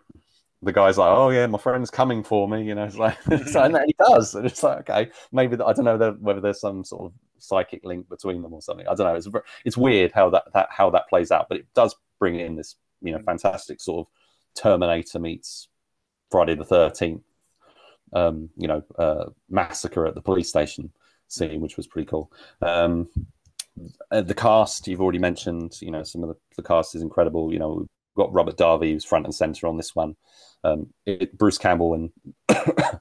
the 0.63 0.73
guy's 0.73 0.99
like, 0.99 1.11
"Oh 1.11 1.31
yeah, 1.31 1.47
my 1.47 1.59
friend's 1.59 1.91
coming 1.91 2.23
for 2.23 2.49
me," 2.49 2.63
you 2.65 2.75
know. 2.75 2.85
It's 2.85 2.97
like, 2.97 3.21
so, 3.47 3.63
and 3.63 3.75
then 3.75 3.87
he 3.87 3.95
does, 3.99 4.35
and 4.35 4.47
it's 4.47 4.63
like, 4.63 4.89
okay, 4.91 5.11
maybe 5.33 5.57
I 5.57 5.73
don't 5.73 5.85
know 5.85 6.17
whether 6.21 6.41
there's 6.41 6.61
some 6.61 6.85
sort 6.85 7.07
of 7.07 7.13
psychic 7.39 7.85
link 7.85 8.09
between 8.09 8.43
them 8.43 8.55
or 8.55 8.63
something. 8.63 8.87
I 8.87 8.95
don't 8.95 9.07
know. 9.07 9.15
It's 9.17 9.29
it's 9.65 9.77
weird 9.77 10.13
how 10.13 10.31
that, 10.31 10.45
that 10.55 10.69
how 10.71 10.91
that 10.91 11.09
plays 11.09 11.31
out, 11.31 11.47
but 11.49 11.59
it 11.59 11.67
does 11.75 11.97
bring 12.19 12.39
in 12.39 12.57
this 12.57 12.77
you 13.01 13.13
know 13.13 13.21
fantastic 13.27 13.81
sort 13.81 14.07
of 14.07 14.13
Terminator 14.63 15.19
meets 15.19 15.69
Friday 16.31 16.55
the 16.55 16.65
Thirteenth, 16.65 17.25
um, 18.13 18.51
you 18.57 18.69
know, 18.69 18.83
uh, 18.99 19.31
massacre 19.51 20.07
at 20.07 20.15
the 20.15 20.23
police 20.23 20.49
station 20.49 20.93
scene, 21.29 21.61
which 21.61 21.77
was 21.77 21.87
pretty 21.87 22.07
cool. 22.07 22.31
Um, 22.61 23.09
uh, 24.11 24.21
the 24.21 24.35
cast 24.35 24.87
you've 24.87 25.01
already 25.01 25.19
mentioned, 25.19 25.79
you 25.81 25.91
know, 25.91 26.03
some 26.03 26.23
of 26.23 26.29
the, 26.29 26.37
the 26.57 26.63
cast 26.63 26.95
is 26.95 27.03
incredible. 27.03 27.53
You 27.53 27.59
know, 27.59 27.87
got 28.17 28.33
Robert 28.33 28.57
Davi 28.57 28.93
who's 28.93 29.05
front 29.05 29.25
and 29.27 29.35
center 29.35 29.67
on 29.67 29.77
this 29.77 29.95
one. 29.95 30.17
Um, 30.65 30.93
it, 31.07 31.37
Bruce 31.37 31.59
Campbell 31.59 31.95
and 31.95 32.11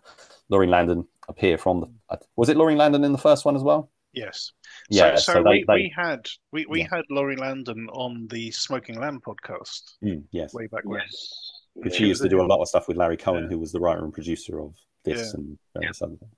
Laurene 0.51 0.69
Landon 0.69 1.07
appear 1.27 1.57
from 1.57 1.81
the. 1.81 1.87
uh, 2.09 2.17
Was 2.35 2.49
it 2.49 2.57
Laurene 2.57 2.77
Landon 2.77 3.03
in 3.03 3.11
the 3.11 3.17
first 3.17 3.45
one 3.45 3.55
as 3.55 3.63
well? 3.63 3.91
Yes. 4.13 4.51
Yeah, 4.89 5.15
So, 5.15 5.21
so, 5.21 5.33
so 5.33 5.43
they- 5.43 5.49
we, 5.49 5.65
they- 5.67 5.73
we 5.75 5.93
had 5.95 6.25
we, 6.51 6.65
we 6.65 6.79
Yeah. 6.81 6.87
had 6.91 7.05
Laurie 7.09 7.35
Landon 7.37 7.87
on 7.93 8.27
the 8.29 8.51
Smoking 8.51 8.99
Lamb 8.99 9.21
podcast 9.25 9.83
Mm, 10.03 10.23
yes, 10.31 10.53
way 10.53 10.67
back 10.67 10.83
when. 10.85 10.99
yes. 11.01 11.61
because 11.75 11.93
Yeah. 11.93 11.97
she 11.99 12.07
used 12.07 12.21
to 12.21 12.29
do 12.29 12.41
a 12.41 12.43
lot 12.47 12.61
of 12.61 12.67
stuff 12.67 12.87
with 12.87 12.97
Larry 12.97 13.15
Cohen, 13.17 13.43
Yeah. 13.43 13.49
who 13.51 13.59
was 13.59 13.71
the 13.71 13.79
writer 13.79 14.03
and 14.03 14.13
producer 14.13 14.59
of 14.59 14.75
this 15.05 15.19
Yeah. 15.33 15.39
and 15.39 15.57
various 15.75 16.01
other 16.01 16.15
things. 16.15 16.31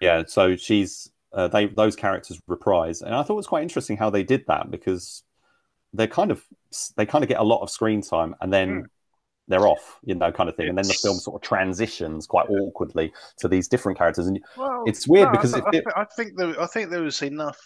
Yeah, 0.00 0.22
so 0.26 0.56
she's 0.56 1.10
uh, 1.32 1.48
they 1.48 1.66
those 1.66 1.96
characters 1.96 2.40
reprise, 2.46 3.02
and 3.02 3.14
I 3.14 3.22
thought 3.22 3.34
it 3.34 3.36
was 3.36 3.46
quite 3.46 3.62
interesting 3.62 3.96
how 3.98 4.08
they 4.10 4.22
did 4.22 4.44
that 4.46 4.70
because 4.70 5.22
they 5.96 6.06
kind 6.06 6.30
of 6.30 6.44
they 6.96 7.06
kind 7.06 7.24
of 7.24 7.28
get 7.28 7.40
a 7.40 7.44
lot 7.44 7.62
of 7.62 7.70
screen 7.70 8.02
time, 8.02 8.34
and 8.40 8.52
then 8.52 8.86
they're 9.48 9.66
off, 9.66 9.98
you 10.02 10.14
know, 10.14 10.32
kind 10.32 10.48
of 10.48 10.56
thing. 10.56 10.68
And 10.68 10.76
then 10.76 10.86
the 10.86 10.94
film 10.94 11.18
sort 11.18 11.36
of 11.36 11.48
transitions 11.48 12.26
quite 12.26 12.48
awkwardly 12.48 13.12
to 13.38 13.48
these 13.48 13.68
different 13.68 13.98
characters, 13.98 14.26
and 14.26 14.40
well, 14.56 14.84
it's 14.86 15.06
weird 15.06 15.26
no, 15.26 15.32
because 15.32 15.54
I, 15.54 15.60
it, 15.72 15.84
I, 15.94 16.04
think 16.16 16.36
there, 16.36 16.60
I 16.60 16.66
think 16.66 16.90
there 16.90 17.02
was 17.02 17.22
enough 17.22 17.58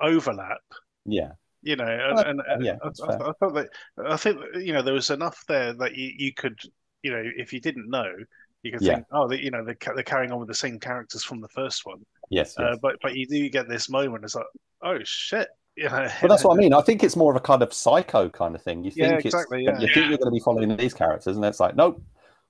overlap. 0.00 0.62
Yeah. 1.04 1.32
You 1.62 1.76
know, 1.76 1.84
and, 1.84 2.40
and 2.46 2.64
yeah, 2.64 2.76
I, 2.82 2.88
I, 2.88 3.32
thought 3.40 3.54
that 3.54 3.68
I 4.06 4.16
think 4.16 4.38
you 4.54 4.72
know 4.72 4.80
there 4.80 4.94
was 4.94 5.10
enough 5.10 5.44
there 5.48 5.74
that 5.74 5.96
you, 5.96 6.12
you 6.16 6.32
could, 6.32 6.58
you 7.02 7.10
know, 7.10 7.22
if 7.36 7.52
you 7.52 7.60
didn't 7.60 7.90
know, 7.90 8.14
you 8.62 8.70
could 8.70 8.80
think, 8.80 9.04
yeah. 9.10 9.18
oh, 9.18 9.30
you 9.32 9.50
know, 9.50 9.64
they're, 9.64 9.76
they're 9.94 10.04
carrying 10.04 10.30
on 10.30 10.38
with 10.38 10.48
the 10.48 10.54
same 10.54 10.78
characters 10.78 11.24
from 11.24 11.40
the 11.40 11.48
first 11.48 11.84
one. 11.84 11.98
Yes, 12.30 12.56
uh, 12.58 12.62
yes. 12.62 12.72
Uh, 12.74 12.76
but 12.80 12.96
but 13.02 13.16
you 13.16 13.26
do 13.26 13.48
get 13.50 13.68
this 13.68 13.90
moment. 13.90 14.24
It's 14.24 14.36
like, 14.36 14.46
oh 14.82 14.98
shit, 15.02 15.48
yeah. 15.78 16.12
Well, 16.20 16.28
that's 16.28 16.44
what 16.44 16.54
I 16.54 16.56
mean. 16.62 16.74
I 16.74 16.82
think 16.82 17.04
it's 17.04 17.16
more 17.16 17.32
of 17.32 17.36
a 17.36 17.40
kind 17.40 17.62
of 17.62 17.72
psycho 17.72 18.28
kind 18.28 18.54
of 18.54 18.62
thing. 18.62 18.84
You 18.84 18.90
think 18.90 19.06
yeah, 19.06 19.18
exactly, 19.18 19.64
yeah. 19.64 19.78
you 19.78 19.86
think 19.86 20.08
you're 20.08 20.18
going 20.18 20.24
to 20.24 20.30
be 20.30 20.40
following 20.40 20.76
these 20.76 20.94
characters, 20.94 21.36
and 21.36 21.44
it's 21.44 21.60
like, 21.60 21.76
nope, 21.76 22.02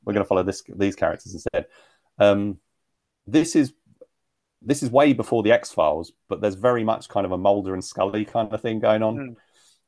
we're 0.05 0.15
going 0.15 0.25
to 0.25 0.29
follow 0.29 0.43
this 0.43 0.63
these 0.77 0.97
characters 0.97 1.35
instead. 1.35 1.67
Um, 2.19 2.59
this 3.27 3.55
is 3.55 3.75
this 4.63 4.83
is 4.83 4.91
way 4.91 5.13
before 5.13 5.43
the 5.43 5.53
X 5.53 5.71
Files, 5.71 6.13
but 6.29 6.41
there's 6.41 6.55
very 6.55 6.83
much 6.83 7.09
kind 7.09 7.27
of 7.27 7.33
a 7.33 7.39
Mulder 7.39 7.75
and 7.75 7.85
Scully 7.85 8.25
kind 8.25 8.53
of 8.53 8.61
thing 8.61 8.81
going 8.81 9.03
on 9.03 9.17
mm. 9.17 9.37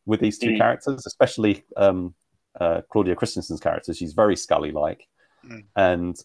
with 0.04 0.20
these 0.20 0.38
two 0.38 0.50
mm. 0.50 0.58
characters, 0.58 1.04
especially 1.06 1.64
um, 1.76 2.14
uh, 2.60 2.82
Claudia 2.90 3.16
Christensen's 3.16 3.60
character. 3.60 3.94
She's 3.94 4.12
very 4.12 4.36
Scully 4.36 4.72
like, 4.72 5.08
mm. 5.44 5.64
and 5.74 6.16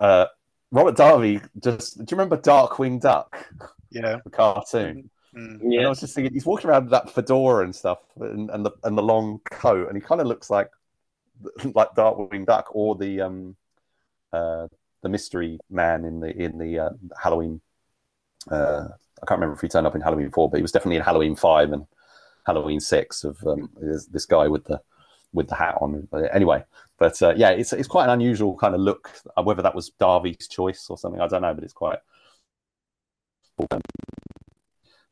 uh, 0.00 0.26
Robert 0.72 0.96
Davi 0.96 1.46
just. 1.62 1.98
Do 1.98 2.04
you 2.10 2.16
remember 2.16 2.36
Darkwing 2.36 3.00
Duck? 3.00 3.46
Yeah, 3.90 4.18
the 4.24 4.30
cartoon. 4.30 5.10
Mm. 5.36 5.60
Yeah. 5.62 5.78
And 5.78 5.86
I 5.86 5.88
was 5.90 6.00
just 6.00 6.14
thinking, 6.14 6.32
he's 6.32 6.46
walking 6.46 6.70
around 6.70 6.84
with 6.84 6.90
that 6.90 7.10
fedora 7.10 7.64
and 7.64 7.74
stuff, 7.74 7.98
and, 8.20 8.50
and 8.50 8.66
the 8.66 8.72
and 8.84 8.98
the 8.98 9.02
long 9.02 9.40
coat, 9.50 9.88
and 9.88 9.96
he 9.96 10.00
kind 10.00 10.20
of 10.20 10.26
looks 10.26 10.50
like 10.50 10.70
like 11.74 11.94
Darkwing 11.94 12.46
Duck 12.46 12.68
or 12.72 12.96
the 12.96 13.20
um 13.20 13.56
uh 14.32 14.66
the 15.02 15.08
mystery 15.08 15.58
man 15.70 16.04
in 16.04 16.20
the 16.20 16.36
in 16.36 16.58
the 16.58 16.78
uh, 16.78 16.90
Halloween. 17.20 17.60
Uh, 18.50 18.88
I 19.22 19.26
can't 19.26 19.38
remember 19.38 19.54
if 19.54 19.60
he 19.60 19.68
turned 19.68 19.86
up 19.86 19.94
in 19.94 20.00
Halloween 20.00 20.30
four, 20.30 20.50
but 20.50 20.56
he 20.56 20.62
was 20.62 20.72
definitely 20.72 20.96
in 20.96 21.02
Halloween 21.02 21.36
five 21.36 21.72
and 21.72 21.86
Halloween 22.46 22.80
six 22.80 23.22
of 23.22 23.38
um, 23.46 23.70
this, 23.80 24.06
this 24.06 24.26
guy 24.26 24.48
with 24.48 24.64
the 24.64 24.80
with 25.32 25.48
the 25.48 25.54
hat 25.54 25.76
on. 25.80 26.08
Anyway, 26.32 26.64
but 26.98 27.20
uh, 27.22 27.34
yeah, 27.36 27.50
it's 27.50 27.72
it's 27.72 27.88
quite 27.88 28.04
an 28.04 28.10
unusual 28.10 28.56
kind 28.56 28.74
of 28.74 28.80
look. 28.80 29.10
Whether 29.42 29.62
that 29.62 29.74
was 29.74 29.90
Davi's 30.00 30.48
choice 30.48 30.86
or 30.90 30.98
something, 30.98 31.20
I 31.20 31.28
don't 31.28 31.42
know, 31.42 31.54
but 31.54 31.64
it's 31.64 31.72
quite 31.72 31.98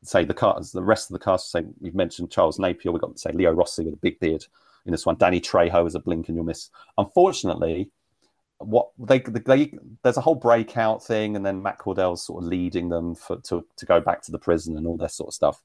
say 0.03 0.23
the 0.25 0.33
cast, 0.33 0.73
the 0.73 0.81
rest 0.81 1.09
of 1.09 1.13
the 1.13 1.23
cast. 1.23 1.51
Say 1.51 1.63
you've 1.81 1.95
mentioned 1.95 2.31
Charles 2.31 2.59
Napier. 2.59 2.91
We've 2.91 3.01
got 3.01 3.19
say 3.19 3.31
Leo 3.31 3.51
Rossi 3.51 3.83
with 3.83 3.93
a 3.93 3.97
big 3.97 4.19
beard 4.19 4.45
in 4.85 4.91
this 4.91 5.05
one. 5.05 5.17
Danny 5.17 5.41
Trejo 5.41 5.85
is 5.87 5.95
a 5.95 5.99
blink 5.99 6.27
and 6.27 6.35
you'll 6.35 6.45
miss. 6.45 6.69
Unfortunately, 6.97 7.91
what 8.59 8.89
they, 8.97 9.19
they 9.19 9.73
there's 10.03 10.17
a 10.17 10.21
whole 10.21 10.35
breakout 10.35 11.03
thing, 11.03 11.35
and 11.35 11.45
then 11.45 11.63
Matt 11.63 11.79
Cordell's 11.79 12.25
sort 12.25 12.43
of 12.43 12.49
leading 12.49 12.89
them 12.89 13.15
for, 13.15 13.37
to 13.41 13.65
to 13.77 13.85
go 13.85 13.99
back 13.99 14.21
to 14.23 14.31
the 14.31 14.39
prison 14.39 14.77
and 14.77 14.85
all 14.85 14.97
that 14.97 15.11
sort 15.11 15.29
of 15.29 15.33
stuff. 15.33 15.61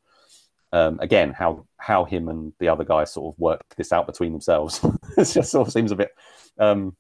Um, 0.73 0.99
again, 1.01 1.33
how 1.33 1.67
how 1.77 2.05
him 2.05 2.29
and 2.29 2.53
the 2.59 2.69
other 2.69 2.85
guy 2.85 3.05
sort 3.05 3.35
of 3.35 3.39
work 3.39 3.63
this 3.77 3.93
out 3.93 4.07
between 4.07 4.33
themselves. 4.33 4.81
it 5.17 5.25
just 5.25 5.51
sort 5.51 5.67
of 5.67 5.73
seems 5.73 5.93
a 5.93 5.97
bit. 5.97 6.11
Um, 6.59 6.97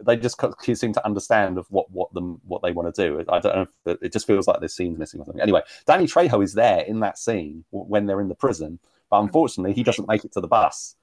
they 0.00 0.16
just 0.16 0.40
seem 0.74 0.92
to 0.92 1.04
understand 1.04 1.58
of 1.58 1.66
what 1.70 1.90
what 1.90 2.12
them 2.14 2.40
what 2.46 2.62
they 2.62 2.72
want 2.72 2.94
to 2.94 3.02
do. 3.06 3.24
I 3.28 3.40
don't 3.40 3.54
know. 3.54 3.66
If 3.86 4.02
it 4.02 4.12
just 4.12 4.26
feels 4.26 4.46
like 4.46 4.60
this 4.60 4.74
scene's 4.74 4.98
missing 4.98 5.20
or 5.20 5.24
something. 5.24 5.42
Anyway, 5.42 5.62
Danny 5.86 6.06
Trejo 6.06 6.42
is 6.42 6.54
there 6.54 6.80
in 6.80 7.00
that 7.00 7.18
scene 7.18 7.64
when 7.70 8.06
they're 8.06 8.20
in 8.20 8.28
the 8.28 8.34
prison, 8.34 8.78
but 9.10 9.20
unfortunately, 9.20 9.72
he 9.72 9.82
doesn't 9.82 10.08
make 10.08 10.24
it 10.24 10.32
to 10.32 10.40
the 10.40 10.48
bus. 10.48 10.96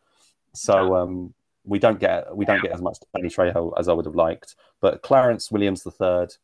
So 0.54 0.96
um, 0.96 1.34
we 1.64 1.80
don't 1.80 2.00
get 2.00 2.36
we 2.36 2.46
don't 2.46 2.62
get 2.62 2.72
as 2.72 2.82
much 2.82 2.98
Danny 3.16 3.30
Trejo 3.30 3.74
as 3.78 3.88
I 3.88 3.94
would 3.94 4.06
have 4.06 4.16
liked. 4.16 4.56
But 4.80 5.02
Clarence 5.02 5.52
Williams 5.52 5.84
the 5.84 5.92
3rd 5.92 6.38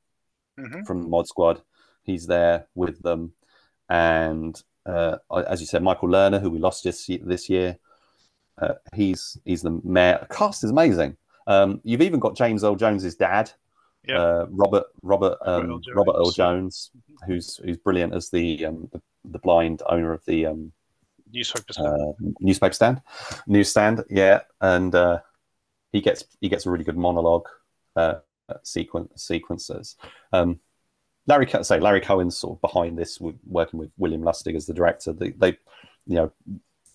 mm-hmm. 0.59 0.83
from 0.83 1.03
the 1.03 1.09
Mod 1.09 1.27
Squad, 1.27 1.61
he's 2.03 2.27
there 2.27 2.67
with 2.75 3.01
them, 3.01 3.33
and 3.89 4.61
uh, 4.85 5.17
as 5.47 5.59
you 5.59 5.67
said, 5.67 5.83
Michael 5.83 6.09
Lerner, 6.09 6.41
who 6.41 6.49
we 6.49 6.59
lost 6.59 6.83
this 6.83 7.09
this 7.23 7.49
year, 7.49 7.77
uh, 8.61 8.75
he's 8.95 9.37
he's 9.45 9.61
the 9.61 9.81
mayor. 9.83 10.19
The 10.21 10.33
cast 10.33 10.63
is 10.63 10.71
amazing. 10.71 11.17
Um, 11.47 11.81
you've 11.83 12.01
even 12.01 12.19
got 12.19 12.35
James 12.35 12.63
Earl 12.63 12.75
Jones's 12.75 13.15
dad, 13.15 13.51
yeah. 14.05 14.19
uh, 14.19 14.45
Robert 14.49 14.85
Robert 15.01 15.37
um, 15.45 15.81
Robert 15.95 16.15
Earl 16.15 16.31
Jones, 16.31 16.91
who's 17.25 17.57
who's 17.63 17.77
brilliant 17.77 18.13
as 18.13 18.29
the 18.29 18.65
um, 18.65 18.89
the, 18.91 19.01
the, 19.25 19.39
blind 19.39 19.81
owner 19.87 20.13
of 20.13 20.23
the 20.25 20.45
um, 20.45 20.71
newspaper 21.31 21.73
stand. 21.73 21.87
Uh, 21.87 22.13
newspaper 22.39 22.73
stand, 22.73 23.01
newsstand. 23.47 24.03
Yeah, 24.09 24.41
and 24.61 24.93
uh, 24.93 25.19
he 25.91 26.01
gets 26.01 26.25
he 26.41 26.49
gets 26.49 26.65
a 26.65 26.69
really 26.69 26.83
good 26.83 26.97
monologue 26.97 27.47
uh, 27.95 28.15
sequence 28.63 29.23
sequences. 29.23 29.95
Um, 30.33 30.59
Larry, 31.27 31.49
say 31.63 31.79
Larry 31.79 32.01
Cohen's 32.01 32.37
sort 32.37 32.57
of 32.57 32.61
behind 32.61 32.97
this, 32.97 33.19
working 33.45 33.79
with 33.79 33.91
William 33.97 34.21
Lustig 34.21 34.55
as 34.55 34.65
the 34.65 34.73
director. 34.73 35.11
They, 35.11 35.31
they 35.31 35.57
you 36.05 36.15
know, 36.15 36.31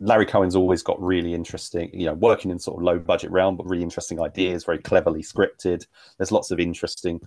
Larry 0.02 0.26
Cohen's 0.26 0.56
always 0.56 0.82
got 0.82 1.00
really 1.00 1.32
interesting, 1.32 1.88
you 1.94 2.06
know, 2.06 2.14
working 2.14 2.50
in 2.50 2.58
sort 2.58 2.78
of 2.78 2.82
low 2.82 2.98
budget 2.98 3.30
realm, 3.30 3.56
but 3.56 3.68
really 3.68 3.84
interesting 3.84 4.20
ideas, 4.20 4.64
very 4.64 4.78
cleverly 4.78 5.22
scripted. 5.22 5.86
There's 6.18 6.32
lots 6.32 6.50
of 6.50 6.58
interesting 6.58 7.20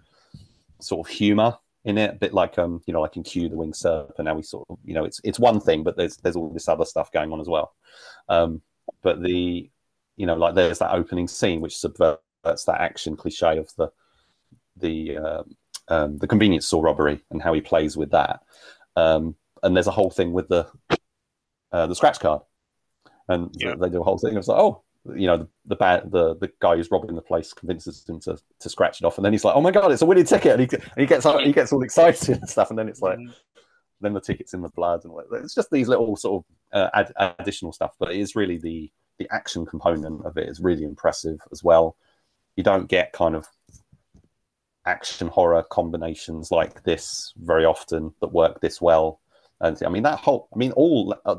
sort 0.81 1.07
of 1.07 1.13
humor 1.13 1.57
in 1.85 1.97
it, 1.97 2.11
a 2.11 2.17
bit 2.17 2.33
like 2.33 2.59
um, 2.59 2.81
you 2.85 2.93
know, 2.93 2.99
like 2.99 3.15
in 3.15 3.23
Q 3.23 3.47
the 3.47 3.55
Winged 3.55 3.77
Serpent. 3.77 4.25
Now 4.25 4.35
we 4.35 4.41
sort 4.41 4.65
of, 4.69 4.77
you 4.83 4.93
know, 4.93 5.05
it's 5.05 5.21
it's 5.23 5.39
one 5.39 5.61
thing, 5.61 5.83
but 5.83 5.95
there's 5.95 6.17
there's 6.17 6.35
all 6.35 6.51
this 6.51 6.67
other 6.67 6.83
stuff 6.83 7.13
going 7.13 7.31
on 7.31 7.39
as 7.39 7.47
well. 7.47 7.73
Um, 8.27 8.61
but 9.01 9.23
the, 9.23 9.69
you 10.17 10.25
know, 10.25 10.35
like 10.35 10.55
there's 10.55 10.79
that 10.79 10.93
opening 10.93 11.29
scene 11.29 11.61
which 11.61 11.77
subverts 11.77 12.19
that 12.43 12.81
action 12.81 13.15
cliche 13.15 13.57
of 13.57 13.73
the 13.77 13.89
the 14.75 15.17
uh, 15.17 15.43
um, 15.87 16.17
the 16.17 16.27
convenience 16.27 16.67
store 16.67 16.83
robbery 16.83 17.23
and 17.31 17.41
how 17.41 17.53
he 17.53 17.61
plays 17.61 17.95
with 17.95 18.11
that. 18.11 18.41
Um, 18.97 19.35
and 19.63 19.73
there's 19.73 19.87
a 19.87 19.91
whole 19.91 20.11
thing 20.11 20.33
with 20.33 20.49
the 20.49 20.67
uh, 21.71 21.87
the 21.87 21.95
scratch 21.95 22.19
card 22.19 22.41
and 23.27 23.49
yeah. 23.55 23.75
they 23.79 23.89
do 23.89 24.01
a 24.01 24.03
whole 24.03 24.17
thing. 24.17 24.37
It's 24.37 24.47
like, 24.47 24.59
oh, 24.59 24.83
you 25.15 25.27
know, 25.27 25.37
the, 25.37 25.47
the 25.65 25.75
bad 25.75 26.11
the 26.11 26.35
the 26.35 26.51
guy 26.59 26.75
who's 26.75 26.89
robbing 26.91 27.15
the 27.15 27.21
place 27.21 27.53
convinces 27.53 28.07
him 28.07 28.19
to, 28.21 28.37
to 28.59 28.69
scratch 28.69 29.01
it 29.01 29.05
off, 29.05 29.17
and 29.17 29.25
then 29.25 29.33
he's 29.33 29.43
like, 29.43 29.55
oh 29.55 29.61
my 29.61 29.71
god, 29.71 29.91
it's 29.91 30.01
a 30.01 30.05
winning 30.05 30.25
ticket, 30.25 30.59
and 30.59 30.71
he, 30.71 30.77
and 30.77 30.83
he 30.97 31.05
gets 31.05 31.25
he 31.43 31.53
gets 31.53 31.71
all 31.71 31.83
excited 31.83 32.37
and 32.37 32.49
stuff, 32.49 32.69
and 32.69 32.79
then 32.79 32.89
it's 32.89 33.01
like, 33.01 33.17
mm. 33.17 33.33
then 34.01 34.13
the 34.13 34.21
ticket's 34.21 34.53
in 34.53 34.61
the 34.61 34.69
blood, 34.69 35.03
and 35.03 35.13
it's 35.43 35.55
just 35.55 35.69
these 35.71 35.87
little 35.87 36.15
sort 36.15 36.43
of 36.73 36.79
uh, 36.79 36.89
ad, 36.93 37.35
additional 37.39 37.71
stuff, 37.71 37.93
but 37.99 38.11
it 38.11 38.19
is 38.19 38.35
really 38.35 38.57
the 38.57 38.91
the 39.17 39.27
action 39.31 39.65
component 39.65 40.25
of 40.25 40.37
it 40.37 40.49
is 40.49 40.59
really 40.59 40.83
impressive 40.83 41.39
as 41.51 41.63
well. 41.63 41.95
You 42.55 42.63
don't 42.63 42.87
get 42.87 43.13
kind 43.13 43.35
of 43.35 43.47
action 44.85 45.27
horror 45.27 45.63
combinations 45.63 46.51
like 46.51 46.83
this 46.83 47.33
very 47.37 47.65
often 47.65 48.13
that 48.21 48.31
work 48.31 48.61
this 48.61 48.81
well 48.81 49.19
and 49.61 49.81
I 49.85 49.89
mean 49.89 50.03
that 50.03 50.19
whole, 50.19 50.49
I 50.53 50.57
mean 50.57 50.71
all 50.73 51.15
uh, 51.25 51.35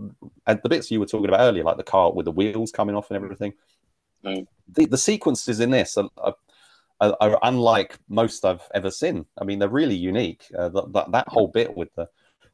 the 0.47 0.69
bits 0.69 0.91
you 0.91 1.01
were 1.01 1.07
talking 1.07 1.29
about 1.29 1.41
earlier, 1.41 1.65
like 1.65 1.77
the 1.77 1.83
car 1.83 2.13
with 2.13 2.25
the 2.25 2.33
wheels 2.33 2.73
coming 2.73 2.95
off 2.95 3.11
and 3.11 3.23
everything. 3.23 3.53
Mm. 4.25 4.47
The, 4.69 4.87
the 4.87 4.99
sequences 4.99 5.61
in 5.61 5.71
this 5.71 5.97
are, 5.97 6.11
are, 6.19 6.35
are, 7.01 7.39
unlike 7.43 7.99
most 8.09 8.45
I've 8.45 8.63
ever 8.75 8.91
seen. 8.91 9.27
I 9.39 9.45
mean, 9.45 9.59
they're 9.59 9.69
really 9.69 9.95
unique. 9.95 10.45
Uh, 10.57 10.71
that, 10.71 11.07
that 11.13 11.29
whole 11.29 11.49
bit 11.49 11.77
with 11.77 11.95
the 11.95 12.09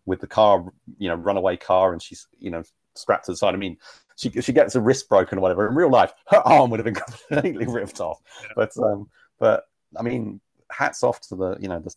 with 0.05 0.21
the 0.21 0.27
car, 0.27 0.65
you 0.99 1.09
know, 1.09 1.15
runaway 1.15 1.57
car, 1.57 1.93
and 1.93 2.03
she's 2.03 2.27
you 2.39 2.51
know 2.51 2.63
strapped 2.95 3.27
to 3.27 3.33
the 3.33 3.37
side. 3.37 3.55
I 3.55 3.59
mean, 3.59 3.77
she 4.17 4.31
she 4.41 4.53
gets 4.53 4.75
a 4.75 4.81
wrist 4.81 5.09
broken 5.09 5.39
or 5.39 5.41
whatever. 5.41 5.69
In 5.69 5.75
real 5.75 5.91
life, 5.91 6.13
her 6.29 6.39
arm 6.47 6.71
would 6.71 6.81
have 6.81 6.85
been 6.85 6.95
completely 7.31 7.67
ripped 7.67 8.01
off. 8.01 8.21
But 8.57 8.77
um, 8.79 9.09
but 9.39 9.65
I 9.97 10.03
mean, 10.03 10.41
hats 10.71 11.03
off 11.03 11.21
to 11.29 11.37
the 11.37 11.57
you 11.61 11.69
know 11.69 11.79
the 11.79 11.95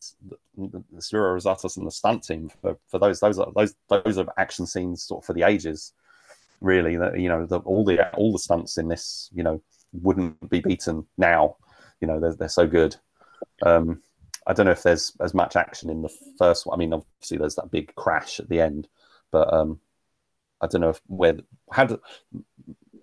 the, 0.57 1.01
Spiro 1.01 1.37
Razatos 1.37 1.77
and 1.77 1.85
the 1.85 1.91
stunt 1.91 2.23
team 2.23 2.49
for, 2.61 2.77
for 2.87 2.99
those 2.99 3.19
those 3.19 3.39
are 3.39 3.51
those 3.55 3.75
those 3.89 4.17
are 4.17 4.27
action 4.37 4.65
scenes 4.65 5.03
sort 5.03 5.23
of 5.23 5.25
for 5.25 5.33
the 5.33 5.43
ages. 5.43 5.93
Really, 6.61 6.95
that 6.95 7.19
you 7.19 7.29
know 7.29 7.45
the, 7.45 7.59
all 7.59 7.83
the 7.83 8.09
all 8.15 8.31
the 8.31 8.39
stunts 8.39 8.77
in 8.77 8.87
this 8.87 9.29
you 9.33 9.43
know 9.43 9.61
wouldn't 9.93 10.49
be 10.49 10.61
beaten 10.61 11.05
now. 11.17 11.57
You 12.01 12.07
know 12.07 12.19
they're 12.19 12.35
they're 12.35 12.49
so 12.49 12.67
good. 12.67 12.95
Um, 13.61 14.01
I 14.47 14.53
don't 14.53 14.65
know 14.65 14.71
if 14.71 14.83
there's 14.83 15.13
as 15.21 15.33
much 15.33 15.55
action 15.55 15.89
in 15.89 16.01
the 16.01 16.13
first 16.37 16.65
one. 16.65 16.77
I 16.77 16.79
mean, 16.79 16.93
obviously 16.93 17.37
there's 17.37 17.55
that 17.55 17.71
big 17.71 17.93
crash 17.95 18.39
at 18.39 18.47
the 18.47 18.61
end, 18.61 18.87
but 19.31 19.51
um, 19.53 19.79
I 20.61 20.67
don't 20.67 20.81
know 20.81 20.89
if 20.89 21.01
where 21.07 21.37
how 21.71 21.85
do, 21.85 21.99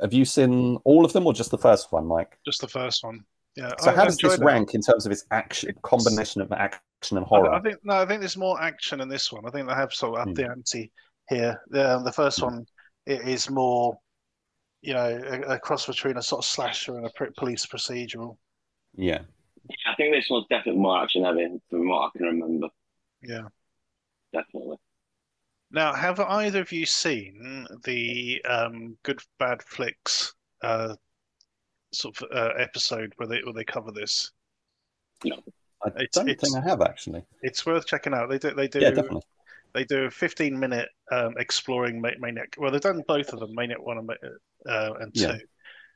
have 0.00 0.12
you 0.12 0.24
seen 0.24 0.78
all 0.84 1.04
of 1.04 1.12
them 1.12 1.26
or 1.26 1.32
just 1.32 1.50
the 1.50 1.58
first 1.58 1.92
one, 1.92 2.06
Mike? 2.06 2.38
Just 2.44 2.60
the 2.60 2.68
first 2.68 3.04
one. 3.04 3.24
Yeah. 3.56 3.72
So 3.78 3.90
I, 3.90 3.94
how 3.94 4.04
does 4.04 4.16
this 4.16 4.38
rank 4.38 4.74
in 4.74 4.80
terms 4.80 5.04
of 5.04 5.12
its 5.12 5.24
action 5.30 5.74
combination 5.82 6.40
of 6.40 6.52
action 6.52 6.80
and 7.10 7.24
horror? 7.24 7.52
I, 7.52 7.58
I, 7.58 7.60
think 7.60 7.78
no, 7.82 7.94
I 7.94 8.06
think 8.06 8.20
there's 8.20 8.36
more 8.36 8.60
action 8.62 9.00
in 9.00 9.08
this 9.08 9.32
one. 9.32 9.44
I 9.46 9.50
think 9.50 9.66
they 9.66 9.74
have 9.74 9.92
sort 9.92 10.18
of 10.18 10.28
up 10.28 10.28
mm. 10.28 10.36
the 10.36 10.48
ante 10.48 10.92
here. 11.28 11.60
The 11.68 12.00
the 12.04 12.12
first 12.12 12.40
mm. 12.40 12.44
one 12.44 12.66
is 13.06 13.50
more, 13.50 13.96
you 14.80 14.94
know, 14.94 15.20
a, 15.26 15.54
a, 15.54 15.58
cross 15.58 15.86
between 15.86 16.16
a 16.16 16.22
sort 16.22 16.44
of 16.44 16.48
slasher 16.48 16.96
and 16.96 17.06
a 17.06 17.10
police 17.36 17.66
procedural. 17.66 18.36
Yeah. 18.94 19.22
Yeah, 19.68 19.92
I 19.92 19.94
think 19.96 20.14
this 20.14 20.28
one's 20.30 20.46
definitely 20.48 20.80
more 20.80 21.02
action 21.02 21.24
heavy 21.24 21.48
from 21.70 21.88
what 21.88 22.06
I 22.06 22.18
can 22.18 22.26
remember. 22.26 22.68
Yeah. 23.22 23.48
Definitely. 24.32 24.76
Now, 25.70 25.94
have 25.94 26.20
either 26.20 26.60
of 26.60 26.72
you 26.72 26.84
seen 26.84 27.66
the 27.84 28.42
um, 28.44 28.96
Good 29.02 29.20
Bad 29.38 29.62
Flicks 29.62 30.34
uh, 30.62 30.94
sort 31.92 32.20
of 32.20 32.28
uh, 32.34 32.52
episode 32.58 33.12
where 33.16 33.28
they 33.28 33.40
where 33.44 33.54
they 33.54 33.64
cover 33.64 33.90
this. 33.90 34.32
No. 35.24 35.36
I 35.84 35.88
It's- 35.88 36.08
don't 36.12 36.28
it's- 36.28 36.52
think 36.52 36.64
I 36.64 36.68
have 36.68 36.80
actually. 36.82 37.24
It's 37.42 37.64
worth 37.66 37.86
checking 37.86 38.14
out. 38.14 38.28
They 38.30 38.38
do 38.38 38.52
they 38.54 38.68
do 38.68 38.80
Yeah, 38.80 38.90
definitely. 38.90 39.22
they 39.74 39.84
do 39.84 40.04
a 40.04 40.10
15 40.10 40.58
minute 40.58 40.88
um, 41.10 41.34
exploring 41.38 42.00
Ma- 42.00 42.10
Maniac. 42.18 42.54
Well, 42.58 42.70
they've 42.70 42.80
done 42.80 43.02
both 43.08 43.32
of 43.32 43.40
them, 43.40 43.54
Maniac 43.54 43.80
one 43.80 43.98
and, 43.98 44.10
uh, 44.68 44.92
and 45.00 45.14
two, 45.14 45.38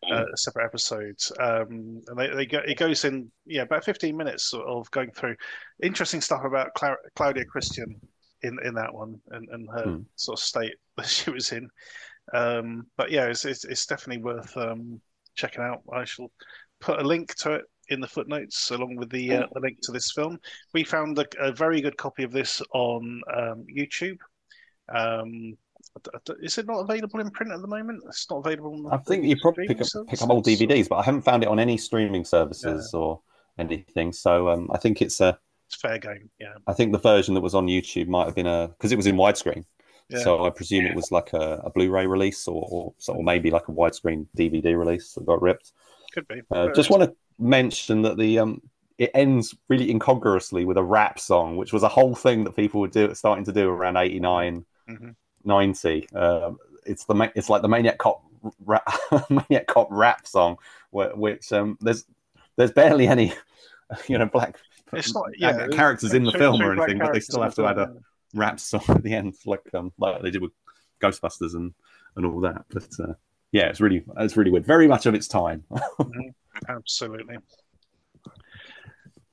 Yeah. 0.05 0.15
uh, 0.15 0.35
separate 0.35 0.65
episodes. 0.67 1.31
Um, 1.39 2.03
and 2.07 2.19
they, 2.19 2.29
they 2.35 2.47
go, 2.47 2.59
it 2.59 2.77
goes 2.79 3.05
in 3.05 3.31
yeah 3.45 3.63
about 3.63 3.85
15 3.85 4.17
minutes 4.17 4.53
of 4.55 4.91
going 4.91 5.11
through 5.13 5.37
interesting 5.83 6.21
stuff 6.21 6.45
about 6.45 6.75
Cla- 6.75 6.97
Claudia 7.15 7.45
Christian 7.45 8.01
in 8.43 8.59
in 8.65 8.75
that 8.75 8.93
one 8.93 9.21
and, 9.31 9.49
and 9.51 9.69
her 9.73 9.85
Hmm. 9.85 10.03
sort 10.17 10.39
of 10.39 10.45
state 10.45 10.75
that 10.97 11.07
she 11.07 11.31
was 11.31 11.53
in. 11.53 11.69
Um, 12.35 12.87
but 12.97 13.11
yeah, 13.11 13.27
it's, 13.27 13.45
it's 13.45 13.65
it's 13.65 13.87
definitely 13.87 14.23
worth 14.25 14.57
um, 14.57 15.01
checking 15.37 15.63
out. 15.63 15.83
I 15.93 16.05
shall 16.05 16.31
put 16.81 16.99
a 17.01 17.05
link 17.05 17.35
to 17.37 17.53
it 17.53 17.65
in 17.89 18.01
the 18.01 18.07
footnotes 18.07 18.71
along 18.71 18.97
with 18.97 19.11
the 19.11 19.33
uh, 19.33 19.47
the 19.53 19.61
link 19.61 19.79
to 19.83 19.93
this 19.93 20.13
film. 20.13 20.39
We 20.75 20.85
found 20.85 21.19
a, 21.19 21.27
a 21.39 21.53
very 21.53 21.81
good 21.81 21.97
copy 21.97 22.23
of 22.23 22.33
this 22.33 22.63
on 22.73 23.21
um, 23.35 23.67
YouTube. 23.75 24.19
Um, 24.89 25.57
is 26.41 26.59
it 26.59 26.67
not 26.67 26.81
available 26.81 27.21
in 27.21 27.31
print 27.31 27.53
at 27.53 27.61
the 27.61 27.67
moment? 27.67 28.03
It's 28.07 28.29
not 28.31 28.39
available. 28.39 28.75
On 28.75 28.83
the 28.83 28.91
I 28.91 28.99
think 28.99 29.25
you 29.25 29.37
probably 29.41 29.67
pick 29.67 29.81
up 29.81 29.87
pick 30.09 30.23
up 30.23 30.31
old? 30.31 30.45
DVDs, 30.45 30.89
but 30.89 30.97
I 30.97 31.03
haven't 31.03 31.23
found 31.23 31.43
it 31.43 31.49
on 31.49 31.59
any 31.59 31.77
streaming 31.77 32.25
services 32.25 32.93
or 32.93 33.21
anything. 33.59 34.13
So 34.13 34.49
um, 34.49 34.69
I 34.73 34.79
think 34.79 35.01
it's 35.03 35.21
a. 35.21 35.39
It's 35.67 35.81
fair 35.81 35.99
game. 35.99 36.31
Yeah. 36.39 36.55
I 36.69 36.75
think 36.75 36.93
the 36.93 36.99
version 36.99 37.35
that 37.35 37.41
was 37.41 37.55
on 37.55 37.67
YouTube 37.67 38.07
might 38.07 38.27
have 38.27 38.37
been 38.37 38.47
a 38.47 38.69
because 38.69 38.93
it 38.93 38.97
was 38.97 39.07
in 39.07 39.17
widescreen. 39.17 39.65
Yeah. 40.09 40.21
So 40.21 40.45
I 40.45 40.51
presume 40.51 40.87
it 40.87 40.95
was 40.95 41.11
like 41.11 41.33
a, 41.33 41.63
a 41.65 41.71
Blu-ray 41.71 42.07
release 42.07 42.47
or, 42.47 42.65
or 42.71 42.95
or 43.09 43.25
maybe 43.25 43.51
like 43.51 43.67
a 43.69 43.73
widescreen 43.73 44.27
DVD 44.37 44.79
release 44.79 45.15
that 45.15 45.27
got 45.27 45.43
ripped. 45.43 45.73
Could 46.13 46.29
be. 46.29 46.43
Uh, 46.51 46.69
just 46.73 46.91
want 46.91 47.03
to 47.03 47.15
mention 47.39 48.03
that 48.03 48.17
the 48.17 48.39
um, 48.39 48.63
it 48.99 49.11
ends 49.15 49.55
really 49.69 49.91
incongruously 49.91 50.65
with 50.65 50.77
a 50.79 50.83
rap 50.83 51.19
song, 51.21 51.57
which 51.57 51.73
was 51.73 51.83
a 51.83 51.89
whole 51.89 52.15
thing 52.15 52.45
that 52.45 52.57
people 52.57 52.81
were 52.81 52.89
do, 52.89 53.15
starting 53.15 53.45
to 53.45 53.53
do 53.53 53.69
around 53.69 53.97
89, 53.97 54.65
Mhm. 54.89 55.15
90. 55.45 56.09
Um, 56.15 56.59
it's 56.87 57.05
the 57.05 57.31
it's 57.35 57.51
like 57.51 57.63
the 57.63 57.69
Maniac 57.69 57.99
Cop 57.99 58.23
rap, 58.65 58.87
Maniac 59.31 59.67
Cop 59.67 59.89
rap 59.91 60.27
song, 60.27 60.57
where, 60.91 61.15
which 61.15 61.53
um, 61.53 61.77
there's 61.81 62.05
there's 62.57 62.73
barely 62.73 63.07
any 63.09 63.33
you 64.09 64.17
know 64.19 64.27
black 64.27 64.57
It's 64.93 65.13
not. 65.15 65.25
Yeah. 65.39 65.67
characters 65.69 66.15
in 66.15 66.23
the 66.25 66.33
two- 66.33 66.39
film 66.39 66.61
two 66.61 66.67
or 66.67 66.73
anything, 66.73 66.99
but 66.99 67.13
they 67.13 67.21
still 67.21 67.43
have 67.43 67.55
to 67.57 67.67
add 67.67 67.79
a 67.79 67.97
rap 68.35 68.59
song 68.61 68.83
at 68.89 69.03
the 69.03 69.13
end, 69.15 69.35
like 69.45 69.63
um, 69.75 69.93
like 69.99 70.23
they 70.23 70.31
did 70.31 70.43
with 70.43 70.53
Ghostbusters 71.01 71.55
and 71.55 71.75
and 72.15 72.25
all 72.25 72.41
that. 72.41 72.65
But 72.71 72.89
uh, 72.99 73.13
yeah, 73.53 73.67
it's 73.67 73.81
really 73.81 74.05
it's 74.19 74.37
really 74.37 74.51
weird. 74.53 74.65
Very 74.65 74.87
much 74.87 75.05
of 75.07 75.15
its 75.15 75.29
time. 75.29 75.65
Absolutely. 76.69 77.37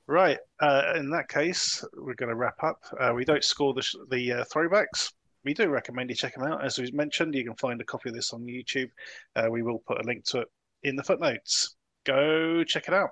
Right. 0.06 0.38
Uh, 0.60 0.94
in 0.96 1.10
that 1.10 1.28
case, 1.28 1.84
we're 1.96 2.14
going 2.14 2.28
to 2.28 2.34
wrap 2.34 2.62
up. 2.62 2.80
Uh, 3.00 3.12
we 3.14 3.24
don't 3.24 3.44
score 3.44 3.72
the, 3.72 3.82
sh- 3.82 3.96
the 4.10 4.32
uh, 4.32 4.44
throwbacks. 4.44 5.12
We 5.44 5.54
do 5.54 5.68
recommend 5.68 6.10
you 6.10 6.16
check 6.16 6.34
them 6.34 6.44
out. 6.44 6.64
As 6.64 6.78
we 6.78 6.90
mentioned, 6.92 7.34
you 7.34 7.44
can 7.44 7.56
find 7.56 7.80
a 7.80 7.84
copy 7.84 8.10
of 8.10 8.14
this 8.14 8.32
on 8.32 8.42
YouTube. 8.42 8.90
Uh, 9.36 9.48
we 9.50 9.62
will 9.62 9.82
put 9.86 10.00
a 10.00 10.06
link 10.06 10.24
to 10.26 10.40
it 10.40 10.48
in 10.82 10.96
the 10.96 11.02
footnotes. 11.02 11.76
Go 12.04 12.64
check 12.64 12.88
it 12.88 12.94
out. 12.94 13.10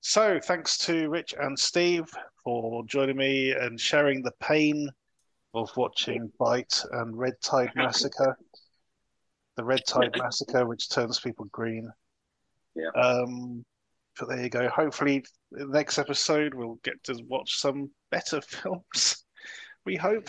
So, 0.00 0.40
thanks 0.42 0.78
to 0.78 1.08
Rich 1.08 1.34
and 1.38 1.56
Steve 1.56 2.10
for 2.42 2.84
joining 2.86 3.16
me 3.16 3.52
and 3.52 3.80
sharing 3.80 4.22
the 4.22 4.32
pain 4.40 4.88
of 5.54 5.70
watching 5.76 6.32
Bite 6.40 6.82
and 6.92 7.16
Red 7.16 7.34
Tide 7.40 7.70
Massacre. 7.76 8.36
The 9.56 9.64
Red 9.64 9.82
Tide 9.86 10.16
Massacre, 10.16 10.66
which 10.66 10.90
turns 10.90 11.20
people 11.20 11.44
green. 11.52 11.88
Yeah. 12.74 12.90
Um, 13.00 13.64
but 14.18 14.28
there 14.28 14.42
you 14.42 14.50
go. 14.50 14.68
Hopefully, 14.68 15.24
next 15.50 15.98
episode 15.98 16.54
we'll 16.54 16.78
get 16.84 17.02
to 17.04 17.22
watch 17.28 17.58
some 17.58 17.90
better 18.10 18.40
films. 18.46 19.24
We 19.84 19.96
hope. 19.96 20.28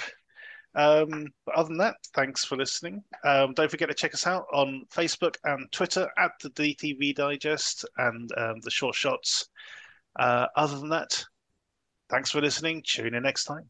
Um, 0.76 1.28
but 1.46 1.56
other 1.56 1.68
than 1.68 1.78
that, 1.78 1.98
thanks 2.16 2.44
for 2.44 2.56
listening. 2.56 3.04
Um, 3.24 3.54
don't 3.54 3.70
forget 3.70 3.90
to 3.90 3.94
check 3.94 4.14
us 4.14 4.26
out 4.26 4.46
on 4.52 4.86
Facebook 4.92 5.36
and 5.44 5.72
Twitter 5.72 6.10
at 6.18 6.32
the 6.42 6.50
DTV 6.50 7.16
Digest 7.16 7.86
and 7.98 8.32
um, 8.38 8.56
the 8.62 8.72
Short 8.72 8.96
Shots. 8.96 9.50
Uh, 10.20 10.48
other 10.56 10.80
than 10.80 10.90
that, 10.90 11.24
thanks 12.10 12.32
for 12.32 12.42
listening. 12.42 12.84
Tune 12.86 13.14
in 13.14 13.24
next 13.24 13.44
time. 13.44 13.70